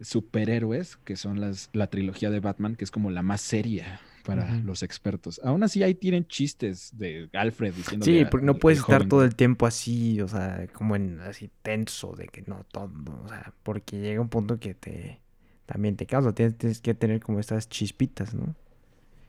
superhéroes, 0.00 0.96
que 0.96 1.14
son 1.14 1.40
las, 1.40 1.70
la 1.72 1.86
trilogía 1.86 2.30
de 2.30 2.40
Batman, 2.40 2.74
que 2.74 2.82
es 2.82 2.90
como 2.90 3.12
la 3.12 3.22
más 3.22 3.42
seria 3.42 4.00
para 4.24 4.56
los 4.56 4.82
expertos. 4.82 5.40
Aún 5.44 5.62
así 5.62 5.84
ahí 5.84 5.94
tienen 5.94 6.26
chistes 6.26 6.90
de 6.98 7.30
Alfred 7.32 7.74
diciendo 7.74 8.04
Sí, 8.04 8.24
porque 8.28 8.44
no 8.44 8.56
puedes 8.56 8.80
estar 8.80 9.06
todo 9.06 9.22
el 9.22 9.36
tiempo 9.36 9.66
así, 9.66 10.20
o 10.20 10.26
sea, 10.26 10.66
como 10.72 10.96
en 10.96 11.20
así 11.20 11.48
tenso 11.62 12.16
de 12.16 12.26
que 12.26 12.42
no 12.42 12.66
todo, 12.72 12.90
o 13.24 13.28
sea, 13.28 13.54
porque 13.62 14.00
llega 14.00 14.20
un 14.20 14.28
punto 14.28 14.58
que 14.58 14.74
te 14.74 15.20
también 15.66 15.96
te 15.96 16.06
causa. 16.06 16.34
Tienes, 16.34 16.80
que 16.80 16.94
tener 16.94 17.20
como 17.20 17.40
estas 17.40 17.68
chispitas, 17.68 18.34
¿no? 18.34 18.54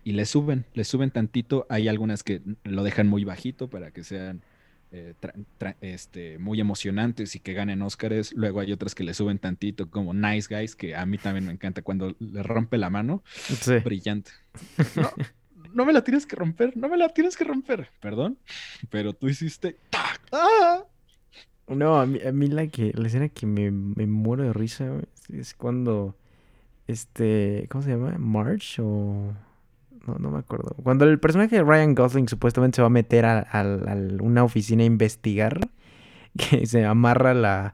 Y 0.03 0.13
le 0.13 0.25
suben, 0.25 0.65
le 0.73 0.85
suben 0.85 1.11
tantito. 1.11 1.65
Hay 1.69 1.87
algunas 1.89 2.23
que 2.23 2.41
lo 2.63 2.83
dejan 2.83 3.07
muy 3.07 3.25
bajito 3.25 3.69
para 3.69 3.91
que 3.91 4.03
sean 4.03 4.41
eh, 4.91 5.13
este, 5.81 6.37
muy 6.37 6.61
emocionantes 6.61 7.35
y 7.35 7.39
que 7.39 7.53
ganen 7.53 7.81
Óscares. 7.81 8.31
Luego 8.33 8.61
hay 8.61 8.71
otras 8.71 8.95
que 8.95 9.03
le 9.03 9.13
suben 9.13 9.39
tantito, 9.39 9.89
como 9.89 10.13
Nice 10.13 10.47
Guys, 10.53 10.77
que 10.77 10.95
a 10.95 11.05
mí 11.05 11.17
también 11.17 11.45
me 11.45 11.51
encanta 11.51 11.81
cuando 11.81 12.15
le 12.19 12.43
rompe 12.43 12.77
la 12.77 12.89
mano. 12.89 13.21
Brillante. 13.83 14.31
No, 14.95 15.11
no, 15.73 15.85
me 15.85 15.91
la 15.91 16.03
tienes 16.03 16.25
que 16.25 16.37
romper, 16.37 16.77
no 16.77 16.87
me 16.87 16.95
la 16.95 17.09
tienes 17.09 17.35
que 17.35 17.43
romper. 17.43 17.89
Perdón, 17.99 18.37
pero 18.89 19.13
tú 19.13 19.27
hiciste. 19.27 19.77
¡Ah! 20.31 20.85
No, 21.67 21.99
a 21.99 22.05
mí, 22.05 22.19
a 22.25 22.31
mí 22.31 22.47
la, 22.47 22.67
que, 22.67 22.93
la 22.95 23.07
escena 23.07 23.27
que 23.27 23.45
me, 23.45 23.71
me 23.71 24.07
muero 24.07 24.43
de 24.43 24.53
risa 24.53 25.01
es 25.27 25.53
cuando 25.53 26.15
este, 26.87 27.67
¿cómo 27.69 27.83
se 27.83 27.91
llama? 27.91 28.15
March 28.17 28.79
o... 28.79 29.33
No, 30.07 30.15
no 30.19 30.31
me 30.31 30.39
acuerdo. 30.39 30.73
Cuando 30.83 31.03
el 31.03 31.19
personaje 31.19 31.57
de 31.57 31.63
Ryan 31.63 31.93
Gosling 31.93 32.29
supuestamente 32.29 32.77
se 32.77 32.81
va 32.81 32.85
a 32.85 32.89
meter 32.89 33.25
a, 33.25 33.45
una 34.21 34.43
oficina 34.45 34.83
a 34.83 34.85
investigar, 34.85 35.59
que 36.37 36.65
se 36.65 36.85
amarra 36.85 37.33
la, 37.33 37.73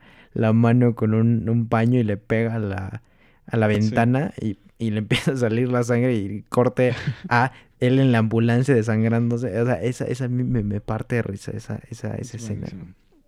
mano 0.54 0.96
con 0.96 1.14
un, 1.14 1.68
paño 1.68 2.00
y 2.00 2.04
le 2.04 2.18
pega 2.18 2.56
a 2.56 2.60
la, 2.60 3.04
a 3.46 3.58
la 3.58 3.68
ventana 3.68 4.34
y, 4.42 4.58
le 4.80 4.98
empieza 4.98 5.34
a 5.34 5.38
salir 5.38 5.72
la 5.72 5.84
sangre 5.84 6.16
y 6.16 6.42
corte 6.50 6.94
a 7.30 7.52
él 7.80 8.00
en 8.00 8.12
la 8.12 8.18
ambulancia 8.18 8.74
desangrándose. 8.74 9.62
O 9.62 9.66
sea, 9.66 9.82
esa, 9.82 10.06
esa 10.06 10.26
a 10.26 10.28
mí 10.28 10.44
me, 10.44 10.82
parte 10.82 11.18
de 11.18 11.22
risa, 11.22 11.52
esa, 11.52 11.80
esa, 11.90 12.16
esa 12.16 12.38
escena. 12.38 12.68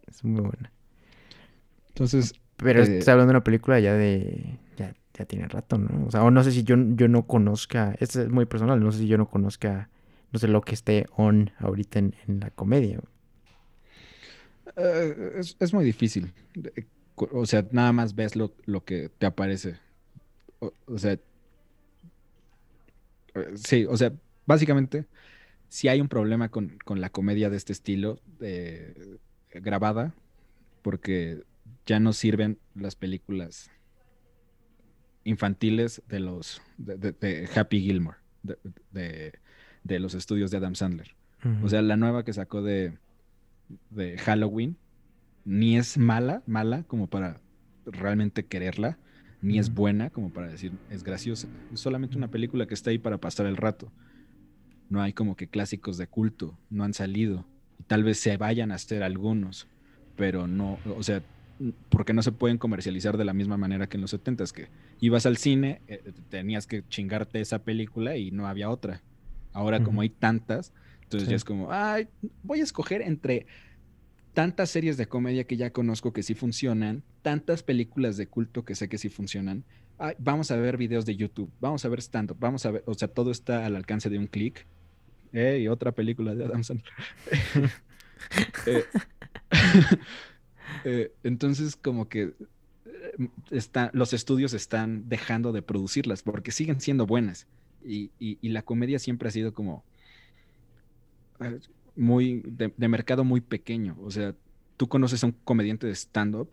Es 0.08 0.24
muy 0.24 0.42
buena. 0.42 0.72
Entonces... 1.90 2.34
Pero 2.58 2.82
eh, 2.84 3.00
está 3.00 3.12
hablando 3.12 3.34
de 3.34 3.38
una 3.38 3.44
película 3.44 3.80
ya 3.82 3.94
de 3.94 4.58
ya 5.18 5.26
tiene 5.26 5.48
rato, 5.48 5.78
¿no? 5.78 6.06
O 6.06 6.12
sea, 6.12 6.24
o 6.24 6.32
no 6.32 6.44
sé 6.44 6.52
si 6.52 6.64
yo, 6.64 6.76
yo 6.96 7.08
no 7.08 7.26
conozca, 7.26 7.96
esto 8.00 8.22
es 8.22 8.30
muy 8.30 8.46
personal, 8.46 8.80
no 8.80 8.92
sé 8.92 9.00
si 9.00 9.08
yo 9.08 9.18
no 9.18 9.30
conozca, 9.30 9.90
no 10.32 10.40
sé 10.40 10.48
lo 10.48 10.62
que 10.62 10.74
esté 10.74 11.06
on 11.16 11.52
ahorita 11.60 12.00
en, 12.00 12.14
la 12.28 12.50
comedia. 12.52 13.00
Eh, 14.76 15.42
es, 15.60 15.74
muy 15.74 15.86
difícil. 15.86 16.34
O 17.16 17.46
sea, 17.46 17.66
nada 17.72 17.94
más 17.94 18.16
ves 18.16 18.36
lo, 18.36 18.54
que 18.84 19.10
te 19.18 19.26
aparece. 19.26 19.78
O, 20.60 20.98
sea, 20.98 21.14
eh, 21.14 21.22
sí, 23.56 23.86
o 23.86 23.96
sea, 23.96 24.12
básicamente, 24.46 25.06
si 25.70 25.88
hay 25.88 26.02
un 26.02 26.10
problema 26.10 26.50
con, 26.50 26.78
la 26.90 27.10
comedia 27.10 27.50
de 27.50 27.58
este 27.58 27.72
estilo, 27.72 28.20
de 28.40 29.20
grabada, 29.54 30.14
porque 30.82 31.44
ya 31.86 32.00
no 32.00 32.12
sirven 32.12 32.60
las 32.74 32.96
películas 32.96 33.72
infantiles 35.26 36.02
de 36.08 36.22
los 36.22 36.62
de, 36.78 37.50
Happy 37.54 37.82
Gilmore, 37.82 38.18
de, 38.44 39.34
los 40.00 40.14
estudios 40.14 40.52
de 40.52 40.58
Adam 40.58 40.76
Sandler. 40.76 41.14
O 41.62 41.70
sea, 41.70 41.82
la 41.84 41.96
nueva 41.96 42.24
que 42.24 42.34
sacó 42.34 42.64
de, 42.64 42.98
de 43.92 44.18
Halloween 44.18 44.78
ni 45.44 45.78
es 45.78 45.98
mala, 45.98 46.42
mala 46.48 46.84
como 46.84 47.08
para 47.08 47.40
realmente 47.86 48.46
quererla, 48.46 48.98
ni 49.42 49.60
es 49.60 49.74
buena 49.74 50.10
como 50.10 50.32
para 50.32 50.48
decir 50.48 50.72
es 50.90 51.04
graciosa. 51.04 51.48
Es 51.72 51.80
solamente 51.80 52.18
una 52.18 52.30
película 52.30 52.66
que 52.66 52.74
está 52.74 52.90
ahí 52.90 52.98
para 52.98 53.20
pasar 53.20 53.46
el 53.46 53.58
rato. 53.58 53.92
No 54.90 55.02
hay 55.02 55.14
como 55.14 55.36
que 55.36 55.48
clásicos 55.48 55.98
de 55.98 56.08
culto, 56.08 56.58
no 56.70 56.84
han 56.84 56.94
salido. 56.94 57.46
Y 57.80 57.84
tal 57.84 58.04
vez 58.04 58.20
se 58.20 58.38
vayan 58.38 58.72
a 58.72 58.76
hacer 58.76 59.04
algunos, 59.04 59.68
pero 60.16 60.48
no, 60.48 60.80
o 60.98 61.04
sea, 61.04 61.22
porque 61.90 62.14
no 62.14 62.22
se 62.22 62.32
pueden 62.32 62.58
comercializar 62.58 63.18
de 63.18 63.26
la 63.26 63.34
misma 63.34 63.58
manera 63.58 63.88
que 63.88 63.98
en 63.98 64.02
los 64.02 64.12
70 64.12 64.44
que 64.54 64.68
ibas 65.00 65.26
al 65.26 65.38
cine, 65.38 65.82
eh, 65.88 66.12
tenías 66.30 66.68
que 66.68 66.84
chingarte 66.88 67.40
esa 67.40 67.60
película 67.60 68.18
y 68.18 68.32
no 68.32 68.48
había 68.48 68.70
otra. 68.70 69.02
Ahora 69.54 69.82
como 69.82 70.02
hay 70.02 70.10
tantas, 70.10 70.74
entonces 71.04 71.30
ya 71.30 71.36
es 71.38 71.46
como, 71.46 71.72
ay, 71.72 72.10
voy 72.44 72.60
a 72.60 72.64
escoger 72.64 73.02
entre 73.02 73.46
tantas 74.34 74.70
series 74.70 74.98
de 74.98 75.08
comedia 75.08 75.46
que 75.46 75.56
ya 75.56 75.72
conozco 75.72 76.12
que 76.12 76.24
sí 76.24 76.34
funcionan, 76.34 77.04
tantas 77.22 77.64
películas 77.64 78.18
de 78.18 78.28
culto 78.28 78.66
que 78.66 78.76
sé 78.76 78.90
que 78.90 78.98
sí 78.98 79.08
funcionan. 79.08 79.64
vamos 80.20 80.52
a 80.52 80.58
ver 80.58 80.76
videos 80.76 81.06
de 81.06 81.16
YouTube, 81.16 81.50
vamos 81.62 81.86
a 81.86 81.90
ver 81.90 82.00
stand-up, 82.00 82.38
vamos 82.38 82.66
a 82.66 82.72
ver, 82.72 82.84
o 82.86 82.94
sea, 82.96 83.08
todo 83.08 83.32
está 83.32 83.66
al 83.66 83.78
alcance 83.78 84.10
de 84.10 84.20
un 84.20 84.28
clic. 84.28 84.68
y 85.32 85.68
otra 85.70 85.94
película 85.94 86.36
de 86.36 86.44
Adam 86.44 86.64
Sandler. 86.64 86.94
eh, 88.66 88.84
eh, 90.86 91.12
entonces, 91.24 91.76
como 91.76 92.08
que 92.08 92.34
eh, 92.86 93.28
está, 93.50 93.90
los 93.94 94.14
estudios 94.14 94.54
están 94.54 95.10
dejando 95.10 95.52
de 95.52 95.64
producirlas 95.64 96.22
porque 96.22 96.52
siguen 96.52 96.80
siendo 96.80 97.08
buenas. 97.08 97.48
Y, 97.84 98.12
la 98.42 98.62
comedia 98.62 99.00
siempre 99.00 99.28
ha 99.28 99.32
sido 99.32 99.54
como 99.54 99.84
muy 101.96 102.42
de, 102.46 102.88
mercado 102.88 103.24
muy 103.24 103.42
pequeño. 103.42 103.98
O 104.02 104.12
sea, 104.12 104.36
tú 104.78 104.88
conoces 104.88 105.24
a 105.24 105.28
un 105.28 105.34
comediante 105.44 105.88
de 105.88 105.96
stand-up 105.96 106.50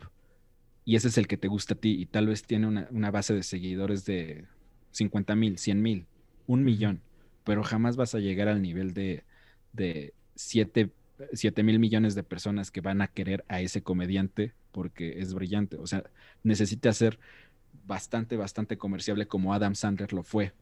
y 0.85 0.97
ese 0.97 1.09
es 1.09 1.19
el 1.19 1.27
que 1.27 1.37
te 1.37 1.49
gusta 1.49 1.75
a 1.75 1.77
ti 1.77 2.01
y 2.01 2.07
tal 2.07 2.27
vez 2.27 2.43
tiene 2.43 2.67
una, 2.67 3.11
base 3.11 3.35
de 3.35 3.43
seguidores 3.43 4.05
de 4.07 4.47
50 4.93 5.35
mil, 5.37 5.59
100 5.59 5.83
mil, 5.83 6.07
un 6.47 6.65
millón, 6.65 7.01
pero 7.45 7.63
jamás 7.63 7.97
vas 7.97 8.15
a 8.15 8.19
llegar 8.19 8.49
al 8.49 8.63
nivel 8.63 8.95
de, 8.95 9.25
de 9.73 10.15
7 10.37 10.91
7 11.33 11.63
mil 11.63 11.79
millones 11.79 12.15
de 12.15 12.23
personas 12.23 12.71
que 12.71 12.81
van 12.81 13.03
a 13.03 13.09
querer 13.09 13.45
a 13.49 13.61
ese 13.61 13.83
comediante 13.83 14.55
porque 14.73 15.21
es 15.21 15.35
brillante. 15.35 15.77
O 15.77 15.87
sea, 15.87 16.05
necesita 16.43 16.93
ser 16.93 17.19
bastante, 17.87 18.37
bastante 18.37 18.79
comerciable 18.79 19.27
como 19.27 19.55
Adam 19.55 19.75
Sandler 19.75 20.13
lo 20.13 20.23
fue. 20.23 20.53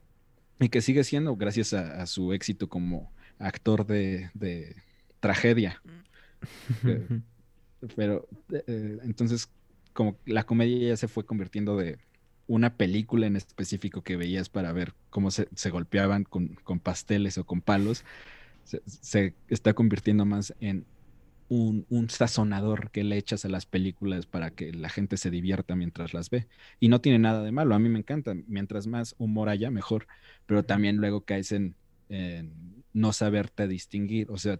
Y 0.59 0.69
que 0.69 0.81
sigue 0.81 1.03
siendo 1.03 1.35
gracias 1.35 1.73
a, 1.73 2.05
su 2.05 2.33
éxito 2.33 2.69
como 2.69 3.11
actor 3.39 3.85
de, 3.85 4.75
tragedia. 5.19 5.81
Eh, 6.83 7.21
pero 7.95 8.27
eh, 8.51 8.97
entonces, 9.03 9.47
como 9.93 10.17
la 10.25 10.43
comedia 10.43 10.89
ya 10.89 10.97
se 10.97 11.07
fue 11.07 11.23
convirtiendo 11.23 11.77
de 11.77 11.99
una 12.47 12.75
película 12.75 13.27
en 13.27 13.35
específico 13.35 14.01
que 14.01 14.17
veías 14.17 14.49
para 14.49 14.71
ver 14.71 14.95
cómo 15.11 15.29
se, 15.29 15.47
golpeaban 15.69 16.23
con, 16.23 16.55
con 16.63 16.79
pasteles 16.79 17.37
o 17.37 17.45
con 17.45 17.61
palos 17.61 18.03
se, 18.63 19.35
está 19.47 19.73
convirtiendo 19.73 20.25
más 20.25 20.53
en 20.59 20.85
un, 21.49 21.85
un, 21.89 22.09
sazonador 22.09 22.91
que 22.91 23.03
le 23.03 23.17
echas 23.17 23.43
a 23.43 23.49
las 23.49 23.65
películas 23.65 24.25
para 24.25 24.51
que 24.51 24.71
la 24.71 24.89
gente 24.89 25.17
se 25.17 25.29
divierta 25.29 25.75
mientras 25.75 26.13
las 26.13 26.29
ve. 26.29 26.47
Y 26.79 26.87
no 26.87 27.01
tiene 27.01 27.19
nada 27.19 27.43
de 27.43 27.51
malo, 27.51 27.75
a 27.75 27.79
mí 27.79 27.89
me 27.89 27.99
encanta. 27.99 28.33
Mientras 28.47 28.87
más 28.87 29.15
humor 29.17 29.49
haya, 29.49 29.69
mejor. 29.69 30.07
Pero 30.45 30.63
también 30.63 30.97
luego 30.97 31.25
caes 31.25 31.51
en, 31.51 31.75
en 32.07 32.83
no 32.93 33.11
saberte 33.11 33.67
distinguir. 33.67 34.31
O 34.31 34.37
sea, 34.37 34.59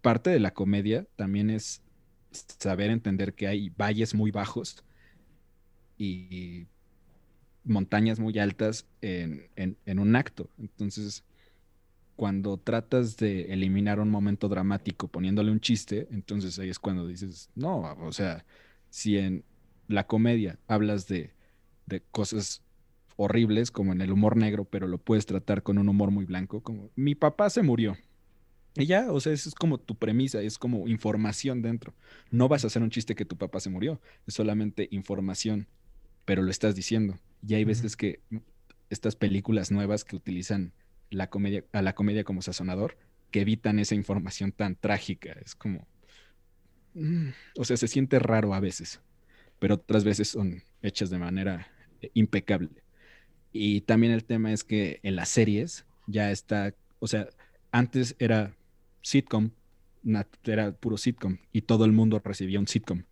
parte 0.00 0.30
de 0.30 0.40
la 0.40 0.52
comedia 0.52 1.06
también 1.16 1.50
es 1.50 1.82
saber 2.30 2.90
entender 2.90 3.34
que 3.34 3.46
hay 3.46 3.70
valles 3.70 4.14
muy 4.14 4.30
bajos 4.30 4.84
y 5.96 6.66
montañas 7.64 8.18
muy 8.18 8.38
altas 8.38 8.86
en, 9.00 9.48
en, 9.56 9.98
un 9.98 10.16
acto. 10.16 10.50
Entonces, 10.58 11.24
cuando 12.16 12.58
tratas 12.58 13.16
de 13.16 13.52
eliminar 13.52 14.00
un 14.00 14.10
momento 14.10 14.48
dramático 14.48 15.08
poniéndole 15.08 15.50
un 15.50 15.60
chiste, 15.60 16.08
entonces 16.10 16.58
ahí 16.58 16.68
es 16.68 16.78
cuando 16.78 17.06
dices, 17.06 17.50
no, 17.54 17.80
o 18.00 18.12
sea, 18.12 18.44
si 18.90 19.18
en 19.18 19.44
la 19.88 20.06
comedia 20.06 20.58
hablas 20.66 21.08
de, 21.08 21.32
de 21.86 22.00
cosas 22.00 22.62
horribles 23.16 23.70
como 23.70 23.92
en 23.92 24.00
el 24.00 24.12
humor 24.12 24.36
negro, 24.36 24.64
pero 24.64 24.86
lo 24.86 24.98
puedes 24.98 25.26
tratar 25.26 25.62
con 25.62 25.78
un 25.78 25.88
humor 25.88 26.10
muy 26.10 26.24
blanco, 26.24 26.60
como 26.60 26.90
mi 26.96 27.14
papá 27.14 27.50
se 27.50 27.62
murió. 27.62 27.96
Y 28.76 28.86
ya, 28.86 29.12
o 29.12 29.20
sea, 29.20 29.32
eso 29.32 29.48
es 29.48 29.54
como 29.54 29.78
tu 29.78 29.94
premisa, 29.94 30.42
es 30.42 30.58
como 30.58 30.88
información 30.88 31.62
dentro. 31.62 31.94
No 32.30 32.48
vas 32.48 32.64
a 32.64 32.66
hacer 32.66 32.82
un 32.82 32.90
chiste 32.90 33.14
que 33.14 33.24
tu 33.24 33.36
papá 33.36 33.60
se 33.60 33.70
murió, 33.70 34.00
es 34.26 34.34
solamente 34.34 34.88
información, 34.90 35.68
pero 36.24 36.42
lo 36.42 36.50
estás 36.50 36.74
diciendo. 36.74 37.18
Y 37.46 37.54
hay 37.54 37.64
veces 37.64 37.96
que 37.96 38.20
estas 38.90 39.14
películas 39.14 39.70
nuevas 39.70 40.04
que 40.04 40.16
utilizan 40.16 40.72
la 41.10 41.28
comedia, 41.28 41.64
a 41.72 41.82
la 41.82 41.94
comedia 41.94 42.24
como 42.24 42.42
sazonador, 42.42 42.96
que 43.30 43.40
evitan 43.40 43.78
esa 43.78 43.94
información 43.94 44.52
tan 44.52 44.76
trágica. 44.76 45.32
Es 45.44 45.54
como. 45.54 45.86
Mm, 46.94 47.30
o 47.58 47.64
sea, 47.64 47.76
se 47.76 47.88
siente 47.88 48.18
raro 48.18 48.54
a 48.54 48.60
veces, 48.60 49.00
pero 49.58 49.74
otras 49.74 50.04
veces 50.04 50.28
son 50.28 50.62
hechas 50.82 51.10
de 51.10 51.18
manera 51.18 51.68
eh, 52.00 52.10
impecable. 52.14 52.70
Y 53.52 53.82
también 53.82 54.12
el 54.12 54.24
tema 54.24 54.52
es 54.52 54.64
que 54.64 55.00
en 55.02 55.16
las 55.16 55.28
series 55.28 55.86
ya 56.06 56.30
está. 56.30 56.74
O 56.98 57.06
sea, 57.06 57.28
antes 57.72 58.16
era 58.18 58.54
sitcom, 59.02 59.50
era 60.44 60.72
puro 60.72 60.96
sitcom, 60.96 61.38
y 61.52 61.62
todo 61.62 61.84
el 61.84 61.92
mundo 61.92 62.20
recibía 62.24 62.60
un 62.60 62.68
sitcom 62.68 63.04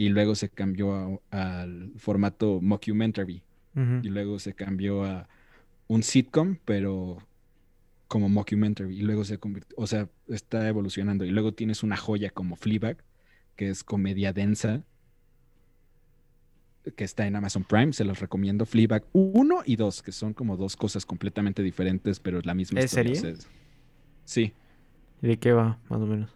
y 0.00 0.08
luego 0.08 0.34
se 0.34 0.48
cambió 0.48 1.20
al 1.30 1.92
formato 1.98 2.62
mockumentary 2.62 3.42
y 4.02 4.08
luego 4.08 4.38
se 4.38 4.54
cambió 4.54 5.04
a 5.04 5.28
un 5.90 6.04
sitcom, 6.04 6.56
pero 6.64 7.18
como 8.06 8.28
mockumentary 8.28 8.96
y 8.96 9.02
luego 9.02 9.24
se 9.24 9.38
convirtió, 9.38 9.74
o 9.76 9.88
sea, 9.88 10.08
está 10.28 10.68
evolucionando 10.68 11.24
y 11.24 11.30
luego 11.30 11.52
tienes 11.52 11.82
una 11.82 11.96
joya 11.96 12.30
como 12.30 12.54
Fleabag, 12.54 12.98
que 13.56 13.70
es 13.70 13.82
comedia 13.82 14.32
densa, 14.32 14.84
que 16.94 17.02
está 17.02 17.26
en 17.26 17.34
Amazon 17.34 17.64
Prime, 17.64 17.92
se 17.92 18.04
los 18.04 18.20
recomiendo, 18.20 18.66
Fleabag 18.66 19.04
1 19.12 19.62
y 19.66 19.74
2, 19.74 20.02
que 20.02 20.12
son 20.12 20.32
como 20.32 20.56
dos 20.56 20.76
cosas 20.76 21.04
completamente 21.04 21.60
diferentes, 21.60 22.20
pero 22.20 22.38
es 22.38 22.46
la 22.46 22.54
misma 22.54 22.78
¿Es 22.78 22.92
serie? 22.92 23.20
sí. 24.24 24.52
¿Y 25.20 25.26
de 25.26 25.38
qué 25.40 25.52
va, 25.52 25.80
más 25.88 26.00
o 26.00 26.06
menos? 26.06 26.30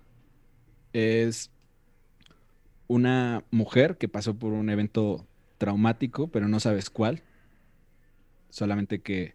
Es 0.93 1.53
una 2.89 3.45
mujer 3.53 3.99
que 3.99 4.09
pasó 4.09 4.37
por 4.37 4.53
un 4.53 4.69
evento 4.69 5.29
traumático, 5.59 6.27
pero 6.27 6.49
no 6.49 6.59
sabes 6.59 6.91
cuál. 6.91 7.23
Solamente 8.51 9.01
que 9.01 9.35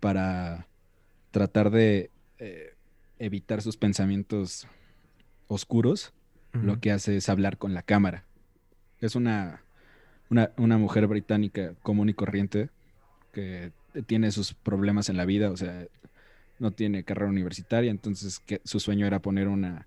para 0.00 0.66
tratar 1.30 1.70
de 1.70 2.10
eh, 2.38 2.74
evitar 3.18 3.62
sus 3.62 3.76
pensamientos 3.76 4.66
oscuros, 5.46 6.12
lo 6.52 6.80
que 6.80 6.90
hace 6.90 7.16
es 7.16 7.28
hablar 7.28 7.58
con 7.58 7.74
la 7.74 7.82
cámara. 7.82 8.24
Es 9.00 9.14
una, 9.14 9.62
una, 10.28 10.78
mujer 10.78 11.06
británica 11.06 11.74
común 11.82 12.08
y 12.08 12.14
corriente 12.14 12.70
que 13.32 13.70
tiene 14.06 14.32
sus 14.32 14.54
problemas 14.54 15.08
en 15.08 15.16
la 15.16 15.24
vida, 15.24 15.50
o 15.50 15.56
sea, 15.56 15.86
no 16.58 16.72
tiene 16.72 17.04
carrera 17.04 17.30
universitaria, 17.30 17.90
entonces 17.90 18.40
que 18.40 18.60
su 18.64 18.80
sueño 18.80 19.06
era 19.06 19.20
poner 19.20 19.48
una, 19.48 19.86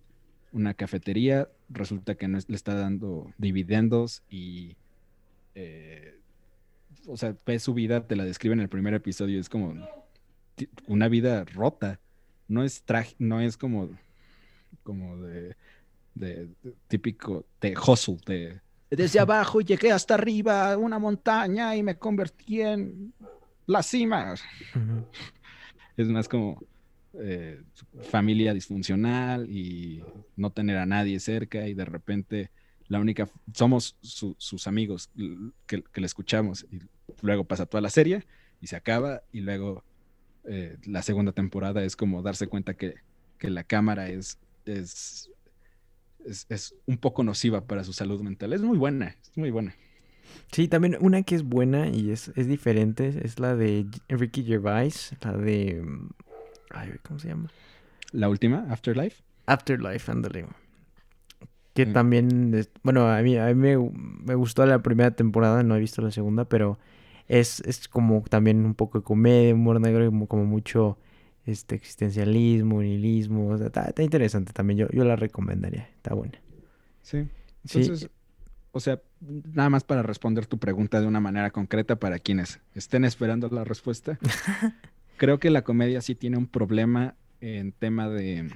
una 0.53 0.73
cafetería, 0.73 1.49
resulta 1.69 2.15
que 2.15 2.27
no 2.27 2.39
le 2.47 2.55
está 2.55 2.75
dando 2.75 3.31
dividendos 3.37 4.21
y, 4.29 4.75
eh, 5.55 6.17
o 7.07 7.17
sea, 7.17 7.35
ves 7.45 7.63
su 7.63 7.73
vida, 7.73 8.07
te 8.07 8.15
la 8.15 8.23
describe 8.23 8.53
en 8.53 8.61
el 8.61 8.69
primer 8.69 8.93
episodio, 8.93 9.39
es 9.39 9.49
como 9.49 9.75
una 10.87 11.07
vida 11.07 11.43
rota, 11.45 11.99
no 12.47 12.63
es 12.63 12.83
no 13.19 13.41
es 13.41 13.57
como, 13.57 13.89
como 14.83 15.17
de, 15.17 15.55
de, 16.15 16.49
típico 16.87 17.45
de 17.61 17.75
hustle, 17.77 18.17
de 18.25 18.61
desde 18.95 19.19
abajo 19.19 19.61
llegué 19.61 19.91
hasta 19.91 20.13
arriba, 20.13 20.77
una 20.77 20.99
montaña 20.99 21.75
y 21.75 21.81
me 21.81 21.97
convertí 21.97 22.61
en 22.61 23.13
la 23.65 23.81
cima. 23.81 24.35
Es 25.97 26.07
más 26.09 26.27
como 26.27 26.63
eh, 27.13 27.61
familia 28.09 28.53
disfuncional 28.53 29.49
y 29.49 30.03
no 30.35 30.51
tener 30.51 30.77
a 30.77 30.85
nadie 30.85 31.19
cerca 31.19 31.67
y 31.67 31.73
de 31.73 31.85
repente 31.85 32.51
la 32.87 32.99
única, 32.99 33.29
somos 33.53 33.95
sus 34.01 34.67
amigos 34.67 35.09
que, 35.65 35.83
le 35.95 36.05
escuchamos 36.05 36.65
y 36.71 36.79
luego 37.21 37.45
pasa 37.45 37.65
toda 37.65 37.81
la 37.81 37.89
serie 37.89 38.25
y 38.61 38.67
se 38.67 38.75
acaba 38.75 39.21
y 39.31 39.41
luego 39.41 39.83
eh, 40.45 40.77
la 40.85 41.01
segunda 41.01 41.31
temporada 41.31 41.83
es 41.83 41.95
como 41.95 42.21
darse 42.21 42.47
cuenta 42.47 42.73
que, 42.75 42.95
la 43.41 43.65
cámara 43.65 44.07
es, 44.07 44.39
es, 44.65 45.29
es, 46.47 46.75
un 46.85 46.97
poco 46.97 47.25
nociva 47.25 47.65
para 47.65 47.83
su 47.83 47.91
salud 47.91 48.21
mental. 48.21 48.53
Es 48.53 48.61
muy 48.61 48.77
buena, 48.77 49.17
es 49.21 49.37
muy 49.37 49.51
buena. 49.51 49.75
Sí, 50.53 50.69
también 50.69 50.95
una 51.01 51.23
que 51.23 51.35
es 51.35 51.43
buena 51.43 51.89
y 51.89 52.11
es, 52.11 52.31
es 52.37 52.47
diferente 52.47 53.19
es 53.21 53.39
la 53.39 53.57
de 53.57 53.85
Ricky 54.07 54.45
Gervais, 54.45 55.13
la 55.21 55.33
de 55.33 55.83
¿cómo 57.03 57.19
se 57.19 57.27
llama? 57.27 57.49
La 58.11 58.29
última, 58.29 58.65
Afterlife. 58.69 59.23
Afterlife, 59.45 60.11
ándale. 60.11 60.45
Que 61.73 61.87
también, 61.87 62.67
bueno, 62.83 63.09
a 63.09 63.19
mí, 63.23 63.35
a 63.35 63.47
mí 63.47 63.55
me, 63.55 64.35
gustó 64.35 64.65
la 64.65 64.83
primera 64.83 65.11
temporada, 65.11 65.63
no 65.63 65.75
he 65.75 65.79
visto 65.79 66.03
la 66.03 66.11
segunda, 66.11 66.45
pero 66.45 66.77
es, 67.27 67.61
es 67.61 67.87
como 67.87 68.21
también 68.23 68.65
un 68.65 68.75
poco 68.75 68.99
de 68.99 69.03
comedia, 69.03 69.53
humor 69.53 69.79
negro, 69.79 70.05
como, 70.07 70.27
como 70.27 70.45
mucho 70.45 70.97
este 71.45 71.75
existencialismo, 71.75 72.81
nihilismo. 72.81 73.55
está, 73.55 73.93
interesante 73.99 74.53
también, 74.53 74.79
yo, 74.79 74.87
yo 74.89 75.03
la 75.03 75.15
recomendaría, 75.15 75.89
está 75.95 76.13
buena. 76.13 76.39
Sí. 77.01 77.27
Entonces, 77.65 78.09
o 78.71 78.79
sea, 78.79 79.01
nada 79.21 79.69
más 79.69 79.83
para 79.83 80.03
responder 80.03 80.45
tu 80.45 80.57
pregunta 80.57 80.99
de 80.99 81.07
una 81.07 81.19
manera 81.19 81.51
concreta 81.51 81.97
para 81.97 82.19
quienes 82.19 82.59
estén 82.73 83.05
esperando 83.05 83.47
la 83.49 83.63
respuesta. 83.63 84.17
creo 85.17 85.39
que 85.39 85.49
la 85.49 85.63
comedia 85.63 86.01
sí 86.01 86.15
tiene 86.15 86.37
un 86.37 86.47
problema 86.47 87.15
en 87.39 87.71
tema 87.71 88.09
de 88.09 88.49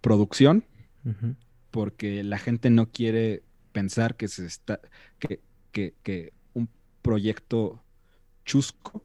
producción, 0.00 0.64
porque 1.70 2.22
la 2.22 2.38
gente 2.38 2.70
no 2.70 2.90
quiere 2.90 3.42
pensar 3.72 4.16
que 4.16 4.28
se 4.28 4.46
está, 4.46 4.80
que, 5.18 5.40
que, 5.72 5.92
un 6.02 6.37
proyecto 7.08 7.82
chusco 8.44 9.02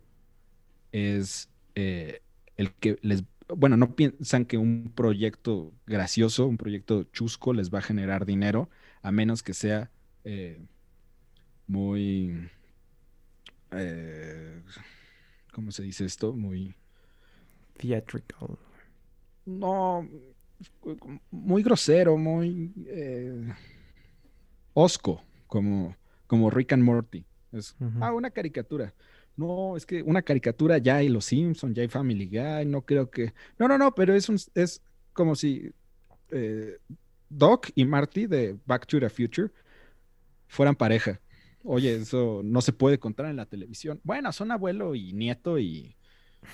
es 0.92 1.50
eh, 1.74 2.22
el 2.58 2.74
que 2.74 3.00
les, 3.02 3.24
bueno, 3.48 3.78
no 3.78 3.96
piensan 3.96 4.44
que 4.44 4.58
un 4.58 4.92
proyecto 4.94 5.72
gracioso, 5.88 6.46
un 6.46 6.58
proyecto 6.58 7.04
chusco 7.14 7.54
les 7.54 7.74
va 7.74 7.80
a 7.80 7.82
generar 7.82 8.26
dinero, 8.26 8.70
a 9.04 9.14
menos 9.14 9.42
que 9.42 9.54
sea 9.54 9.90
eh, 10.26 10.62
muy... 11.66 12.50
Eh, 13.72 14.62
¿cómo 15.54 15.72
se 15.72 15.84
dice 15.84 16.04
esto? 16.04 16.34
Muy... 16.34 16.76
Theatrical. 17.78 18.58
No, 19.46 20.06
muy 21.32 21.64
grosero, 21.64 22.18
muy 22.18 22.70
osco, 24.74 25.24
como, 25.48 25.96
como 26.28 26.50
Rick 26.50 26.74
and 26.74 26.84
Morty. 26.84 27.26
Es, 27.54 27.76
Ah, 28.02 28.14
una 28.14 28.32
caricatura. 28.32 28.94
No, 29.36 29.78
es 29.78 29.86
que 29.86 30.04
una 30.04 30.22
caricatura 30.22 30.78
ya 30.78 30.98
hay 30.98 31.10
Los 31.10 31.26
Simpsons, 31.26 31.76
ya 31.76 31.82
hay 31.82 31.88
Family 31.88 32.28
Guy, 32.28 32.66
no 32.66 32.82
creo 32.82 33.10
que... 33.10 33.34
No, 33.58 33.68
no, 33.68 33.78
no, 33.78 33.94
pero 33.96 34.14
es, 34.14 34.30
un, 34.30 34.38
es 34.54 34.82
como 35.14 35.36
si 35.36 35.72
eh, 36.30 36.78
Doc 37.30 37.70
y 37.74 37.86
Marty 37.86 38.28
de 38.28 38.58
Back 38.66 38.86
to 38.86 39.00
the 39.00 39.10
Future 39.10 39.50
fueran 40.48 40.76
pareja 40.76 41.20
oye, 41.64 41.96
eso 41.96 42.42
no 42.44 42.62
se 42.62 42.74
puede 42.74 43.00
contar 43.00 43.28
en 43.28 43.38
la 43.38 43.46
televisión. 43.46 44.00
Bueno, 44.04 44.32
son 44.32 44.52
abuelo 44.52 44.96
y 44.96 45.14
nieto 45.14 45.60
y 45.60 45.96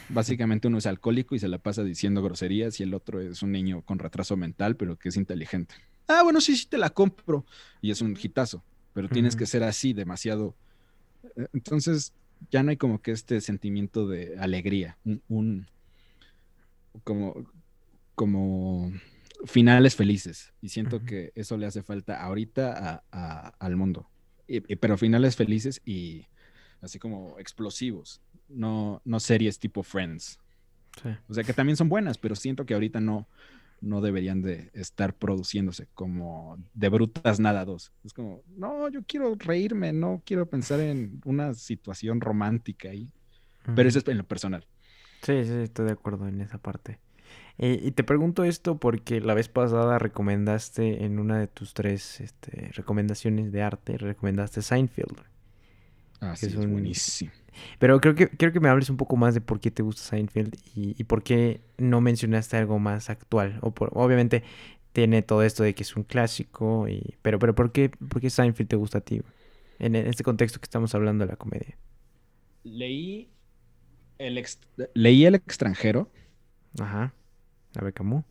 básicamente 0.09 0.67
uno 0.67 0.77
es 0.77 0.85
alcohólico 0.85 1.35
y 1.35 1.39
se 1.39 1.47
la 1.47 1.57
pasa 1.57 1.83
diciendo 1.83 2.21
groserías 2.21 2.79
y 2.79 2.83
el 2.83 2.93
otro 2.93 3.19
es 3.19 3.41
un 3.41 3.51
niño 3.51 3.81
con 3.81 3.99
retraso 3.99 4.37
mental, 4.37 4.75
pero 4.75 4.97
que 4.97 5.09
es 5.09 5.17
inteligente. 5.17 5.75
Ah, 6.07 6.23
bueno, 6.23 6.41
sí, 6.41 6.55
sí 6.55 6.67
te 6.67 6.77
la 6.77 6.89
compro. 6.91 7.45
Y 7.81 7.91
es 7.91 8.01
un 8.01 8.17
hitazo, 8.21 8.63
pero 8.93 9.09
tienes 9.09 9.35
que 9.35 9.45
ser 9.45 9.63
así, 9.63 9.93
demasiado. 9.93 10.55
Eh, 11.35 11.47
entonces, 11.53 12.13
ya 12.51 12.63
no 12.63 12.71
hay 12.71 12.77
como 12.77 13.01
que 13.01 13.11
este 13.11 13.41
sentimiento 13.41 14.07
de 14.07 14.37
alegría, 14.39 14.97
un, 15.27 15.67
como, 17.03 17.51
como 18.15 18.91
finales 19.45 19.95
felices. 19.95 20.53
Y 20.61 20.69
siento 20.69 21.03
que 21.03 21.31
eso 21.35 21.57
le 21.57 21.65
hace 21.65 21.83
falta 21.83 22.21
ahorita 22.23 23.03
al 23.11 23.75
mundo. 23.75 24.09
pero 24.79 24.97
finales 24.97 25.35
felices 25.35 25.81
y 25.85 26.25
así 26.81 26.99
como 26.99 27.37
explosivos. 27.39 28.21
No, 28.47 29.01
no 29.05 29.19
series 29.19 29.59
tipo 29.59 29.83
Friends. 29.83 30.39
O 31.27 31.33
sea 31.33 31.43
que 31.43 31.53
también 31.53 31.77
son 31.77 31.87
buenas, 31.87 32.17
pero 32.17 32.35
siento 32.35 32.65
que 32.65 32.73
ahorita 32.73 32.99
no, 32.99 33.27
no 33.81 34.01
deberían 34.01 34.41
de 34.41 34.69
estar 34.73 35.13
produciéndose 35.15 35.87
como 35.93 36.57
de 36.73 36.89
brutas 36.89 37.39
nada 37.39 37.65
dos. 37.65 37.91
Es 38.03 38.13
como, 38.13 38.41
no, 38.55 38.89
yo 38.89 39.01
quiero 39.07 39.35
reírme, 39.35 39.93
no 39.93 40.21
quiero 40.25 40.47
pensar 40.47 40.79
en 40.79 41.21
una 41.25 41.53
situación 41.53 42.21
romántica 42.21 42.89
ahí. 42.89 43.09
Pero 43.75 43.87
eso 43.87 43.99
es 43.99 44.07
en 44.07 44.17
lo 44.17 44.23
personal. 44.23 44.65
Sí, 45.21 45.45
sí, 45.45 45.53
estoy 45.53 45.85
de 45.85 45.91
acuerdo 45.91 46.27
en 46.27 46.41
esa 46.41 46.57
parte. 46.57 46.99
Eh, 47.57 47.79
y 47.83 47.91
te 47.91 48.03
pregunto 48.03 48.45
esto 48.45 48.79
porque 48.79 49.19
la 49.19 49.33
vez 49.33 49.49
pasada 49.49 49.99
recomendaste 49.99 51.03
en 51.03 51.19
una 51.19 51.37
de 51.37 51.47
tus 51.47 51.73
tres 51.73 52.21
este, 52.21 52.71
recomendaciones 52.73 53.51
de 53.51 53.61
arte, 53.61 53.97
recomendaste 53.97 54.61
Seinfeld. 54.61 55.19
Ah, 56.21 56.35
sí, 56.35 56.47
es, 56.47 56.55
buenísimo. 56.55 57.31
Pero 57.77 57.99
creo 57.99 58.15
que, 58.15 58.29
creo 58.29 58.51
que 58.51 58.59
me 58.59 58.69
hables 58.69 58.89
un 58.89 58.97
poco 58.97 59.15
más 59.15 59.33
de 59.33 59.41
por 59.41 59.59
qué 59.59 59.71
te 59.71 59.83
gusta 59.83 60.01
Seinfeld 60.01 60.55
y, 60.75 61.03
por 61.05 61.23
qué 61.23 61.61
no 61.77 62.01
mencionaste 62.01 62.57
algo 62.57 62.79
más 62.79 63.09
actual. 63.09 63.59
O 63.61 63.73
obviamente 63.93 64.43
tiene 64.93 65.21
todo 65.21 65.43
esto 65.43 65.63
de 65.63 65.73
que 65.75 65.83
es 65.83 65.95
un 65.95 66.03
clásico, 66.03 66.87
y, 66.87 67.15
pero, 67.21 67.39
pero 67.39 67.55
¿por, 67.55 67.71
qué, 67.71 67.89
¿por 67.89 68.21
qué 68.21 68.29
Seinfeld 68.29 68.69
te 68.69 68.75
gusta 68.75 68.99
a 68.99 69.01
ti? 69.01 69.21
En 69.79 69.95
este 69.95 70.23
contexto 70.23 70.59
que 70.59 70.65
estamos 70.65 70.93
hablando 70.93 71.25
de 71.25 71.31
la 71.31 71.37
comedia. 71.37 71.77
Leí 72.63 73.29
el, 74.17 74.45
leí 74.93 75.25
el 75.25 75.35
extranjero. 75.35 76.11
Ajá. 76.79 77.13
A 77.75 77.91
Camus. 77.91 78.25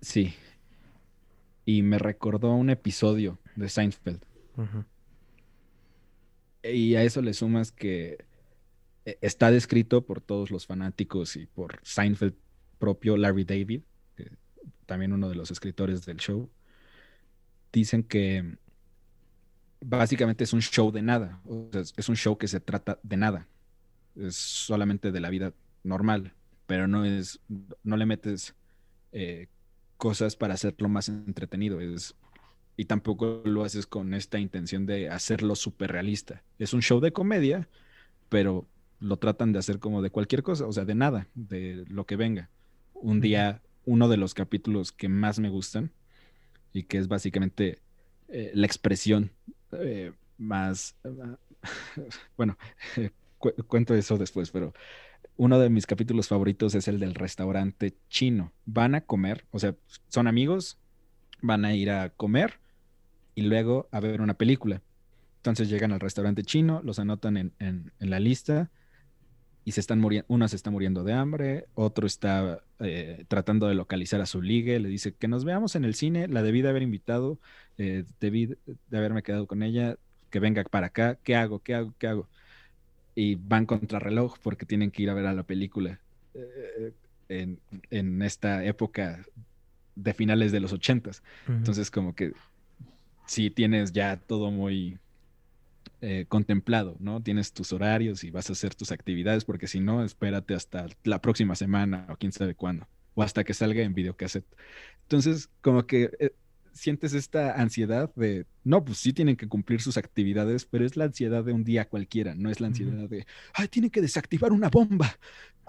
Sí. 0.00 0.34
Y 1.64 1.82
me 1.82 1.98
recordó 1.98 2.54
un 2.54 2.70
episodio 2.70 3.38
de 3.56 3.68
Seinfeld. 3.68 4.20
Y 6.72 6.96
a 6.96 7.02
eso 7.02 7.22
le 7.22 7.34
sumas 7.34 7.72
que 7.72 8.24
eh, 9.04 9.18
está 9.20 9.50
descrito 9.50 10.04
por 10.04 10.20
todos 10.20 10.50
los 10.50 10.66
fanáticos 10.66 11.36
y 11.36 11.46
por 11.46 11.80
Seinfeld 11.82 12.34
propio, 12.78 13.16
Larry 13.16 13.44
David, 13.44 13.82
también 14.86 15.12
uno 15.12 15.28
de 15.28 15.34
los 15.34 15.50
escritores 15.50 16.06
del 16.06 16.18
show. 16.18 16.48
Dicen 17.72 18.02
que 18.02 18.56
básicamente 19.80 20.44
es 20.44 20.52
un 20.52 20.62
show 20.62 20.90
de 20.90 21.02
nada. 21.02 21.40
es 21.96 22.08
un 22.08 22.16
show 22.16 22.38
que 22.38 22.48
se 22.48 22.60
trata 22.60 22.98
de 23.02 23.16
nada. 23.16 23.48
Es 24.16 24.36
solamente 24.36 25.12
de 25.12 25.20
la 25.20 25.30
vida 25.30 25.52
normal, 25.82 26.32
pero 26.66 26.88
no 26.88 27.04
es, 27.04 27.40
no 27.82 27.96
le 27.96 28.06
metes 28.06 28.54
eh, 29.12 29.48
cosas 29.96 30.36
para 30.36 30.54
hacerlo 30.54 30.88
más 30.88 31.08
entretenido. 31.08 31.80
Es, 31.80 32.14
y 32.76 32.84
tampoco 32.84 33.42
lo 33.44 33.64
haces 33.64 33.86
con 33.86 34.12
esta 34.14 34.38
intención 34.38 34.86
de 34.86 35.08
hacerlo 35.08 35.54
súper 35.56 35.92
realista. 35.92 36.42
Es 36.58 36.74
un 36.74 36.82
show 36.82 37.00
de 37.00 37.12
comedia, 37.12 37.68
pero 38.28 38.66
lo 39.00 39.16
tratan 39.18 39.52
de 39.52 39.58
hacer 39.58 39.78
como 39.78 40.02
de 40.02 40.10
cualquier 40.10 40.42
cosa, 40.42 40.66
o 40.66 40.72
sea, 40.72 40.84
de 40.84 40.94
nada, 40.94 41.28
de 41.34 41.84
lo 41.88 42.04
que 42.06 42.16
venga. 42.16 42.50
Un 42.94 43.20
día, 43.20 43.62
uno 43.84 44.08
de 44.08 44.18
los 44.18 44.34
capítulos 44.34 44.92
que 44.92 45.08
más 45.08 45.38
me 45.38 45.48
gustan 45.48 45.90
y 46.72 46.84
que 46.84 46.98
es 46.98 47.08
básicamente 47.08 47.80
eh, 48.28 48.50
la 48.54 48.66
expresión 48.66 49.30
eh, 49.72 50.12
más, 50.36 50.96
bueno, 52.36 52.58
cuento 53.66 53.94
eso 53.94 54.18
después, 54.18 54.50
pero 54.50 54.74
uno 55.38 55.58
de 55.58 55.70
mis 55.70 55.86
capítulos 55.86 56.28
favoritos 56.28 56.74
es 56.74 56.88
el 56.88 57.00
del 57.00 57.14
restaurante 57.14 57.94
chino. 58.08 58.52
Van 58.66 58.94
a 58.94 59.02
comer, 59.02 59.46
o 59.50 59.58
sea, 59.58 59.74
son 60.08 60.26
amigos, 60.26 60.78
van 61.40 61.64
a 61.64 61.74
ir 61.74 61.90
a 61.90 62.10
comer 62.10 62.58
y 63.36 63.42
luego 63.42 63.88
a 63.92 64.00
ver 64.00 64.20
una 64.20 64.34
película. 64.34 64.82
Entonces 65.36 65.68
llegan 65.68 65.92
al 65.92 66.00
restaurante 66.00 66.42
chino, 66.42 66.80
los 66.82 66.98
anotan 66.98 67.36
en, 67.36 67.92
la 68.00 68.18
lista 68.18 68.68
y 69.64 69.72
se 69.72 69.80
están 69.80 70.00
muriendo, 70.00 70.26
uno 70.28 70.48
se 70.48 70.56
está 70.56 70.72
muriendo 70.72 71.04
de 71.04 71.12
hambre, 71.12 71.66
otro 71.74 72.08
está 72.08 72.62
eh, 72.80 73.24
tratando 73.28 73.68
de 73.68 73.76
localizar 73.76 74.20
a 74.20 74.26
su 74.26 74.42
ligue, 74.42 74.80
le 74.80 74.88
dice 74.88 75.14
que 75.14 75.28
nos 75.28 75.44
veamos 75.44 75.76
en 75.76 75.84
el 75.84 75.94
cine, 75.94 76.26
la 76.26 76.42
debí 76.42 76.62
de 76.62 76.70
haber 76.70 76.82
invitado, 76.82 77.38
eh, 77.78 78.04
debí 78.18 78.46
de 78.46 78.98
haberme 78.98 79.22
quedado 79.22 79.46
con 79.46 79.62
ella, 79.62 79.96
que 80.30 80.40
venga 80.40 80.64
para 80.64 80.88
acá, 80.88 81.16
¿qué 81.22 81.36
hago? 81.36 81.60
¿Qué 81.60 81.76
hago? 81.76 81.94
¿Qué 81.96 82.08
hago? 82.08 82.28
y 83.16 83.34
van 83.34 83.66
contra 83.66 83.98
reloj 83.98 84.36
porque 84.40 84.66
tienen 84.66 84.92
que 84.92 85.02
ir 85.02 85.10
a 85.10 85.14
ver 85.14 85.26
a 85.26 85.32
la 85.32 85.42
película 85.42 85.98
eh, 86.34 86.92
en, 87.90 88.22
esta 88.22 88.62
época 88.64 89.24
de 89.96 90.12
finales 90.12 90.52
de 90.52 90.60
los 90.60 90.72
ochentas. 90.72 91.22
Entonces, 91.48 91.90
como 91.90 92.14
que 92.14 92.34
si 93.26 93.50
tienes 93.50 93.92
ya 93.92 94.16
todo 94.16 94.50
muy 94.50 94.98
eh, 96.00 96.26
contemplado, 96.28 96.96
¿no? 97.00 97.22
Tienes 97.22 97.52
tus 97.52 97.72
horarios 97.72 98.24
y 98.24 98.30
vas 98.30 98.48
a 98.50 98.52
hacer 98.52 98.74
tus 98.74 98.92
actividades, 98.92 99.44
porque 99.44 99.66
si 99.66 99.80
no, 99.80 100.04
espérate 100.04 100.54
hasta 100.54 100.86
la 101.04 101.20
próxima 101.20 101.54
semana 101.54 102.06
o 102.08 102.16
quién 102.16 102.32
sabe 102.32 102.54
cuándo, 102.54 102.86
o 103.14 103.22
hasta 103.22 103.44
que 103.44 103.54
salga 103.54 103.82
en 103.82 103.94
videocassette. 103.94 104.46
Entonces, 105.02 105.48
como 105.60 105.86
que 105.86 106.10
eh, 106.18 106.30
sientes 106.76 107.14
esta 107.14 107.60
ansiedad 107.60 108.12
de, 108.14 108.46
no, 108.62 108.84
pues 108.84 108.98
sí 108.98 109.12
tienen 109.12 109.36
que 109.36 109.48
cumplir 109.48 109.80
sus 109.80 109.96
actividades, 109.96 110.66
pero 110.66 110.84
es 110.84 110.96
la 110.96 111.06
ansiedad 111.06 111.42
de 111.42 111.52
un 111.52 111.64
día 111.64 111.88
cualquiera, 111.88 112.34
no 112.34 112.50
es 112.50 112.60
la 112.60 112.68
ansiedad 112.68 113.08
de, 113.08 113.26
ay, 113.54 113.68
tienen 113.68 113.90
que 113.90 114.00
desactivar 114.00 114.52
una 114.52 114.68
bomba. 114.68 115.18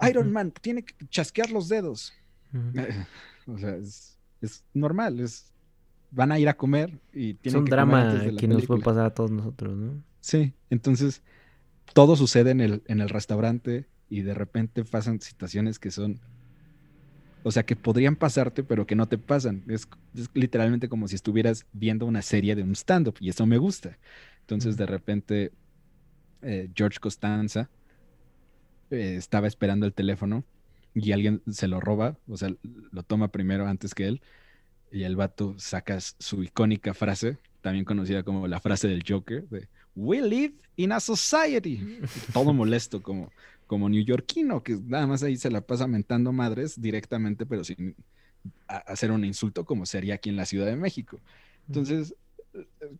Iron 0.08 0.30
Man 0.30 0.52
tiene 0.60 0.84
que 0.84 0.94
chasquear 1.08 1.50
los 1.50 1.68
dedos. 1.68 2.12
o 3.46 3.58
sea, 3.58 3.76
es, 3.76 4.64
normal, 4.72 5.20
es, 5.20 5.52
van 6.10 6.32
a 6.32 6.38
ir 6.38 6.48
a 6.48 6.56
comer 6.56 6.98
y 7.12 7.34
tienen 7.34 7.58
es 7.58 7.62
un 7.62 7.64
drama 7.64 8.20
que 8.38 8.48
nos 8.48 8.66
puede 8.66 8.82
pasar 8.82 9.06
a 9.06 9.10
todos 9.14 9.30
nosotros, 9.30 9.76
¿no? 9.76 10.02
Sí, 10.20 10.52
entonces 10.70 11.22
todo 11.94 12.16
sucede 12.16 12.50
en 12.50 12.60
el, 12.60 12.82
en 12.86 13.00
el 13.00 13.08
restaurante 13.08 13.86
y 14.10 14.22
de 14.22 14.34
repente 14.34 14.84
pasan 14.84 15.20
situaciones 15.20 15.78
que 15.78 15.90
son 15.90 16.20
o 17.42 17.50
sea, 17.50 17.64
que 17.64 17.76
podrían 17.76 18.16
pasarte, 18.16 18.62
pero 18.62 18.86
que 18.86 18.94
no 18.94 19.06
te 19.06 19.16
pasan. 19.16 19.64
Es, 19.68 19.88
literalmente 20.34 20.88
como 20.88 21.08
si 21.08 21.14
estuvieras 21.14 21.66
viendo 21.72 22.04
una 22.06 22.22
serie 22.22 22.54
de 22.54 22.62
un 22.62 22.72
stand-up 22.72 23.14
y 23.20 23.28
eso 23.28 23.46
me 23.46 23.58
gusta. 23.58 23.96
Entonces, 24.40 24.76
de 24.76 24.86
repente, 24.86 25.52
eh, 26.42 26.68
George 26.74 26.98
Costanza 27.00 27.70
eh, 28.90 29.14
estaba 29.16 29.46
esperando 29.46 29.86
el 29.86 29.94
teléfono 29.94 30.44
y 30.94 31.12
alguien 31.12 31.42
se 31.50 31.68
lo 31.68 31.80
roba, 31.80 32.16
o 32.26 32.36
sea, 32.36 32.50
lo 32.90 33.02
toma 33.02 33.28
primero 33.28 33.66
antes 33.66 33.94
que 33.94 34.08
él. 34.08 34.20
Y 34.90 35.02
el 35.02 35.16
vato 35.16 35.54
saca 35.58 35.98
su 36.00 36.42
icónica 36.42 36.94
frase, 36.94 37.38
también 37.60 37.84
conocida 37.84 38.22
como 38.22 38.46
la 38.46 38.60
frase 38.60 38.88
del 38.88 39.04
Joker, 39.06 39.48
de 39.48 39.68
We 39.94 40.22
live 40.22 40.54
in 40.76 40.92
a 40.92 41.00
society. 41.00 42.00
Todo 42.32 42.52
molesto, 42.52 43.02
como 43.02 43.30
como 43.68 43.88
neoyorquino, 43.90 44.62
que 44.64 44.80
nada 44.86 45.06
más 45.06 45.22
ahí 45.22 45.36
se 45.36 45.50
la 45.50 45.60
pasa 45.60 45.86
mentando 45.86 46.32
madres 46.32 46.80
directamente, 46.80 47.44
pero 47.44 47.62
sin 47.62 47.94
hacer 48.66 49.12
un 49.12 49.24
insulto 49.24 49.64
como 49.66 49.84
sería 49.84 50.14
aquí 50.14 50.30
en 50.30 50.36
la 50.36 50.46
Ciudad 50.46 50.66
de 50.66 50.74
México. 50.74 51.20
Entonces, 51.68 52.14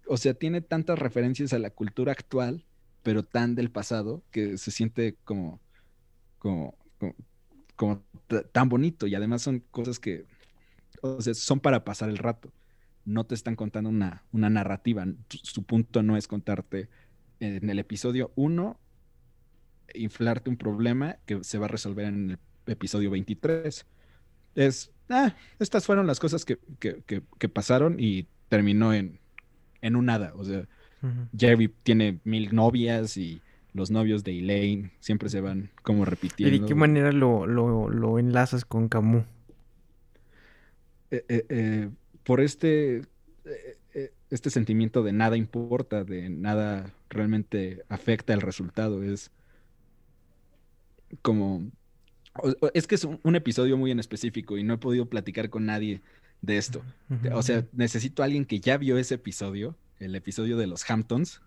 o 0.07 0.19
sea, 0.19 0.35
tiene 0.35 0.61
tantas 0.61 0.99
referencias 0.99 1.55
a 1.55 1.59
la 1.59 1.71
cultura 1.71 2.13
actual, 2.13 2.65
pero 3.03 3.23
tan 3.23 3.55
del 3.55 3.71
pasado, 3.71 4.23
que 4.31 4.59
se 4.59 4.71
siente 4.71 5.17
como, 5.25 5.59
como, 6.39 6.77
como, 7.75 8.03
tan 8.53 8.69
bonito 8.69 9.07
y 9.07 9.15
además 9.15 9.41
son 9.41 9.61
cosas 9.71 9.99
que, 9.99 10.27
o 11.03 11.21
sea, 11.21 11.35
son 11.35 11.61
para 11.61 11.85
pasar 11.85 12.09
el 12.09 12.19
rato. 12.19 12.53
No 13.05 13.25
te 13.25 13.35
están 13.35 13.57
contando 13.57 13.91
una, 13.91 14.25
una 14.33 14.51
narrativa. 14.51 15.07
Su 15.29 15.63
punto 15.63 16.03
no 16.03 16.17
es 16.17 16.29
contarte 16.29 16.89
en 17.41 17.71
el 17.71 17.79
episodio 17.79 18.33
1 18.35 18.79
inflarte 19.95 20.51
un 20.51 20.57
problema 20.57 21.17
que 21.27 21.43
se 21.45 21.59
va 21.59 21.67
a 21.67 21.69
resolver 21.69 22.07
en 22.07 22.31
el 22.31 22.39
episodio 22.67 23.11
23. 23.11 23.87
Es, 24.55 24.91
ah, 25.09 25.35
estas 25.59 25.87
fueron 25.87 26.07
las 26.07 26.21
cosas 26.21 26.45
que, 26.45 26.59
pasaron 27.53 27.97
y 27.99 28.27
terminó 28.49 28.93
en, 28.93 29.19
en 29.81 29.97
un 29.97 30.07
nada. 30.07 30.33
O 30.37 30.45
sea, 30.45 30.67
Jerry 31.37 31.69
tiene 31.83 32.21
mil 32.25 32.55
novias 32.55 33.17
y 33.17 33.41
los 33.73 33.91
novios 33.91 34.25
de 34.25 34.39
Elaine 34.39 34.91
siempre 35.01 35.29
se 35.29 35.41
van 35.41 35.71
como 35.83 36.05
repitiendo. 36.05 36.55
¿Y 36.55 36.61
de 36.61 36.67
qué 36.67 36.75
manera 36.75 37.13
lo, 37.13 38.19
enlazas 38.19 38.65
con 38.65 38.89
Camus? 38.89 39.25
Eh, 41.11 41.25
eh, 41.29 41.47
eh, 41.49 41.91
por 42.23 42.41
este, 42.41 43.03
este 44.31 44.51
sentimiento 44.51 45.03
de 45.03 45.13
nada 45.13 45.37
importa, 45.37 46.05
de 46.05 46.29
nada 46.29 46.93
realmente 47.09 47.83
afecta 47.89 48.35
el 48.35 48.43
resultado. 48.43 49.03
Es 49.03 49.31
como... 51.23 51.71
Es 52.75 52.87
que 52.87 52.95
es 52.95 53.05
un, 53.05 53.35
episodio 53.35 53.77
muy 53.77 53.91
en 53.91 53.99
específico 53.99 54.59
y 54.59 54.63
no 54.63 54.75
he 54.75 54.79
podido 54.79 55.07
platicar 55.07 55.51
con 55.51 55.67
nadie 55.67 56.03
de 56.41 56.59
esto. 56.59 56.83
O 57.33 57.43
sea, 57.43 57.65
necesito 57.73 58.23
a 58.23 58.27
alguien 58.27 58.45
que 58.45 58.61
ya 58.61 58.77
vio 58.77 58.97
ese 58.97 59.15
episodio, 59.15 59.75
el 59.99 60.15
episodio 60.15 60.57
de 60.57 60.69
los 60.69 60.89
Hamptons, 60.89 61.41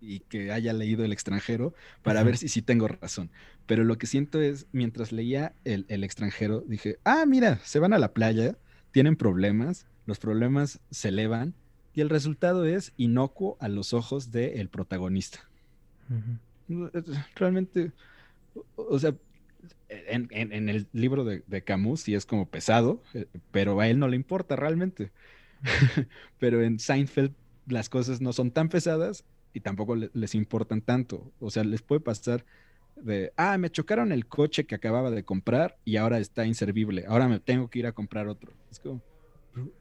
y 0.00 0.20
que 0.20 0.52
haya 0.52 0.72
leído 0.72 1.04
El 1.04 1.12
extranjero 1.12 1.74
para 2.02 2.22
ver 2.22 2.36
si 2.36 2.48
sí 2.48 2.62
tengo 2.62 2.88
razón. 2.88 3.30
Pero 3.66 3.84
lo 3.84 3.98
que 3.98 4.06
siento 4.06 4.40
es, 4.40 4.66
mientras 4.72 5.10
leía 5.10 5.54
el, 5.64 5.86
el, 5.88 6.04
extranjero, 6.04 6.60
dije, 6.60 6.98
ah, 7.04 7.24
mira, 7.26 7.58
se 7.64 7.78
van 7.78 7.92
a 7.92 7.98
la 7.98 8.12
playa, 8.12 8.56
tienen 8.98 9.14
problemas, 9.14 9.86
los 10.06 10.18
problemas 10.18 10.80
se 10.90 11.10
elevan 11.10 11.54
y 11.94 12.00
el 12.00 12.10
resultado 12.10 12.64
es 12.64 12.92
inocuo 12.96 13.56
a 13.60 13.68
los 13.68 13.92
ojos 13.92 14.32
del 14.32 14.68
protagonista. 14.70 15.48
Realmente, 17.36 17.92
o 18.74 18.98
sea, 18.98 19.14
en, 19.88 20.68
el 20.68 20.88
libro 20.92 21.24
de, 21.24 21.62
Camus 21.62 22.00
sí 22.00 22.16
es 22.16 22.26
como 22.26 22.48
pesado, 22.48 23.00
eh, 23.14 23.26
pero 23.52 23.78
a 23.78 23.86
él 23.86 24.00
no 24.00 24.08
le 24.08 24.16
importa 24.16 24.56
realmente. 24.56 25.12
pero 26.40 26.60
en 26.64 26.80
Seinfeld 26.80 27.34
las 27.68 27.88
cosas 27.88 28.20
no 28.20 28.32
son 28.32 28.50
tan 28.50 28.68
pesadas 28.68 29.22
y 29.54 29.60
tampoco 29.60 29.94
les 29.94 30.34
importan 30.34 30.80
tanto. 30.80 31.30
O 31.38 31.52
sea, 31.52 31.62
les 31.62 31.82
puede 31.82 32.00
pasar 32.00 32.44
de, 33.02 33.32
ah, 33.36 33.58
me 33.58 33.70
chocaron 33.70 34.12
el 34.12 34.26
coche 34.26 34.64
que 34.64 34.74
acababa 34.74 35.10
de 35.10 35.24
comprar 35.24 35.76
y 35.84 35.96
ahora 35.96 36.18
está 36.18 36.46
inservible, 36.46 37.04
ahora 37.06 37.28
me 37.28 37.40
tengo 37.40 37.68
que 37.68 37.80
ir 37.80 37.86
a 37.86 37.92
comprar 37.92 38.28
otro. 38.28 38.52
Es 38.70 38.80
como, 38.80 39.02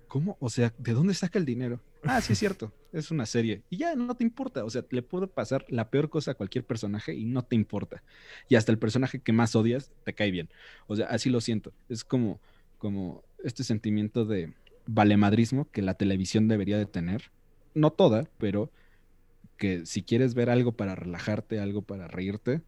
¿cómo? 0.08 0.38
O 0.40 0.50
sea, 0.50 0.74
¿de 0.78 0.94
dónde 0.94 1.14
saca 1.14 1.40
el 1.40 1.46
dinero? 1.46 1.80
Ah, 2.04 2.22
sí 2.22 2.34
es 2.34 2.40
cierto, 2.40 2.72
es 2.94 3.12
una 3.12 3.26
serie. 3.26 3.64
Y 3.70 3.78
ya 3.78 3.96
no 3.96 4.16
te 4.16 4.24
importa, 4.24 4.64
o 4.64 4.70
sea, 4.70 4.84
le 4.90 5.02
puede 5.02 5.28
pasar 5.28 5.66
la 5.68 5.90
peor 5.90 6.10
cosa 6.10 6.32
a 6.32 6.36
cualquier 6.36 6.64
personaje 6.64 7.14
y 7.14 7.26
no 7.26 7.44
te 7.44 7.56
importa. 7.56 8.04
Y 8.50 8.56
hasta 8.56 8.72
el 8.72 8.80
personaje 8.80 9.20
que 9.20 9.34
más 9.34 9.56
odias 9.56 9.92
te 10.04 10.14
cae 10.14 10.32
bien. 10.32 10.50
O 10.88 10.96
sea, 10.96 11.08
así 11.08 11.30
lo 11.30 11.42
siento. 11.42 11.74
Es 11.90 12.04
como, 12.04 12.40
como 12.78 13.24
este 13.44 13.64
sentimiento 13.64 14.26
de 14.26 14.54
valemadrismo 14.86 15.70
que 15.72 15.82
la 15.82 15.96
televisión 15.96 16.48
debería 16.48 16.78
de 16.78 16.86
tener. 16.86 17.32
No 17.74 17.92
toda, 17.92 18.30
pero 18.38 18.72
que 19.58 19.86
si 19.86 20.04
quieres 20.04 20.34
ver 20.34 20.50
algo 20.50 20.72
para 20.72 20.96
relajarte, 20.96 21.60
algo 21.60 21.82
para 21.82 22.08
reírte, 22.08 22.62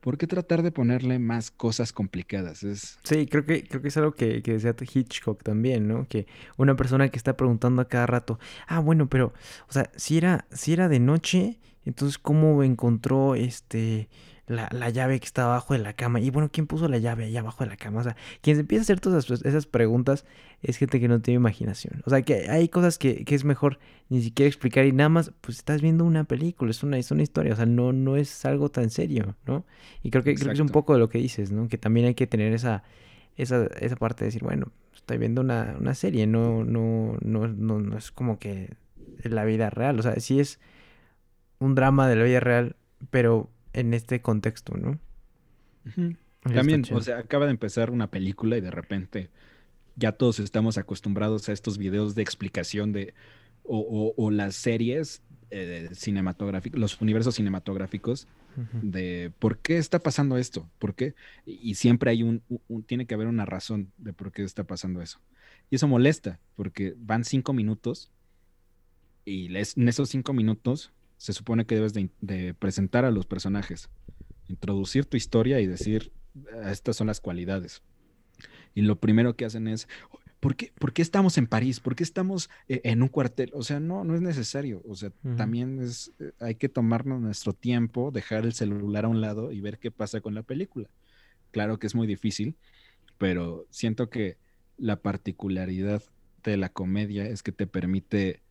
¿por 0.00 0.18
qué 0.18 0.26
tratar 0.26 0.62
de 0.62 0.72
ponerle 0.72 1.18
más 1.18 1.50
cosas 1.50 1.92
complicadas? 1.92 2.62
Es... 2.62 2.98
Sí, 3.02 3.26
creo 3.26 3.44
que, 3.44 3.66
creo 3.66 3.82
que 3.82 3.88
es 3.88 3.96
algo 3.96 4.12
que, 4.12 4.42
que 4.42 4.52
decía 4.52 4.74
Hitchcock 4.78 5.42
también, 5.42 5.88
¿no? 5.88 6.06
Que 6.08 6.26
una 6.56 6.76
persona 6.76 7.08
que 7.08 7.16
está 7.16 7.36
preguntando 7.36 7.82
a 7.82 7.88
cada 7.88 8.06
rato, 8.06 8.38
ah, 8.66 8.80
bueno, 8.80 9.08
pero, 9.08 9.32
o 9.68 9.72
sea, 9.72 9.90
si 9.96 10.18
era, 10.18 10.46
si 10.50 10.72
era 10.72 10.88
de 10.88 11.00
noche, 11.00 11.58
entonces, 11.84 12.18
¿cómo 12.18 12.62
encontró 12.62 13.34
este 13.36 14.08
la, 14.46 14.90
llave 14.90 15.18
que 15.18 15.26
está 15.26 15.44
abajo 15.44 15.74
de 15.74 15.80
la 15.80 15.92
cama. 15.94 16.20
Y 16.20 16.30
bueno, 16.30 16.50
¿quién 16.52 16.66
puso 16.66 16.88
la 16.88 16.98
llave 16.98 17.24
ahí 17.24 17.36
abajo 17.36 17.64
de 17.64 17.70
la 17.70 17.76
cama? 17.76 18.00
O 18.00 18.02
sea, 18.04 18.16
quien 18.40 18.56
se 18.56 18.60
empieza 18.60 18.82
a 18.82 18.84
hacer 18.84 19.00
todas 19.00 19.28
esas, 19.30 19.66
preguntas 19.66 20.24
es 20.62 20.76
gente 20.76 21.00
que 21.00 21.08
no 21.08 21.20
tiene 21.20 21.36
imaginación. 21.36 22.02
O 22.04 22.10
sea, 22.10 22.22
que 22.22 22.48
hay 22.48 22.68
cosas 22.68 22.98
que, 22.98 23.24
es 23.26 23.44
mejor 23.44 23.78
ni 24.08 24.22
siquiera 24.22 24.48
explicar 24.48 24.86
y 24.86 24.92
nada 24.92 25.08
más, 25.08 25.32
pues 25.40 25.58
estás 25.58 25.82
viendo 25.82 26.04
una 26.04 26.24
película, 26.24 26.70
es 26.70 26.82
una, 26.82 26.98
es 26.98 27.10
una 27.10 27.22
historia, 27.22 27.54
o 27.54 27.56
sea, 27.56 27.66
no, 27.66 27.92
no 27.92 28.16
es 28.16 28.44
algo 28.44 28.70
tan 28.70 28.90
serio, 28.90 29.34
¿no? 29.46 29.64
Y 30.02 30.10
creo 30.10 30.22
que, 30.22 30.34
creo 30.34 30.48
que 30.48 30.54
es 30.54 30.60
un 30.60 30.68
poco 30.68 30.92
de 30.92 31.00
lo 31.00 31.08
que 31.08 31.18
dices, 31.18 31.50
¿no? 31.50 31.68
Que 31.68 31.78
también 31.78 32.06
hay 32.06 32.14
que 32.14 32.28
tener 32.28 32.52
esa, 32.52 32.84
esa, 33.36 33.66
esa 33.80 33.96
parte 33.96 34.24
de 34.24 34.26
decir, 34.26 34.44
bueno, 34.44 34.70
estoy 34.94 35.18
viendo 35.18 35.40
una, 35.40 35.76
una 35.78 35.94
serie, 35.94 36.26
no, 36.26 36.64
no, 36.64 37.16
no, 37.20 37.48
no, 37.48 37.80
no 37.80 37.98
es 37.98 38.12
como 38.12 38.38
que 38.38 38.74
la 39.24 39.44
vida 39.44 39.70
real, 39.70 39.98
o 39.98 40.02
sea, 40.02 40.18
sí 40.20 40.38
es 40.38 40.60
un 41.58 41.74
drama 41.74 42.08
de 42.08 42.16
la 42.16 42.24
vida 42.24 42.40
real, 42.40 42.76
pero 43.10 43.50
en 43.76 43.94
este 43.94 44.20
contexto, 44.20 44.76
¿no? 44.76 44.98
También, 46.42 46.84
o 46.92 47.00
sea, 47.00 47.18
acaba 47.18 47.44
de 47.44 47.52
empezar 47.52 47.90
una 47.90 48.10
película 48.10 48.56
y 48.56 48.60
de 48.60 48.70
repente 48.70 49.30
ya 49.94 50.12
todos 50.12 50.40
estamos 50.40 50.78
acostumbrados 50.78 51.48
a 51.48 51.52
estos 51.52 51.78
videos 51.78 52.14
de 52.14 52.22
explicación 52.22 52.92
de, 52.92 53.14
o, 53.64 54.30
las 54.30 54.56
series 54.56 55.22
eh, 55.50 55.88
cinematográficas, 55.92 56.78
los 56.78 57.00
universos 57.00 57.36
cinematográficos 57.36 58.26
de 58.80 59.32
por 59.38 59.58
qué 59.58 59.76
está 59.76 59.98
pasando 59.98 60.38
esto, 60.38 60.66
por 60.78 60.94
qué, 60.94 61.14
y, 61.44 61.74
siempre 61.74 62.10
hay 62.10 62.22
un, 62.22 62.42
tiene 62.86 63.06
que 63.06 63.14
haber 63.14 63.26
una 63.26 63.44
razón 63.44 63.92
de 63.98 64.14
por 64.14 64.32
qué 64.32 64.44
está 64.44 64.64
pasando 64.64 65.02
eso. 65.02 65.20
Y 65.70 65.76
eso 65.76 65.88
molesta, 65.88 66.40
porque 66.54 66.94
van 66.96 67.24
cinco 67.24 67.52
minutos 67.52 68.10
y 69.26 69.54
en 69.54 69.88
esos 69.88 70.08
cinco 70.08 70.32
minutos 70.32 70.92
se 71.16 71.32
supone 71.32 71.66
que 71.66 71.76
debes 71.76 71.92
de, 71.94 72.54
presentar 72.54 73.04
a 73.04 73.10
los 73.10 73.26
personajes, 73.26 73.88
introducir 74.48 75.06
tu 75.06 75.16
historia 75.16 75.60
y 75.60 75.66
decir, 75.66 76.12
ah, 76.52 76.70
estas 76.70 76.96
son 76.96 77.06
las 77.06 77.20
cualidades. 77.20 77.82
Y 78.74 78.82
lo 78.82 79.00
primero 79.00 79.36
que 79.36 79.46
hacen 79.46 79.68
es, 79.68 79.88
¿por 80.40 80.56
qué, 80.56 80.72
¿por 80.78 80.92
qué 80.92 81.02
estamos 81.02 81.38
en 81.38 81.46
París? 81.46 81.80
¿Por 81.80 81.96
qué 81.96 82.04
estamos 82.04 82.50
eh, 82.68 82.82
en 82.84 83.02
un 83.02 83.08
cuartel? 83.08 83.50
O 83.54 83.62
sea, 83.62 83.80
no, 83.80 84.04
no 84.04 84.14
es 84.14 84.20
necesario. 84.20 84.82
O 84.86 84.94
sea, 84.94 85.10
también 85.36 85.80
es, 85.80 86.12
eh, 86.18 86.32
hay 86.40 86.56
que 86.56 86.68
tomarnos 86.68 87.20
nuestro 87.20 87.54
tiempo, 87.54 88.10
dejar 88.10 88.44
el 88.44 88.52
celular 88.52 89.06
a 89.06 89.08
un 89.08 89.20
lado 89.20 89.50
y 89.52 89.60
ver 89.60 89.78
qué 89.78 89.90
pasa 89.90 90.20
con 90.20 90.34
la 90.34 90.42
película. 90.42 90.90
Claro 91.50 91.78
que 91.78 91.86
es 91.86 91.94
muy 91.94 92.06
difícil, 92.06 92.56
pero 93.16 93.66
siento 93.70 94.10
que 94.10 94.36
la 94.76 95.00
particularidad 95.00 96.02
de 96.44 96.56
la 96.58 96.68
comedia 96.68 97.26
es 97.26 97.42
que 97.42 97.52
te 97.52 97.66
permite 97.66 98.42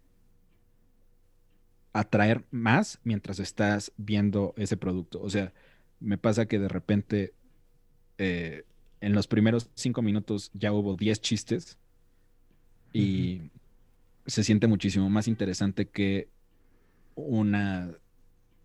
atraer 1.96 2.44
más 2.52 3.00
mientras 3.06 3.40
estás 3.40 3.94
viendo 3.96 4.54
ese 4.58 4.76
producto. 4.76 5.22
O 5.22 5.30
sea, 5.30 5.54
me 6.02 6.18
pasa 6.18 6.46
que 6.46 6.60
de 6.60 6.68
repente 6.68 7.34
eh, 8.18 8.66
en 9.00 9.14
los 9.14 9.28
primeros 9.28 9.70
cinco 9.76 10.02
minutos 10.02 10.52
ya 10.54 10.74
hubo 10.74 10.98
diez 10.98 11.22
chistes 11.22 11.78
y 12.92 13.50
se 14.26 14.44
siente 14.44 14.68
muchísimo 14.68 15.10
más 15.10 15.30
interesante 15.30 15.88
que 15.88 16.28
una 17.16 17.92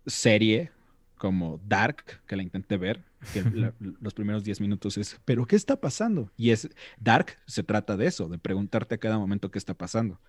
serie 0.05 0.71
como 1.17 1.61
Dark, 1.65 2.03
que 2.27 2.35
la 2.35 2.43
intenté 2.43 2.75
ver, 2.75 3.05
que 3.31 3.43
los 4.01 4.13
primeros 4.13 4.43
diez 4.43 4.59
minutos 4.59 4.97
es, 4.97 5.21
pero 5.23 5.45
¿qué 5.45 5.55
está 5.55 5.79
pasando? 5.79 6.29
Y 6.35 6.49
es, 6.49 6.67
Dark 6.99 7.37
se 7.45 7.63
trata 7.63 7.95
de 7.95 8.07
eso, 8.07 8.27
de 8.27 8.39
preguntarte 8.39 8.95
a 8.95 8.97
cada 8.97 9.17
momento 9.17 9.51
qué 9.51 9.59
está 9.59 9.73
pasando. 9.73 10.19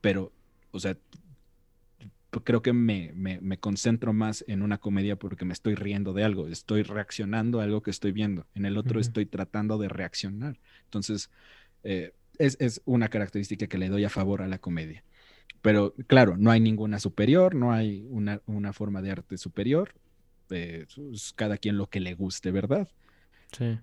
Pero, 0.00 0.32
o 0.70 0.80
sea, 0.80 0.96
creo 2.44 2.62
que 2.62 2.72
me, 2.72 3.58
concentro 3.60 4.12
más 4.12 4.44
en 4.48 4.62
una 4.62 4.78
comedia 4.78 5.16
porque 5.16 5.44
me 5.44 5.52
estoy 5.52 5.74
riendo 5.74 6.12
de 6.12 6.24
algo, 6.24 6.48
estoy 6.48 6.82
reaccionando 6.82 7.60
a 7.60 7.64
algo 7.64 7.82
que 7.82 7.90
estoy 7.90 8.12
viendo. 8.12 8.46
En 8.54 8.64
el 8.64 8.76
otro 8.76 9.00
estoy 9.00 9.26
tratando 9.26 9.78
de 9.78 9.88
reaccionar. 9.88 10.58
Entonces, 10.84 11.30
eh, 11.84 12.12
es, 12.38 12.80
una 12.84 13.08
característica 13.08 13.66
que 13.66 13.78
le 13.78 13.88
doy 13.88 14.04
a 14.04 14.10
favor 14.10 14.42
a 14.42 14.48
la 14.48 14.58
comedia. 14.58 15.04
Pero 15.62 15.94
claro, 16.06 16.36
no 16.36 16.50
hay 16.50 16.60
ninguna 16.60 17.00
superior, 17.00 17.54
no 17.54 17.72
hay 17.72 18.06
una, 18.10 18.72
forma 18.72 19.02
de 19.02 19.10
arte 19.10 19.38
superior. 19.38 19.94
Eh, 20.50 20.86
es 21.12 21.32
cada 21.34 21.58
quien 21.58 21.76
lo 21.76 21.88
que 21.88 22.00
le 22.00 22.14
guste, 22.14 22.50
¿verdad? 22.50 22.88
Sí. 23.52 23.78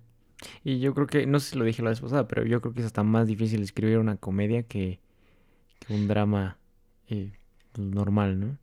Y 0.64 0.80
yo 0.80 0.94
creo 0.94 1.08
que, 1.08 1.26
no 1.26 1.40
sé 1.40 1.52
si 1.52 1.58
lo 1.58 1.66
dije 1.66 1.82
la 1.82 1.90
vez 1.90 2.02
pasada, 2.02 2.28
pero 2.28 2.46
yo 2.46 2.62
creo 2.62 2.74
que 2.74 2.80
es 2.82 2.86
hasta 2.86 3.04
más 3.04 3.28
difícil 3.28 3.62
escribir 3.62 4.00
una 4.00 4.18
comedia 4.18 4.64
que, 4.64 5.00
un 5.90 6.08
drama. 6.08 6.58
Eh, 7.08 7.34
normal, 7.78 8.40
¿no? 8.40 8.58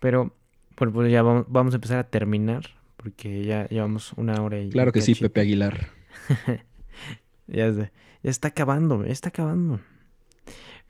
Pero, 0.00 0.34
bueno, 0.76 0.92
pues 0.92 1.10
ya 1.10 1.22
vamos, 1.22 1.74
a 1.74 1.76
empezar 1.76 1.98
a 1.98 2.08
terminar, 2.08 2.64
porque 2.96 3.44
ya 3.44 3.66
llevamos 3.68 4.12
una 4.14 4.42
hora 4.42 4.60
y... 4.60 4.70
Claro 4.70 4.92
que 4.92 5.00
sí, 5.00 5.14
Pepe 5.14 5.40
Aguilar. 5.40 5.88
ya, 7.46 7.70
ya 7.72 7.90
está 8.22 8.48
acabando, 8.48 9.04
ya 9.04 9.12
está 9.12 9.30
acabando. 9.30 9.80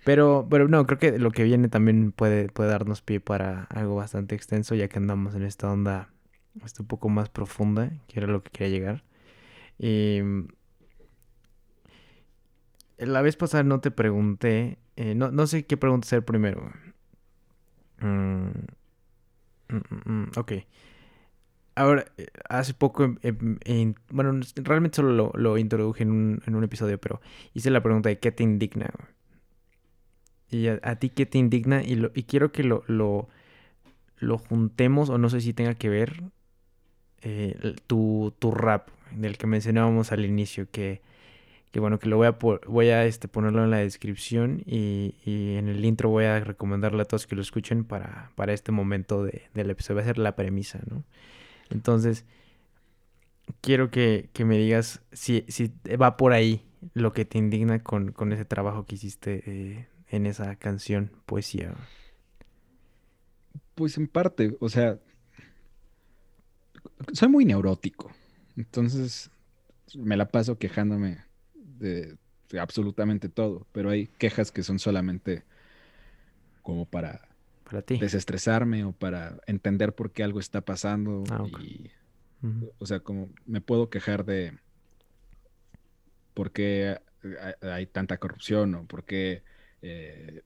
Pero, 0.05 0.47
pero 0.49 0.69
no, 0.69 0.87
creo 0.87 0.99
que 0.99 1.19
lo 1.19 1.31
que 1.31 1.45
viene 1.45 1.69
también 1.69 2.13
puede, 2.13 2.49
puede 2.49 2.71
darnos 2.71 3.03
pie 3.03 3.21
para 3.21 3.65
algo 3.65 3.97
bastante 3.97 4.35
extenso, 4.35 4.75
ya 4.75 4.89
que 4.89 4.99
andamos 4.99 5.35
en 5.35 5.43
esta 5.43 5.71
onda 5.71 6.11
este, 6.65 6.83
un 6.83 6.89
poco 6.89 7.09
más 7.09 7.29
profunda, 7.29 7.91
que 8.07 8.21
era 8.21 8.27
lo 8.27 8.43
que 8.43 8.51
quería 8.51 8.79
llegar. 8.79 9.05
Y 9.79 10.21
la 12.99 13.23
vez 13.23 13.37
pasada 13.37 13.63
no 13.63 13.81
te 13.81 13.91
pregunté, 13.91 14.79
eh, 14.97 15.15
no, 15.15 15.31
no 15.31 15.47
sé 15.47 15.67
qué 15.67 15.77
pregunta 15.77 16.07
hacer 16.07 16.25
primero. 16.25 16.73
Mm, 18.01 18.49
mm, 19.69 19.81
mm, 20.05 20.31
ok. 20.37 20.53
Ahora, 21.75 22.07
eh, 22.17 22.27
hace 22.49 22.75
poco, 22.75 23.15
bueno, 24.11 24.41
realmente 24.57 24.97
solo 24.97 25.33
lo, 25.35 25.59
introduje 25.59 26.03
en 26.03 26.11
un, 26.11 26.65
episodio, 26.65 26.99
pero 26.99 27.21
hice 27.55 27.71
la 27.71 27.83
pregunta 27.83 28.09
de 28.09 28.19
qué 28.19 28.33
te 28.33 28.43
indigna. 28.43 28.91
Y 30.51 30.67
a, 30.69 30.97
ti 30.97 31.11
qué 31.11 31.27
te 31.27 31.39
indigna 31.39 31.83
y, 31.83 32.03
y 32.15 32.23
quiero 32.25 32.51
que 32.53 32.65
lo, 32.65 32.83
lo, 32.89 33.29
juntemos 34.39 35.11
o 35.11 35.19
no 35.19 35.31
sé 35.31 35.41
si 35.41 35.53
tenga 35.53 35.75
que 35.75 35.89
ver 35.89 36.23
eh, 37.23 37.77
tu, 37.87 38.35
tu 38.39 38.51
rap 38.51 38.89
del 39.13 39.39
que 39.39 39.47
mencionábamos 39.47 40.11
al 40.11 40.25
inicio, 40.25 40.69
que 40.71 41.01
que 41.71 41.81
bueno, 41.81 41.99
que 41.99 42.09
lo 42.09 42.17
voy 42.17 42.27
a, 42.27 42.39
voy 42.67 42.89
a 42.89 43.05
este, 43.05 43.29
ponerlo 43.29 43.63
en 43.63 43.71
la 43.71 43.79
descripción 43.79 44.63
y, 44.65 45.15
en 45.27 45.69
el 45.69 45.85
intro 45.85 46.09
voy 46.09 46.25
a 46.25 46.41
recomendarle 46.41 47.03
a 47.03 47.05
todos 47.05 47.27
que 47.27 47.37
lo 47.37 47.43
escuchen 47.43 47.85
para, 47.85 48.33
para 48.37 48.53
este 48.55 48.73
momento 48.73 49.25
de, 49.25 49.43
del 49.55 49.71
episodio. 49.71 49.97
Va 49.97 50.03
a 50.03 50.07
ser 50.07 50.19
la 50.19 50.35
premisa, 50.35 50.81
¿no? 50.89 51.05
Entonces, 51.71 52.25
quiero 53.61 53.91
que, 53.91 54.31
me 54.39 54.57
digas 54.57 55.03
si, 55.13 55.45
si, 55.49 55.73
va 56.01 56.17
por 56.17 56.33
ahí 56.33 56.65
lo 56.95 57.13
que 57.13 57.27
te 57.27 57.39
indigna 57.39 57.83
con, 57.83 58.15
ese 58.33 58.45
trabajo 58.47 58.87
que 58.87 58.95
hiciste 58.95 59.43
eh, 59.47 59.89
en 60.09 60.25
esa 60.25 60.57
canción, 60.57 61.13
poesía. 61.27 61.75
Pues 63.75 63.99
en 63.99 64.09
parte, 64.09 64.57
o 64.61 64.71
sea, 64.71 64.99
soy 67.13 67.29
muy 67.29 67.45
neurótico, 67.45 68.11
entonces 68.57 69.31
me 69.95 70.17
la 70.17 70.29
paso 70.29 70.59
quejándome 70.59 71.28
de 71.79 72.17
absolutamente 72.59 73.29
todo, 73.29 73.67
pero 73.73 73.91
hay 73.91 74.07
quejas 74.07 74.51
que 74.53 74.63
son 74.63 74.79
solamente 74.79 75.45
como 76.63 76.87
para, 76.87 77.29
para 77.65 77.83
ti. 77.83 77.99
desestresarme 77.99 78.85
o 78.85 78.93
para 78.93 79.39
entender 79.47 79.95
por 79.95 80.13
qué 80.13 80.23
algo 80.23 80.41
está 80.41 80.63
pasando. 80.63 81.25
Ah, 81.31 81.45
y, 81.61 81.91
O 82.79 82.87
sea, 82.87 83.01
como 83.01 83.31
me 83.47 83.61
puedo 83.61 83.91
quejar 83.91 84.25
de 84.25 84.59
por 86.35 86.53
qué 86.53 86.99
hay, 87.41 87.69
hay 87.69 87.87
tanta 87.87 88.19
corrupción 88.19 88.75
o 88.75 88.85
por 88.87 89.05
qué 89.05 89.43
eh, 89.83 90.43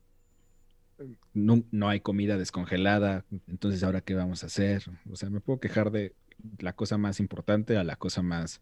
no, 1.34 1.64
no 1.70 1.88
hay 1.88 2.00
comida 2.00 2.36
descongelada, 2.36 3.24
entonces 3.48 3.82
ahora 3.82 4.00
qué 4.00 4.14
vamos 4.14 4.42
a 4.42 4.46
hacer. 4.46 4.84
O 5.10 5.16
sea, 5.16 5.30
me 5.30 5.40
puedo 5.40 5.60
quejar 5.60 5.90
de 5.90 6.14
la 6.58 6.72
cosa 6.72 6.98
más 6.98 7.20
importante 7.20 7.76
a 7.76 7.84
la 7.84 7.96
cosa 7.96 8.22
más 8.22 8.60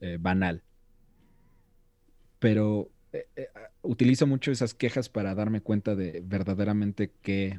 eh, 0.00 0.18
banal. 0.20 0.62
Pero 2.44 2.90
eh, 3.14 3.26
eh, 3.36 3.48
ah, 3.54 3.70
utilizo 3.80 4.26
mucho 4.26 4.52
esas 4.52 4.74
quejas 4.74 5.08
para 5.08 5.34
darme 5.34 5.62
cuenta 5.62 5.94
de 5.94 6.22
verdaderamente 6.22 7.10
qué, 7.22 7.58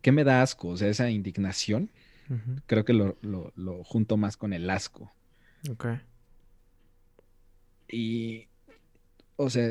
qué 0.00 0.10
me 0.10 0.24
da 0.24 0.40
asco, 0.40 0.68
o 0.68 0.76
sea, 0.78 0.88
esa 0.88 1.10
indignación. 1.10 1.90
Creo 2.64 2.86
que 2.86 2.94
lo, 2.94 3.18
lo- 3.20 3.52
lo 3.56 3.84
junto 3.84 4.16
más 4.16 4.38
con 4.38 4.54
el 4.54 4.70
asco. 4.70 5.12
Ok. 5.70 5.86
Y, 7.90 8.48
o 9.36 9.50
sea, 9.50 9.68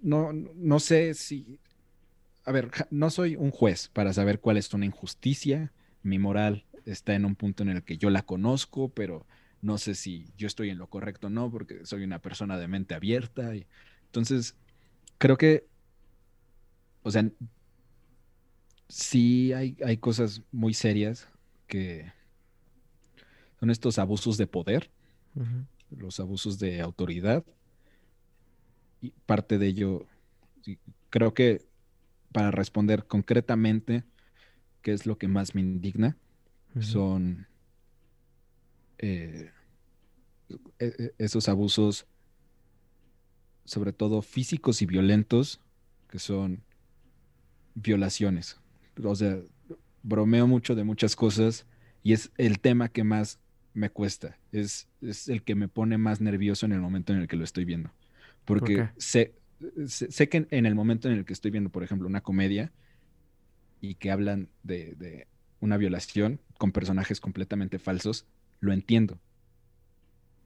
no, 0.00 0.32
no 0.32 0.78
sé 0.78 1.14
si, 1.14 1.58
a 2.44 2.52
ver, 2.52 2.70
no 2.90 3.10
soy 3.10 3.34
un 3.34 3.50
juez 3.50 3.88
para 3.88 4.12
saber 4.12 4.38
cuál 4.38 4.58
es 4.58 4.72
una 4.74 4.86
injusticia. 4.86 5.72
Mi 6.04 6.20
moral 6.20 6.64
está 6.84 7.14
en 7.16 7.24
un 7.24 7.34
punto 7.34 7.64
en 7.64 7.70
el 7.70 7.82
que 7.82 7.98
yo 7.98 8.10
la 8.10 8.22
conozco, 8.22 8.90
pero 8.90 9.26
no 9.62 9.78
sé 9.78 9.94
si 9.94 10.26
yo 10.36 10.46
estoy 10.46 10.70
en 10.70 10.78
lo 10.78 10.88
correcto 10.88 11.28
o 11.28 11.30
no, 11.30 11.50
porque 11.50 11.84
soy 11.84 12.04
una 12.04 12.20
persona 12.20 12.58
de 12.58 12.68
mente 12.68 12.94
abierta. 12.94 13.54
y- 13.54 13.66
entonces, 14.06 14.56
creo 15.18 15.36
que, 15.36 15.66
o 17.02 17.10
sea, 17.10 17.30
sí 18.88 19.52
hay, 19.52 19.76
hay 19.84 19.96
cosas 19.98 20.42
muy 20.52 20.74
serias 20.74 21.28
que 21.66 22.12
son 23.58 23.70
estos 23.70 23.98
abusos 23.98 24.36
de 24.36 24.46
poder 24.46 24.90
los 25.90 26.20
abusos 26.20 26.58
de 26.58 26.80
autoridad. 26.80 27.44
Y 29.00 29.10
parte 29.26 29.58
de 29.58 29.66
ello, 29.66 30.06
creo 31.10 31.34
que 31.34 31.66
para 32.32 32.50
responder 32.50 33.06
concretamente 33.06 34.04
qué 34.82 34.92
es 34.92 35.06
lo 35.06 35.18
que 35.18 35.28
más 35.28 35.54
me 35.54 35.60
indigna, 35.60 36.16
son 36.80 37.46
eh, 38.98 39.50
e- 40.78 40.94
e- 40.98 41.14
esos 41.18 41.48
abusos, 41.48 42.06
sobre 43.64 43.92
todo 43.92 44.22
físicos 44.22 44.82
y 44.82 44.86
violentos, 44.86 45.60
que 46.08 46.18
son 46.18 46.62
violaciones. 47.74 48.58
O 49.02 49.14
sea, 49.14 49.38
bromeo 50.02 50.46
mucho 50.46 50.74
de 50.74 50.84
muchas 50.84 51.16
cosas 51.16 51.66
y 52.02 52.12
es 52.12 52.30
el 52.36 52.60
tema 52.60 52.88
que 52.88 53.04
más 53.04 53.40
me 53.74 53.90
cuesta. 53.90 54.38
Es, 54.52 54.88
es 55.02 55.28
el 55.28 55.42
que 55.42 55.54
me 55.54 55.68
pone 55.68 55.98
más 55.98 56.20
nervioso 56.20 56.66
en 56.66 56.72
el 56.72 56.80
momento 56.80 57.12
en 57.12 57.20
el 57.20 57.28
que 57.28 57.36
lo 57.36 57.44
estoy 57.44 57.64
viendo. 57.64 57.90
Porque 58.44 58.88
sé, 58.96 59.34
sé, 59.86 60.10
sé 60.10 60.28
que 60.28 60.38
en, 60.38 60.48
en 60.50 60.66
el 60.66 60.74
momento 60.74 61.08
en 61.08 61.14
el 61.14 61.24
que 61.24 61.32
estoy 61.32 61.50
viendo, 61.50 61.70
por 61.70 61.82
ejemplo, 61.82 62.08
una 62.08 62.22
comedia 62.22 62.72
y 63.80 63.94
que 63.96 64.10
hablan 64.10 64.48
de, 64.62 64.94
de 64.96 65.28
una 65.60 65.76
violación 65.76 66.40
con 66.58 66.72
personajes 66.72 67.20
completamente 67.20 67.78
falsos, 67.78 68.26
lo 68.66 68.72
entiendo. 68.74 69.18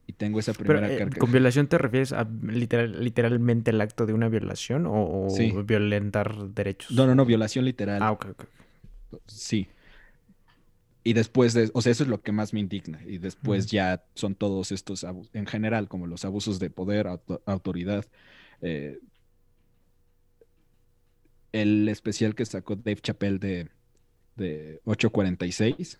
Y 0.07 0.13
tengo 0.13 0.39
esa 0.39 0.53
Pero 0.53 0.65
primera 0.65 0.93
eh, 0.93 0.97
carga. 0.97 1.17
¿con 1.19 1.31
violación 1.31 1.67
te 1.67 1.77
refieres 1.77 2.11
a 2.13 2.23
literal- 2.25 3.03
literalmente 3.03 3.71
el 3.71 3.79
acto 3.81 4.05
de 4.05 4.13
una 4.13 4.29
violación 4.29 4.85
o, 4.87 5.27
Sí. 5.29 5.51
violentar 5.65 6.49
derechos? 6.49 6.91
No, 6.91 7.05
no, 7.07 7.15
no, 7.15 7.25
violación 7.25 7.65
literal. 7.65 8.01
Ah, 8.01 8.11
ok, 8.11 8.25
ok. 8.31 8.45
Sí. 9.27 9.67
Y 11.03 11.13
después 11.13 11.53
de, 11.53 11.71
o 11.73 11.81
sea, 11.81 11.91
eso 11.93 12.03
es 12.03 12.09
lo 12.09 12.21
que 12.21 12.31
más 12.31 12.53
me 12.53 12.59
indigna. 12.59 13.01
Y 13.07 13.17
después 13.17 13.67
ya 13.67 14.03
son 14.13 14.35
todos 14.35 14.71
estos 14.71 15.03
abusos, 15.03 15.33
en 15.33 15.45
general, 15.47 15.87
como 15.87 16.07
los 16.07 16.25
abusos 16.25 16.59
de 16.59 16.69
poder, 16.69 17.07
auto- 17.07 17.41
autoridad. 17.45 18.05
eh, 18.61 18.99
el 21.51 21.87
especial 21.89 22.35
que 22.35 22.45
sacó 22.45 22.75
Dave 22.75 23.01
Chappelle 23.01 23.37
de, 23.39 23.67
de 24.35 24.81
846 24.85 25.99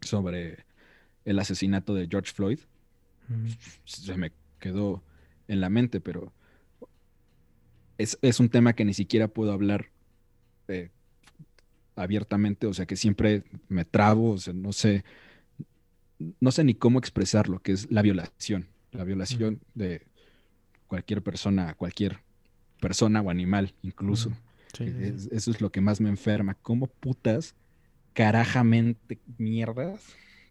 sobre 0.00 0.64
el 1.28 1.38
asesinato 1.38 1.94
de 1.94 2.08
George 2.10 2.32
Floyd, 2.32 2.58
se 3.84 4.16
me 4.16 4.32
quedó 4.58 5.02
en 5.46 5.60
la 5.60 5.68
mente, 5.68 6.00
pero 6.00 6.32
es, 7.98 8.18
es 8.22 8.40
un 8.40 8.48
tema 8.48 8.72
que 8.72 8.86
ni 8.86 8.94
siquiera 8.94 9.28
puedo 9.28 9.52
hablar 9.52 9.90
eh, 10.68 10.90
abiertamente, 11.96 12.66
o 12.66 12.72
sea 12.72 12.86
que 12.86 12.96
siempre 12.96 13.44
me 13.68 13.84
trabo, 13.84 14.32
o 14.32 14.38
sea, 14.38 14.54
no 14.54 14.72
sé, 14.72 15.04
no 16.40 16.50
sé 16.50 16.64
ni 16.64 16.74
cómo 16.74 16.98
expresar 16.98 17.50
lo 17.50 17.60
que 17.60 17.72
es 17.72 17.90
la 17.90 18.00
violación, 18.00 18.68
la 18.92 19.04
violación 19.04 19.60
de 19.74 20.06
cualquier 20.86 21.22
persona, 21.22 21.74
cualquier 21.74 22.20
persona 22.80 23.20
o 23.20 23.28
animal 23.28 23.74
incluso. 23.82 24.30
Sí, 24.72 24.86
sí. 24.86 25.28
Eso 25.30 25.50
es 25.50 25.60
lo 25.60 25.70
que 25.70 25.82
más 25.82 26.00
me 26.00 26.08
enferma. 26.08 26.54
¿Cómo 26.54 26.86
putas, 26.86 27.54
carajamente 28.14 29.18
mierdas? 29.36 30.00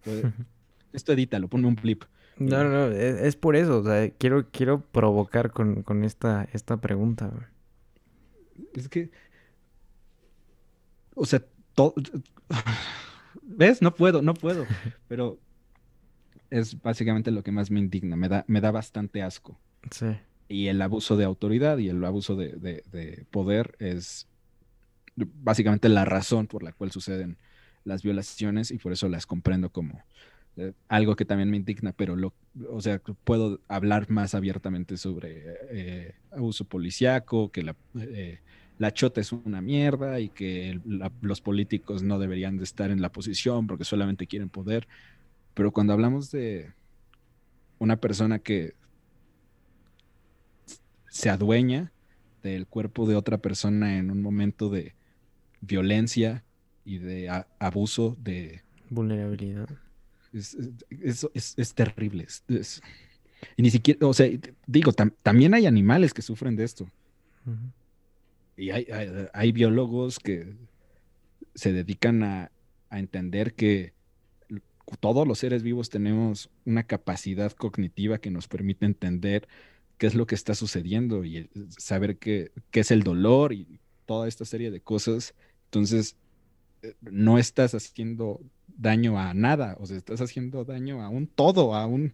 Esto 0.94 1.14
edítalo, 1.14 1.48
ponme 1.48 1.68
un 1.68 1.76
blip. 1.76 2.04
No, 2.38 2.64
no, 2.64 2.70
no, 2.70 2.86
es, 2.92 3.20
es 3.22 3.36
por 3.36 3.56
eso, 3.56 3.80
o 3.80 3.84
sea, 3.84 4.10
quiero, 4.12 4.48
quiero 4.52 4.82
provocar 4.82 5.52
con, 5.52 5.82
con 5.84 6.04
esta, 6.04 6.48
esta 6.54 6.78
pregunta. 6.78 7.32
Es 8.76 8.88
que, 8.90 9.10
o 11.16 11.26
sea, 11.26 11.42
todo, 11.74 11.96
¿ves? 13.42 13.82
No 13.82 13.94
puedo, 13.96 14.22
no 14.22 14.34
puedo. 14.34 14.66
Pero 15.08 15.40
es 16.50 16.80
básicamente 16.82 17.32
lo 17.32 17.44
que 17.44 17.52
más 17.52 17.72
me 17.72 17.80
indigna, 17.80 18.16
me 18.16 18.30
da, 18.30 18.46
me 18.48 18.62
da 18.62 18.72
bastante 18.72 19.22
asco. 19.24 19.60
Sí. 19.92 20.06
Y 20.48 20.68
el 20.68 20.82
abuso 20.82 21.18
de 21.18 21.26
autoridad 21.26 21.78
y 21.80 21.90
el 21.90 22.04
abuso 22.06 22.36
de, 22.36 22.50
de- 22.54 22.84
de 22.92 23.26
poder 23.32 23.76
es 23.80 24.28
básicamente 25.16 25.90
la 25.90 26.06
razón 26.06 26.48
por 26.48 26.62
la 26.64 26.72
cual 26.72 26.92
suceden 26.92 27.38
las 27.84 28.04
violaciones 28.04 28.70
y 28.72 28.78
por 28.78 28.92
eso 28.94 29.10
las 29.10 29.26
comprendo 29.26 29.72
como 29.72 30.04
algo 30.88 31.16
que 31.16 31.26
también 31.26 31.50
me 31.50 31.58
indigna, 31.58 31.94
pero 31.94 32.16
lo, 32.16 32.34
o 32.70 32.82
sea, 32.82 33.00
puedo 33.24 33.60
hablar 33.68 34.10
más 34.10 34.34
abiertamente 34.36 34.98
sobre 34.98 35.44
eh, 35.70 36.16
abuso 36.32 36.66
policíaco, 36.66 37.52
que 37.52 37.64
la, 37.64 37.76
eh, 38.00 38.40
la 38.78 38.94
chota 38.94 39.22
es 39.22 39.32
una 39.32 39.62
mierda 39.62 40.20
y 40.20 40.30
que 40.30 40.80
los 41.22 41.42
políticos 41.42 42.04
no 42.04 42.20
deberían 42.20 42.58
de 42.58 42.64
estar 42.64 42.92
en 42.92 43.02
la 43.02 43.12
posición 43.12 43.68
porque 43.68 43.84
solamente 43.84 44.28
quieren 44.28 44.50
poder. 44.50 44.88
Pero 45.54 45.72
cuando 45.72 45.94
hablamos 45.94 46.32
de 46.32 46.74
una 47.80 47.98
persona 47.98 48.40
que 48.40 48.74
se 51.10 51.30
adueña 51.30 51.92
del 52.44 52.68
cuerpo 52.68 53.08
de 53.08 53.16
otra 53.16 53.40
persona 53.40 53.98
en 53.98 54.12
un 54.12 54.22
momento 54.22 54.70
de 54.70 54.94
violencia 55.62 56.44
y 56.86 57.00
de 57.00 57.30
abuso, 57.60 58.16
de 58.22 58.62
Vulnerabilidad. 58.90 59.68
Es, 60.34 60.56
es- 60.90 61.28
es- 61.34 61.54
es 61.58 61.74
terrible. 61.74 62.28
y 63.56 63.62
ni 63.62 63.70
siquiera, 63.70 64.06
o 64.08 64.14
sea, 64.14 64.28
digo, 64.66 64.92
tam- 64.92 65.14
también 65.24 65.54
hay 65.54 65.66
animales 65.66 66.14
que 66.14 66.22
sufren 66.22 66.56
de 66.56 66.64
esto. 66.64 66.90
Y 68.56 68.72
hay, 68.72 68.88
hay, 68.92 69.10
hay 69.34 69.52
biólogos 69.52 70.20
que 70.20 70.54
se 71.56 71.72
dedican 71.74 72.24
a, 72.24 72.52
a 72.90 73.00
entender 73.00 73.54
que 73.54 73.94
todos 75.00 75.28
los 75.28 75.40
seres 75.40 75.64
vivos 75.64 75.90
tenemos 75.90 76.50
una 76.66 76.84
capacidad 76.84 77.52
cognitiva 77.52 78.20
que 78.20 78.32
nos 78.32 78.48
permite 78.48 78.86
entender 78.86 79.48
qué 79.98 80.08
es 80.08 80.16
lo 80.16 80.26
que 80.28 80.36
está 80.36 80.56
sucediendo 80.56 81.26
y 81.26 81.50
saber 81.78 82.18
qué, 82.18 82.52
qué 82.72 82.80
es 82.82 82.92
el 82.92 83.04
dolor 83.04 83.54
y 83.54 83.80
toda 84.06 84.28
esta 84.28 84.46
serie 84.46 84.72
de 84.72 84.80
cosas. 84.82 85.34
Entonces, 85.66 86.16
no 87.02 87.38
estás 87.38 87.74
haciendo 87.76 88.42
daño 88.68 89.20
a 89.20 89.34
nada, 89.34 89.76
o 89.80 89.86
sea, 89.86 89.98
estás 89.98 90.22
haciendo 90.22 90.66
daño 90.66 91.02
a 91.02 91.10
un 91.10 91.28
todo, 91.28 91.76
a 91.76 91.86
un... 91.86 92.14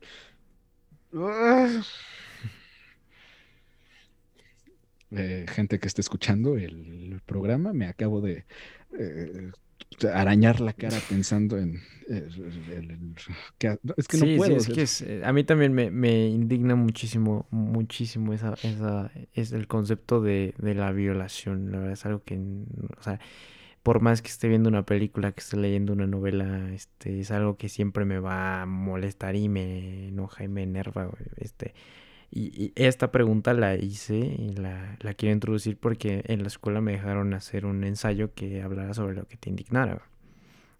Eh, 5.11 5.45
gente 5.47 5.79
que 5.79 5.87
esté 5.87 6.01
escuchando 6.01 6.57
el, 6.57 7.21
programa, 7.27 7.71
me 7.71 7.85
acabo 7.85 8.19
de 8.19 8.45
eh, 8.99 9.51
arañar 10.11 10.59
la 10.59 10.73
cara 10.73 10.97
pensando 11.01 11.57
en... 11.59 11.75
eh, 12.09 12.27
el- 12.35 12.91
el- 12.91 13.15
es 13.95 14.07
que 14.07 14.17
no 14.17 14.25
sí, 14.25 14.35
puedo. 14.35 14.57
es 14.57 14.67
que 14.67 14.81
es, 14.81 15.01
eh, 15.03 15.21
a 15.23 15.31
mí 15.31 15.43
también 15.43 15.71
me, 15.73 15.91
me 15.91 16.27
indigna 16.27 16.75
muchísimo, 16.75 17.45
muchísimo 17.51 18.33
esa, 18.33 18.57
esa, 18.63 19.11
es 19.33 19.51
el 19.51 19.67
concepto 19.67 20.19
de, 20.19 20.55
de 20.57 20.73
la 20.73 20.91
violación, 20.91 21.71
la 21.71 21.77
verdad 21.77 21.93
es 21.93 22.05
algo 22.07 22.23
que, 22.23 22.33
n- 22.35 22.65
o 22.97 23.03
sea, 23.03 23.19
por 23.83 23.99
más 23.99 24.21
que 24.21 24.29
esté 24.29 24.47
viendo 24.47 24.69
una 24.69 24.85
película, 24.85 25.33
que 25.33 25.41
esté 25.41 25.57
leyendo 25.57 25.91
una 25.91 26.07
novela, 26.07 26.73
este, 26.73 27.19
es 27.19 27.31
algo 27.31 27.57
que 27.57 27.67
siempre 27.67 28.05
me 28.05 28.17
va 28.17 28.61
a 28.61 28.65
molestar 28.65 29.35
y 29.35 29.49
me 29.49 30.07
enoja 30.07 30.45
y 30.45 30.47
me 30.47 30.63
enerva, 30.63 31.11
Este, 31.35 31.73
y, 32.31 32.71
esta 32.75 33.11
pregunta 33.11 33.53
la 33.53 33.75
hice 33.75 34.15
y 34.15 34.53
la, 34.55 34.97
la, 35.01 35.13
quiero 35.13 35.33
introducir 35.33 35.77
porque 35.77 36.23
en 36.27 36.41
la 36.41 36.47
escuela 36.47 36.79
me 36.81 36.93
dejaron 36.93 37.33
hacer 37.33 37.65
un 37.65 37.83
ensayo 37.83 38.33
que 38.33 38.61
hablara 38.61 38.93
sobre 38.93 39.15
lo 39.15 39.27
que 39.27 39.37
te 39.37 39.49
indignara. 39.49 40.01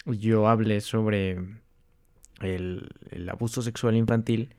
Yo 0.05 0.47
hablé 0.47 0.81
sobre 0.81 1.37
el, 2.41 2.89
el 3.11 3.29
abuso 3.29 3.61
sexual 3.61 3.95
infantil 3.97 4.55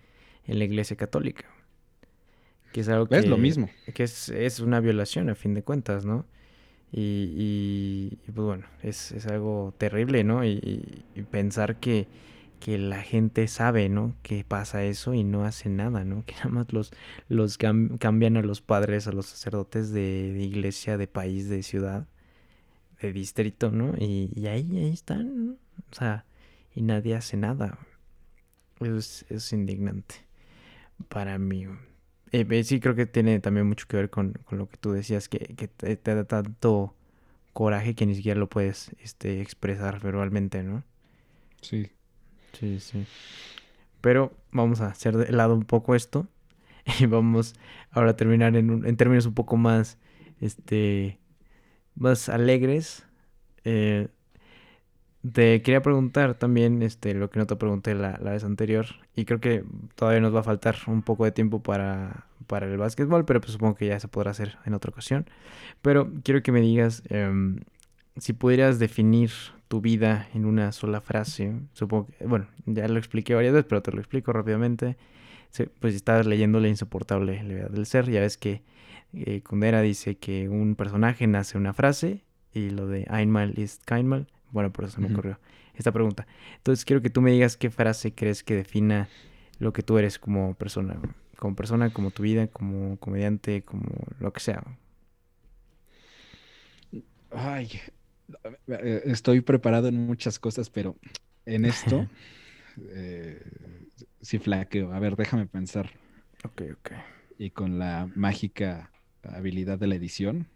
en 0.47 0.59
la 0.59 0.65
iglesia 0.65 0.97
católica. 0.97 1.47
Que 2.73 2.81
es 2.81 2.89
algo 2.89 3.07
que... 3.07 3.17
Es 3.17 3.27
lo 3.27 3.39
mismo. 3.39 3.71
Que 3.95 4.03
es, 4.03 4.29
es 4.29 4.61
una 4.61 4.81
violación 4.81 5.31
a 5.31 5.35
fin 5.35 5.55
de 5.55 5.63
cuentas, 5.63 6.05
¿no? 6.05 6.27
Y, 6.97 8.15
y, 8.25 8.31
pues 8.33 8.47
bueno, 8.47 8.67
es, 8.85 9.11
es, 9.11 9.27
algo 9.27 9.75
terrible, 9.79 10.23
¿no? 10.23 10.45
Y, 10.45 11.05
pensar 11.29 11.81
que, 11.81 12.07
que, 12.61 12.79
la 12.79 13.03
gente 13.03 13.49
sabe, 13.49 13.89
¿no? 13.89 14.15
Que 14.23 14.45
pasa 14.45 14.85
eso 14.85 15.13
y 15.13 15.25
no 15.25 15.45
hace 15.45 15.69
nada, 15.71 16.05
¿no? 16.05 16.25
Que 16.25 16.35
nada 16.37 16.51
más 16.51 16.73
los, 16.73 16.93
los 17.29 17.59
cambian 17.59 18.37
a 18.37 18.43
los 18.43 18.61
padres, 18.61 19.09
a 19.09 19.13
los 19.13 19.27
sacerdotes 19.27 19.91
de, 19.91 20.39
iglesia, 20.41 20.97
de 20.97 21.09
país, 21.09 21.49
de 21.49 21.65
ciudad, 21.65 22.07
de 23.03 23.13
distrito, 23.13 23.73
¿no? 23.73 23.95
Y, 23.99 24.47
ahí, 24.47 24.79
ahí 24.79 24.93
están, 24.93 25.47
¿no? 25.47 25.53
O 25.91 25.95
sea, 25.95 26.27
y 26.77 26.83
nadie 26.83 27.17
hace 27.17 27.37
nada. 27.37 27.77
Es, 28.79 29.27
es 29.31 29.53
indignante 29.53 30.15
para 31.09 31.39
mí. 31.39 31.67
Eh, 32.37 32.65
sí, 32.65 32.81
creo 32.81 32.97
que 32.97 33.07
tiene 33.07 33.39
también 33.39 33.69
mucho 33.69 33.87
que 33.87 33.97
ver 33.97 34.11
con, 34.11 34.33
con 34.45 34.59
lo 34.59 34.69
que 34.69 34.77
tú 34.77 34.91
decías, 34.91 35.29
que, 35.29 35.39
que 35.39 35.69
te, 35.69 35.97
da 36.17 36.25
tanto 36.25 36.93
coraje 37.53 37.95
que 37.95 38.07
ni 38.07 38.17
siquiera 38.17 38.41
lo 38.41 38.49
puedes 38.49 38.91
este, 38.99 39.41
expresar 39.41 40.01
verbalmente, 40.01 40.65
¿no? 40.65 40.83
Sí. 41.61 41.93
Sí, 42.59 42.81
sí. 42.81 43.07
Pero 44.01 44.33
vamos 44.51 44.81
a 44.81 44.89
hacer 44.89 45.17
de 45.17 45.31
lado 45.31 45.55
un 45.55 45.63
poco 45.63 45.95
esto 45.95 46.27
y 46.99 47.07
vamos 47.07 47.55
ahora 47.93 48.11
a 48.11 48.17
terminar 48.17 48.57
en, 48.57 48.85
en 48.85 48.97
términos 48.97 49.27
un 49.27 49.35
poco 49.35 49.57
más, 49.57 49.97
este, 50.41 51.21
más 51.95 52.29
alegres. 52.29 53.07
Eh, 53.63 54.09
te 55.33 55.63
quería 55.63 55.83
preguntar 55.83 56.35
también 56.35 56.83
este, 56.83 57.15
lo 57.15 57.31
que 57.31 57.39
no 57.39 57.47
te 57.47 57.57
pregunté 57.57 57.95
la, 57.95 58.19
vez 58.19 58.45
anterior 58.45 58.87
y 59.17 59.25
creo 59.25 59.41
que 59.41 59.65
todavía 59.95 60.21
nos 60.21 60.35
va 60.35 60.41
a 60.41 60.43
faltar 60.43 60.77
un 60.87 61.03
poco 61.03 61.25
de 61.25 61.33
tiempo 61.33 61.63
para, 61.63 62.27
para 62.47 62.67
el 62.67 62.77
básquetbol, 62.77 63.25
pero 63.25 63.41
pues 63.41 63.53
supongo 63.53 63.75
que 63.75 63.87
ya 63.87 63.99
se 63.99 64.09
podrá 64.09 64.33
hacer 64.33 64.59
en 64.67 64.75
otra 64.75 64.91
ocasión. 64.91 65.27
Pero 65.81 66.13
quiero 66.23 66.43
que 66.43 66.53
me 66.53 66.61
digas 66.61 67.03
em, 67.09 67.61
si 68.19 68.35
pudieras 68.35 68.79
definir 68.79 69.31
tu 69.69 69.81
vida 69.81 70.29
en 70.35 70.45
una 70.45 70.73
sola 70.73 71.01
frase. 71.01 71.55
Supongo 71.73 72.09
que, 72.09 72.27
bueno, 72.27 72.47
ya 72.67 72.87
lo 72.89 72.99
expliqué 72.99 73.35
varias 73.35 73.55
veces, 73.55 73.67
pero 73.69 73.83
te 73.83 73.93
lo 73.93 74.01
explico 74.01 74.33
rápidamente. 74.33 74.97
Pues 75.81 75.95
estás 75.95 76.27
leyendo 76.27 76.61
La 76.61 76.69
insoportable 76.69 77.43
levedad 77.45 77.71
del 77.71 77.87
ser, 77.87 78.11
ya 78.11 78.21
ves 78.21 78.37
que 78.37 78.63
eh, 79.13 79.41
Kundera 79.43 79.81
dice 79.83 80.17
que 80.17 80.49
un 80.49 80.75
personaje 80.75 81.27
nace 81.29 81.57
una 81.57 81.73
frase 81.73 82.25
y 82.53 82.71
lo 82.71 82.89
de 82.89 83.07
Einmal 83.09 83.57
ist 83.57 83.85
Keinmal 83.85 84.27
bueno, 84.55 84.73
por 84.73 84.85
eso 84.85 85.01
me 85.01 85.13
ocurrió 85.13 85.39
esta 85.75 85.93
pregunta. 85.93 86.27
Entonces 86.57 86.85
quiero 86.85 87.03
que 87.03 87.11
tú 87.11 87.21
me 87.21 87.33
digas 87.33 87.57
qué 87.57 87.71
frase 87.71 88.15
crees 88.15 88.43
que 88.45 88.55
defina 88.55 89.09
lo 89.59 89.73
que 89.73 89.83
tú 89.83 89.99
eres 89.99 90.19
como 90.19 90.55
persona. 90.55 90.97
Como 91.37 91.57
persona, 91.57 91.93
como 91.93 92.13
tu 92.13 92.23
vida, 92.23 92.47
como 92.47 92.97
comediante, 92.99 93.63
como 93.63 93.85
lo 94.21 94.33
que 94.33 94.41
sea. 94.41 94.63
Ay, 97.33 97.69
eh, 98.69 99.03
estoy 99.07 99.41
preparado 99.41 99.89
en 99.89 100.07
muchas 100.07 100.39
cosas, 100.39 100.71
pero 100.71 100.97
en 101.45 101.65
esto 101.65 102.07
eh, 102.91 103.43
sí 104.21 104.39
flaqueo. 104.39 104.93
A 104.93 105.01
ver, 105.01 105.17
déjame 105.17 105.47
pensar. 105.47 105.91
Ok, 106.45 106.63
ok. 106.79 106.93
Y 107.39 107.51
con 107.51 107.81
la 107.81 108.09
mágica 108.15 108.93
habilidad 109.25 109.81
de 109.81 109.89
la 109.89 109.97
edición, 109.97 110.47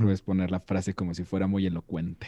puedes 0.00 0.22
poner 0.22 0.50
la 0.50 0.60
frase 0.60 0.94
como 0.94 1.12
si 1.12 1.24
fuera 1.24 1.46
muy 1.46 1.66
elocuente. 1.66 2.26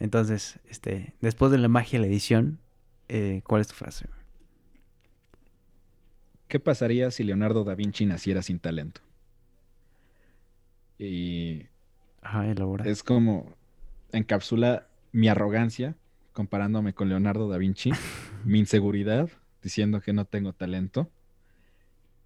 Entonces, 0.00 0.60
este, 0.68 1.14
después 1.20 1.50
de 1.50 1.58
la 1.58 1.68
magia 1.68 1.98
de 1.98 2.06
la 2.06 2.12
edición, 2.12 2.60
eh, 3.08 3.42
¿cuál 3.44 3.60
es 3.60 3.68
tu 3.68 3.74
frase? 3.74 4.06
¿Qué 6.46 6.60
pasaría 6.60 7.10
si 7.10 7.24
Leonardo 7.24 7.64
da 7.64 7.74
Vinci 7.74 8.06
naciera 8.06 8.42
sin 8.42 8.58
talento? 8.58 9.00
Y 10.98 11.66
Ajá, 12.22 12.46
elabora. 12.48 12.84
es 12.86 13.02
como 13.02 13.54
encapsula 14.12 14.86
mi 15.12 15.28
arrogancia 15.28 15.96
comparándome 16.32 16.94
con 16.94 17.08
Leonardo 17.08 17.48
da 17.48 17.58
Vinci, 17.58 17.90
mi 18.44 18.60
inseguridad 18.60 19.28
diciendo 19.62 20.00
que 20.00 20.12
no 20.12 20.24
tengo 20.24 20.52
talento 20.52 21.10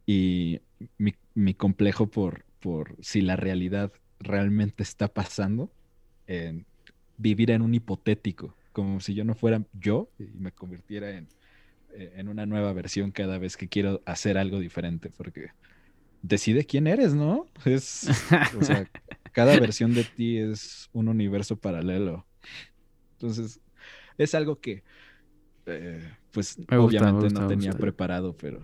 y 0.07 0.61
mi, 0.99 1.15
mi 1.35 1.55
complejo 1.55 2.07
por, 2.09 2.45
por 2.61 2.97
si 3.01 3.23
la 3.23 3.37
realidad 3.37 3.93
realmente 4.21 4.83
está 4.83 5.09
pasando 5.09 5.71
en 6.27 6.67
vivir 7.19 7.51
en 7.51 7.63
un 7.63 7.75
hipotético, 7.75 8.55
como 8.73 9.01
si 9.01 9.15
yo 9.15 9.25
no 9.25 9.35
fuera 9.35 9.63
yo 9.73 10.09
y 10.19 10.25
me 10.39 10.53
convirtiera 10.53 11.11
en, 11.11 11.29
en 11.95 12.29
una 12.29 12.47
nueva 12.47 12.73
versión 12.73 13.11
cada 13.11 13.39
vez 13.39 13.57
que 13.57 13.69
quiero 13.69 14.01
hacer 14.07 14.39
algo 14.39 14.59
diferente, 14.59 15.11
porque 15.17 15.51
decide 16.23 16.65
quién 16.65 16.87
eres, 16.87 17.15
¿no? 17.15 17.47
Es, 17.65 18.09
o 18.59 18.65
sea, 18.65 18.89
cada 19.33 19.59
versión 19.59 19.93
de 19.95 20.05
ti 20.05 20.39
es 20.39 20.89
un 20.93 21.09
universo 21.09 21.57
paralelo. 21.57 22.27
Entonces, 23.15 23.61
es 24.19 24.35
algo 24.35 24.61
que, 24.61 24.83
eh, 25.67 26.09
pues, 26.31 26.59
obviamente 26.71 27.29
no 27.31 27.47
tenía 27.47 27.73
preparado, 27.73 28.37
pero 28.37 28.61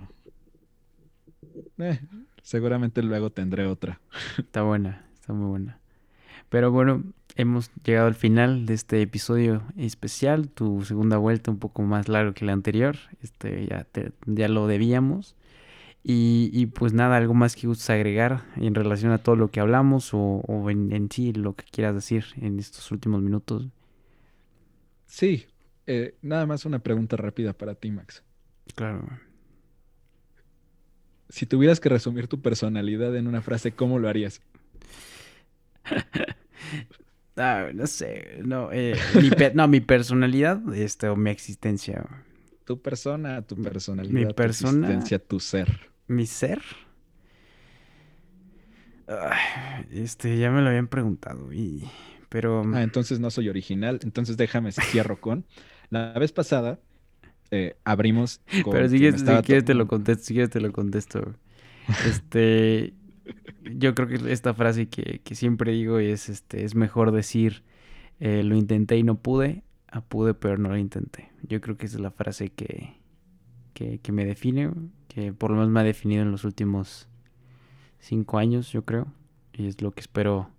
eh, 1.78 2.01
seguramente 2.42 3.03
luego 3.03 3.30
tendré 3.30 3.66
otra. 3.66 4.01
Está 4.38 4.62
buena, 4.62 5.07
está 5.14 5.32
muy 5.32 5.49
buena. 5.49 5.80
Pero 6.49 6.70
bueno, 6.70 7.05
hemos 7.39 7.70
llegado 7.84 8.09
al 8.09 8.16
final 8.16 8.66
de 8.66 8.74
este 8.74 9.01
episodio 9.01 9.62
especial, 9.76 10.49
tu 10.49 10.84
segunda 10.84 11.16
vuelta 11.18 11.53
un 11.53 11.59
poco 11.59 11.82
más 11.82 12.09
largo 12.09 12.34
que 12.34 12.45
la 12.45 12.53
anterior, 12.53 12.97
este 13.22 13.66
ya, 13.68 13.86
ya 14.26 14.49
lo 14.49 14.66
debíamos. 14.66 15.36
Y, 16.11 16.66
pues 16.66 16.95
nada, 16.95 17.18
algo 17.18 17.34
más 17.34 17.55
que 17.55 17.66
gustes 17.66 17.91
agregar 17.91 18.45
en 18.57 18.74
relación 18.74 19.12
a 19.12 19.18
todo 19.18 19.36
lo 19.36 19.51
que 19.51 19.61
hablamos 19.61 20.11
o, 20.14 20.70
en, 20.70 20.91
en, 20.91 21.11
sí 21.11 21.34
lo 21.34 21.55
que 21.55 21.66
quieras 21.70 21.95
decir 21.95 22.24
en 22.36 22.59
estos 22.59 22.91
últimos 22.91 23.20
minutos. 23.20 23.68
Sí, 25.05 25.45
eh, 25.86 26.14
nada 26.22 26.47
más 26.47 26.64
una 26.64 26.78
pregunta 26.78 27.18
rápida 27.18 27.53
para 27.53 27.74
ti, 27.74 27.91
Max. 27.91 28.22
Claro. 28.74 29.07
Si 31.28 31.45
tuvieras 31.45 31.78
que 31.78 31.91
resumir 31.91 32.26
tu 32.26 32.41
personalidad 32.41 33.14
en 33.14 33.26
una 33.26 33.43
frase, 33.43 33.72
¿cómo 33.72 33.99
lo 33.99 34.09
harías? 34.09 34.41
Ah, 37.39 37.68
no 37.72 37.86
sé, 37.86 38.41
no, 38.45 38.70
eh, 38.72 38.97
mi 39.14 39.30
no, 39.55 39.68
mi 39.68 39.80
personalidad 39.80 40.61
este, 40.74 41.09
o 41.09 41.16
mi 41.16 41.30
existencia. 41.30 42.05
Tu 42.64 42.82
persona, 42.82 43.43
tu 43.43 43.57
personalidad, 43.57 44.12
mi 44.12 44.34
persona, 44.34 44.72
tu 44.72 44.93
existencia, 44.93 45.18
tu 45.18 45.41
ser. 45.41 45.91
¿Mi 46.07 46.26
ser? 46.26 46.61
este, 49.91 50.36
ya 50.39 50.51
me 50.51 50.61
lo 50.61 50.68
habían 50.68 50.89
preguntado, 50.89 51.51
y, 51.53 51.89
pero... 52.28 52.62
Ah, 52.74 52.82
entonces 52.82 53.20
no 53.20 53.30
soy 53.30 53.49
original, 53.49 54.01
entonces 54.03 54.36
déjame, 54.36 54.72
cierro 54.72 55.18
con... 55.20 55.47
La 55.91 56.12
vez 56.18 56.32
pasada 56.32 56.78
eh, 57.51 57.76
abrimos 57.84 58.43
Pero 58.70 58.89
si 58.89 58.99
quieres, 58.99 59.24
te 59.64 59.74
lo 59.74 59.86
contesto, 59.86 60.24
si 60.24 60.34
quieres 60.34 60.51
te 60.51 60.61
lo 60.61 60.72
contesto. 60.72 61.34
Este, 62.07 62.93
yo 63.64 63.95
creo 63.95 64.09
que 64.09 64.33
esta 64.33 64.55
frase 64.55 64.89
que, 64.89 65.20
siempre 65.35 65.72
digo 65.72 65.99
es, 65.99 66.29
este, 66.29 66.64
es 66.64 66.74
mejor 66.74 67.12
decir 67.12 67.62
eh, 68.20 68.43
lo 68.43 68.57
intenté 68.57 68.97
y 68.97 69.03
no 69.03 69.16
pude, 69.16 69.62
a 69.91 70.01
pude 70.01 70.35
pero 70.35 70.59
no 70.59 70.68
lo 70.68 70.76
intenté. 70.76 71.31
Yo 71.43 71.61
creo 71.61 71.76
que 71.76 71.87
esa 71.87 71.97
es 71.97 72.03
la 72.03 72.11
frase 72.11 72.51
que, 72.51 72.99
que, 73.74 74.12
me 74.12 74.24
define, 74.24 74.72
que 75.09 75.33
por 75.33 75.51
lo 75.51 75.57
menos 75.57 75.70
me 75.70 75.81
ha 75.81 75.85
definido 75.85 76.22
en 76.22 76.33
los 76.33 76.45
últimos 76.45 77.09
cinco 77.99 78.39
años, 78.39 78.72
yo 78.72 78.85
creo. 78.85 79.12
Y 79.53 79.66
es 79.66 79.81
lo 79.83 79.93
que 79.93 80.01
espero 80.01 80.51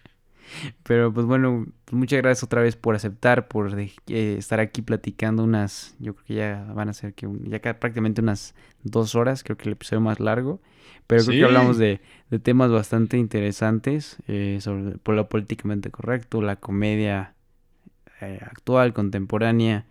Pero 0.83 1.13
pues 1.13 1.27
bueno, 1.27 1.67
pues, 1.85 1.95
muchas 1.95 2.21
gracias 2.23 2.45
otra 2.45 2.63
vez 2.63 2.77
por 2.77 2.95
aceptar, 2.95 3.49
por 3.49 3.79
eh, 3.79 4.37
estar 4.39 4.61
aquí 4.61 4.83
platicando 4.83 5.45
unas, 5.45 5.95
yo 5.99 6.15
creo 6.15 6.27
que 6.27 6.35
ya 6.35 6.73
van 6.75 6.89
a 6.89 6.93
ser 6.93 7.15
que 7.15 7.29
ya 7.45 7.61
prácticamente 7.61 8.21
unas 8.21 8.55
dos 8.83 9.15
horas, 9.15 9.43
creo 9.43 9.57
que 9.57 9.69
el 9.69 9.73
episodio 9.73 10.01
más 10.01 10.21
largo. 10.21 10.61
Pero 11.07 11.25
creo 11.25 11.39
que 11.39 11.45
hablamos 11.45 11.79
de, 11.79 12.01
temas 12.43 12.71
bastante 12.71 13.17
interesantes, 13.17 14.19
eh, 14.29 14.59
sobre 14.61 14.99
por 14.99 15.15
lo 15.15 15.29
políticamente 15.29 15.91
correcto, 15.91 16.43
la 16.43 16.57
comedia 16.57 17.35
eh, 18.21 18.39
actual, 18.43 18.93
contemporánea, 18.93 19.87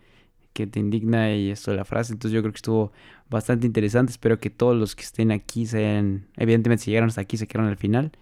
que 0.52 0.66
te 0.66 0.80
indigna 0.80 1.34
y 1.34 1.50
esto 1.50 1.70
de 1.70 1.76
la 1.76 1.84
frase. 1.84 2.12
Entonces 2.12 2.34
yo 2.34 2.42
creo 2.42 2.52
que 2.52 2.58
estuvo 2.58 2.92
bastante 3.30 3.66
interesante. 3.66 4.12
Espero 4.12 4.38
que 4.38 4.50
todos 4.50 4.76
los 4.76 4.96
que 4.96 5.02
estén 5.02 5.30
aquí 5.30 5.66
sean, 5.66 6.26
evidentemente 6.36 6.84
si 6.84 6.90
llegaron 6.90 7.08
hasta 7.08 7.20
aquí, 7.20 7.36
se 7.36 7.46
quedaron 7.46 7.68
al 7.70 7.76
final. 7.76 8.12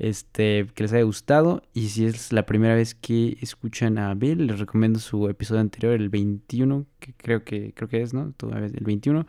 Este, 0.00 0.66
que 0.74 0.84
les 0.84 0.94
haya 0.94 1.04
gustado. 1.04 1.62
Y 1.74 1.88
si 1.88 2.06
es 2.06 2.32
la 2.32 2.46
primera 2.46 2.74
vez 2.74 2.94
que 2.94 3.36
escuchan 3.42 3.98
a 3.98 4.14
Bill, 4.14 4.46
les 4.46 4.58
recomiendo 4.58 4.98
su 4.98 5.28
episodio 5.28 5.60
anterior, 5.60 5.92
el 5.92 6.08
21, 6.08 6.86
que 6.98 7.12
creo 7.12 7.44
que, 7.44 7.74
creo 7.74 7.88
que 7.88 8.00
es, 8.00 8.14
¿no? 8.14 8.32
Todavía 8.32 8.66
el 8.66 8.84
21. 8.84 9.26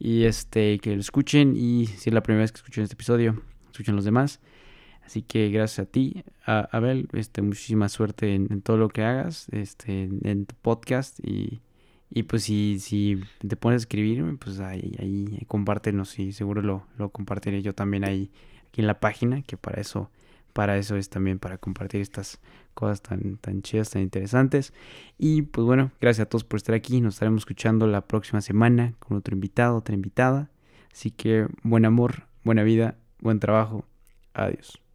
Y 0.00 0.24
este, 0.24 0.80
que 0.80 0.94
lo 0.94 1.00
escuchen. 1.00 1.54
Y 1.56 1.86
si 1.86 2.10
es 2.10 2.14
la 2.14 2.24
primera 2.24 2.42
vez 2.42 2.50
que 2.50 2.56
escuchan 2.56 2.82
este 2.82 2.94
episodio, 2.94 3.40
escuchen 3.70 3.94
los 3.94 4.04
demás. 4.04 4.40
Así 5.04 5.22
que 5.22 5.50
gracias 5.50 5.86
a 5.86 5.90
ti, 5.90 6.24
a 6.44 6.68
Abel, 6.72 7.08
este, 7.12 7.40
muchísima 7.40 7.88
suerte 7.88 8.34
en, 8.34 8.60
todo 8.60 8.76
lo 8.76 8.88
que 8.88 9.04
hagas, 9.04 9.48
este, 9.52 10.02
en, 10.02 10.46
tu 10.46 10.54
podcast 10.56 11.18
y, 11.24 11.60
y 12.10 12.24
pues 12.24 12.42
si, 12.42 12.78
si 12.80 13.20
te 13.46 13.56
pones 13.56 13.76
a 13.76 13.84
escribirme, 13.84 14.36
pues 14.36 14.60
ahí, 14.60 14.96
ahí, 14.98 15.44
compártenos 15.46 16.18
y 16.18 16.32
seguro 16.32 16.60
lo, 16.60 16.86
lo 16.98 17.08
compartiré 17.08 17.62
yo 17.62 17.74
también 17.74 18.04
ahí 18.04 18.30
en 18.80 18.86
la 18.86 19.00
página, 19.00 19.42
que 19.42 19.56
para 19.56 19.80
eso, 19.80 20.10
para 20.52 20.76
eso 20.76 20.96
es 20.96 21.08
también 21.08 21.38
para 21.38 21.58
compartir 21.58 22.00
estas 22.00 22.40
cosas 22.74 23.02
tan, 23.02 23.36
tan 23.38 23.62
chidas, 23.62 23.90
tan 23.90 24.02
interesantes. 24.02 24.72
Y 25.18 25.42
pues 25.42 25.64
bueno, 25.64 25.90
gracias 26.00 26.26
a 26.26 26.28
todos 26.28 26.44
por 26.44 26.58
estar 26.58 26.74
aquí. 26.74 27.00
Nos 27.00 27.14
estaremos 27.14 27.42
escuchando 27.42 27.86
la 27.86 28.02
próxima 28.02 28.40
semana 28.40 28.94
con 28.98 29.16
otro 29.16 29.34
invitado, 29.34 29.76
otra 29.76 29.94
invitada. 29.94 30.50
Así 30.92 31.10
que 31.10 31.46
buen 31.62 31.84
amor, 31.84 32.26
buena 32.44 32.62
vida, 32.62 32.96
buen 33.20 33.40
trabajo. 33.40 33.84
Adiós. 34.34 34.87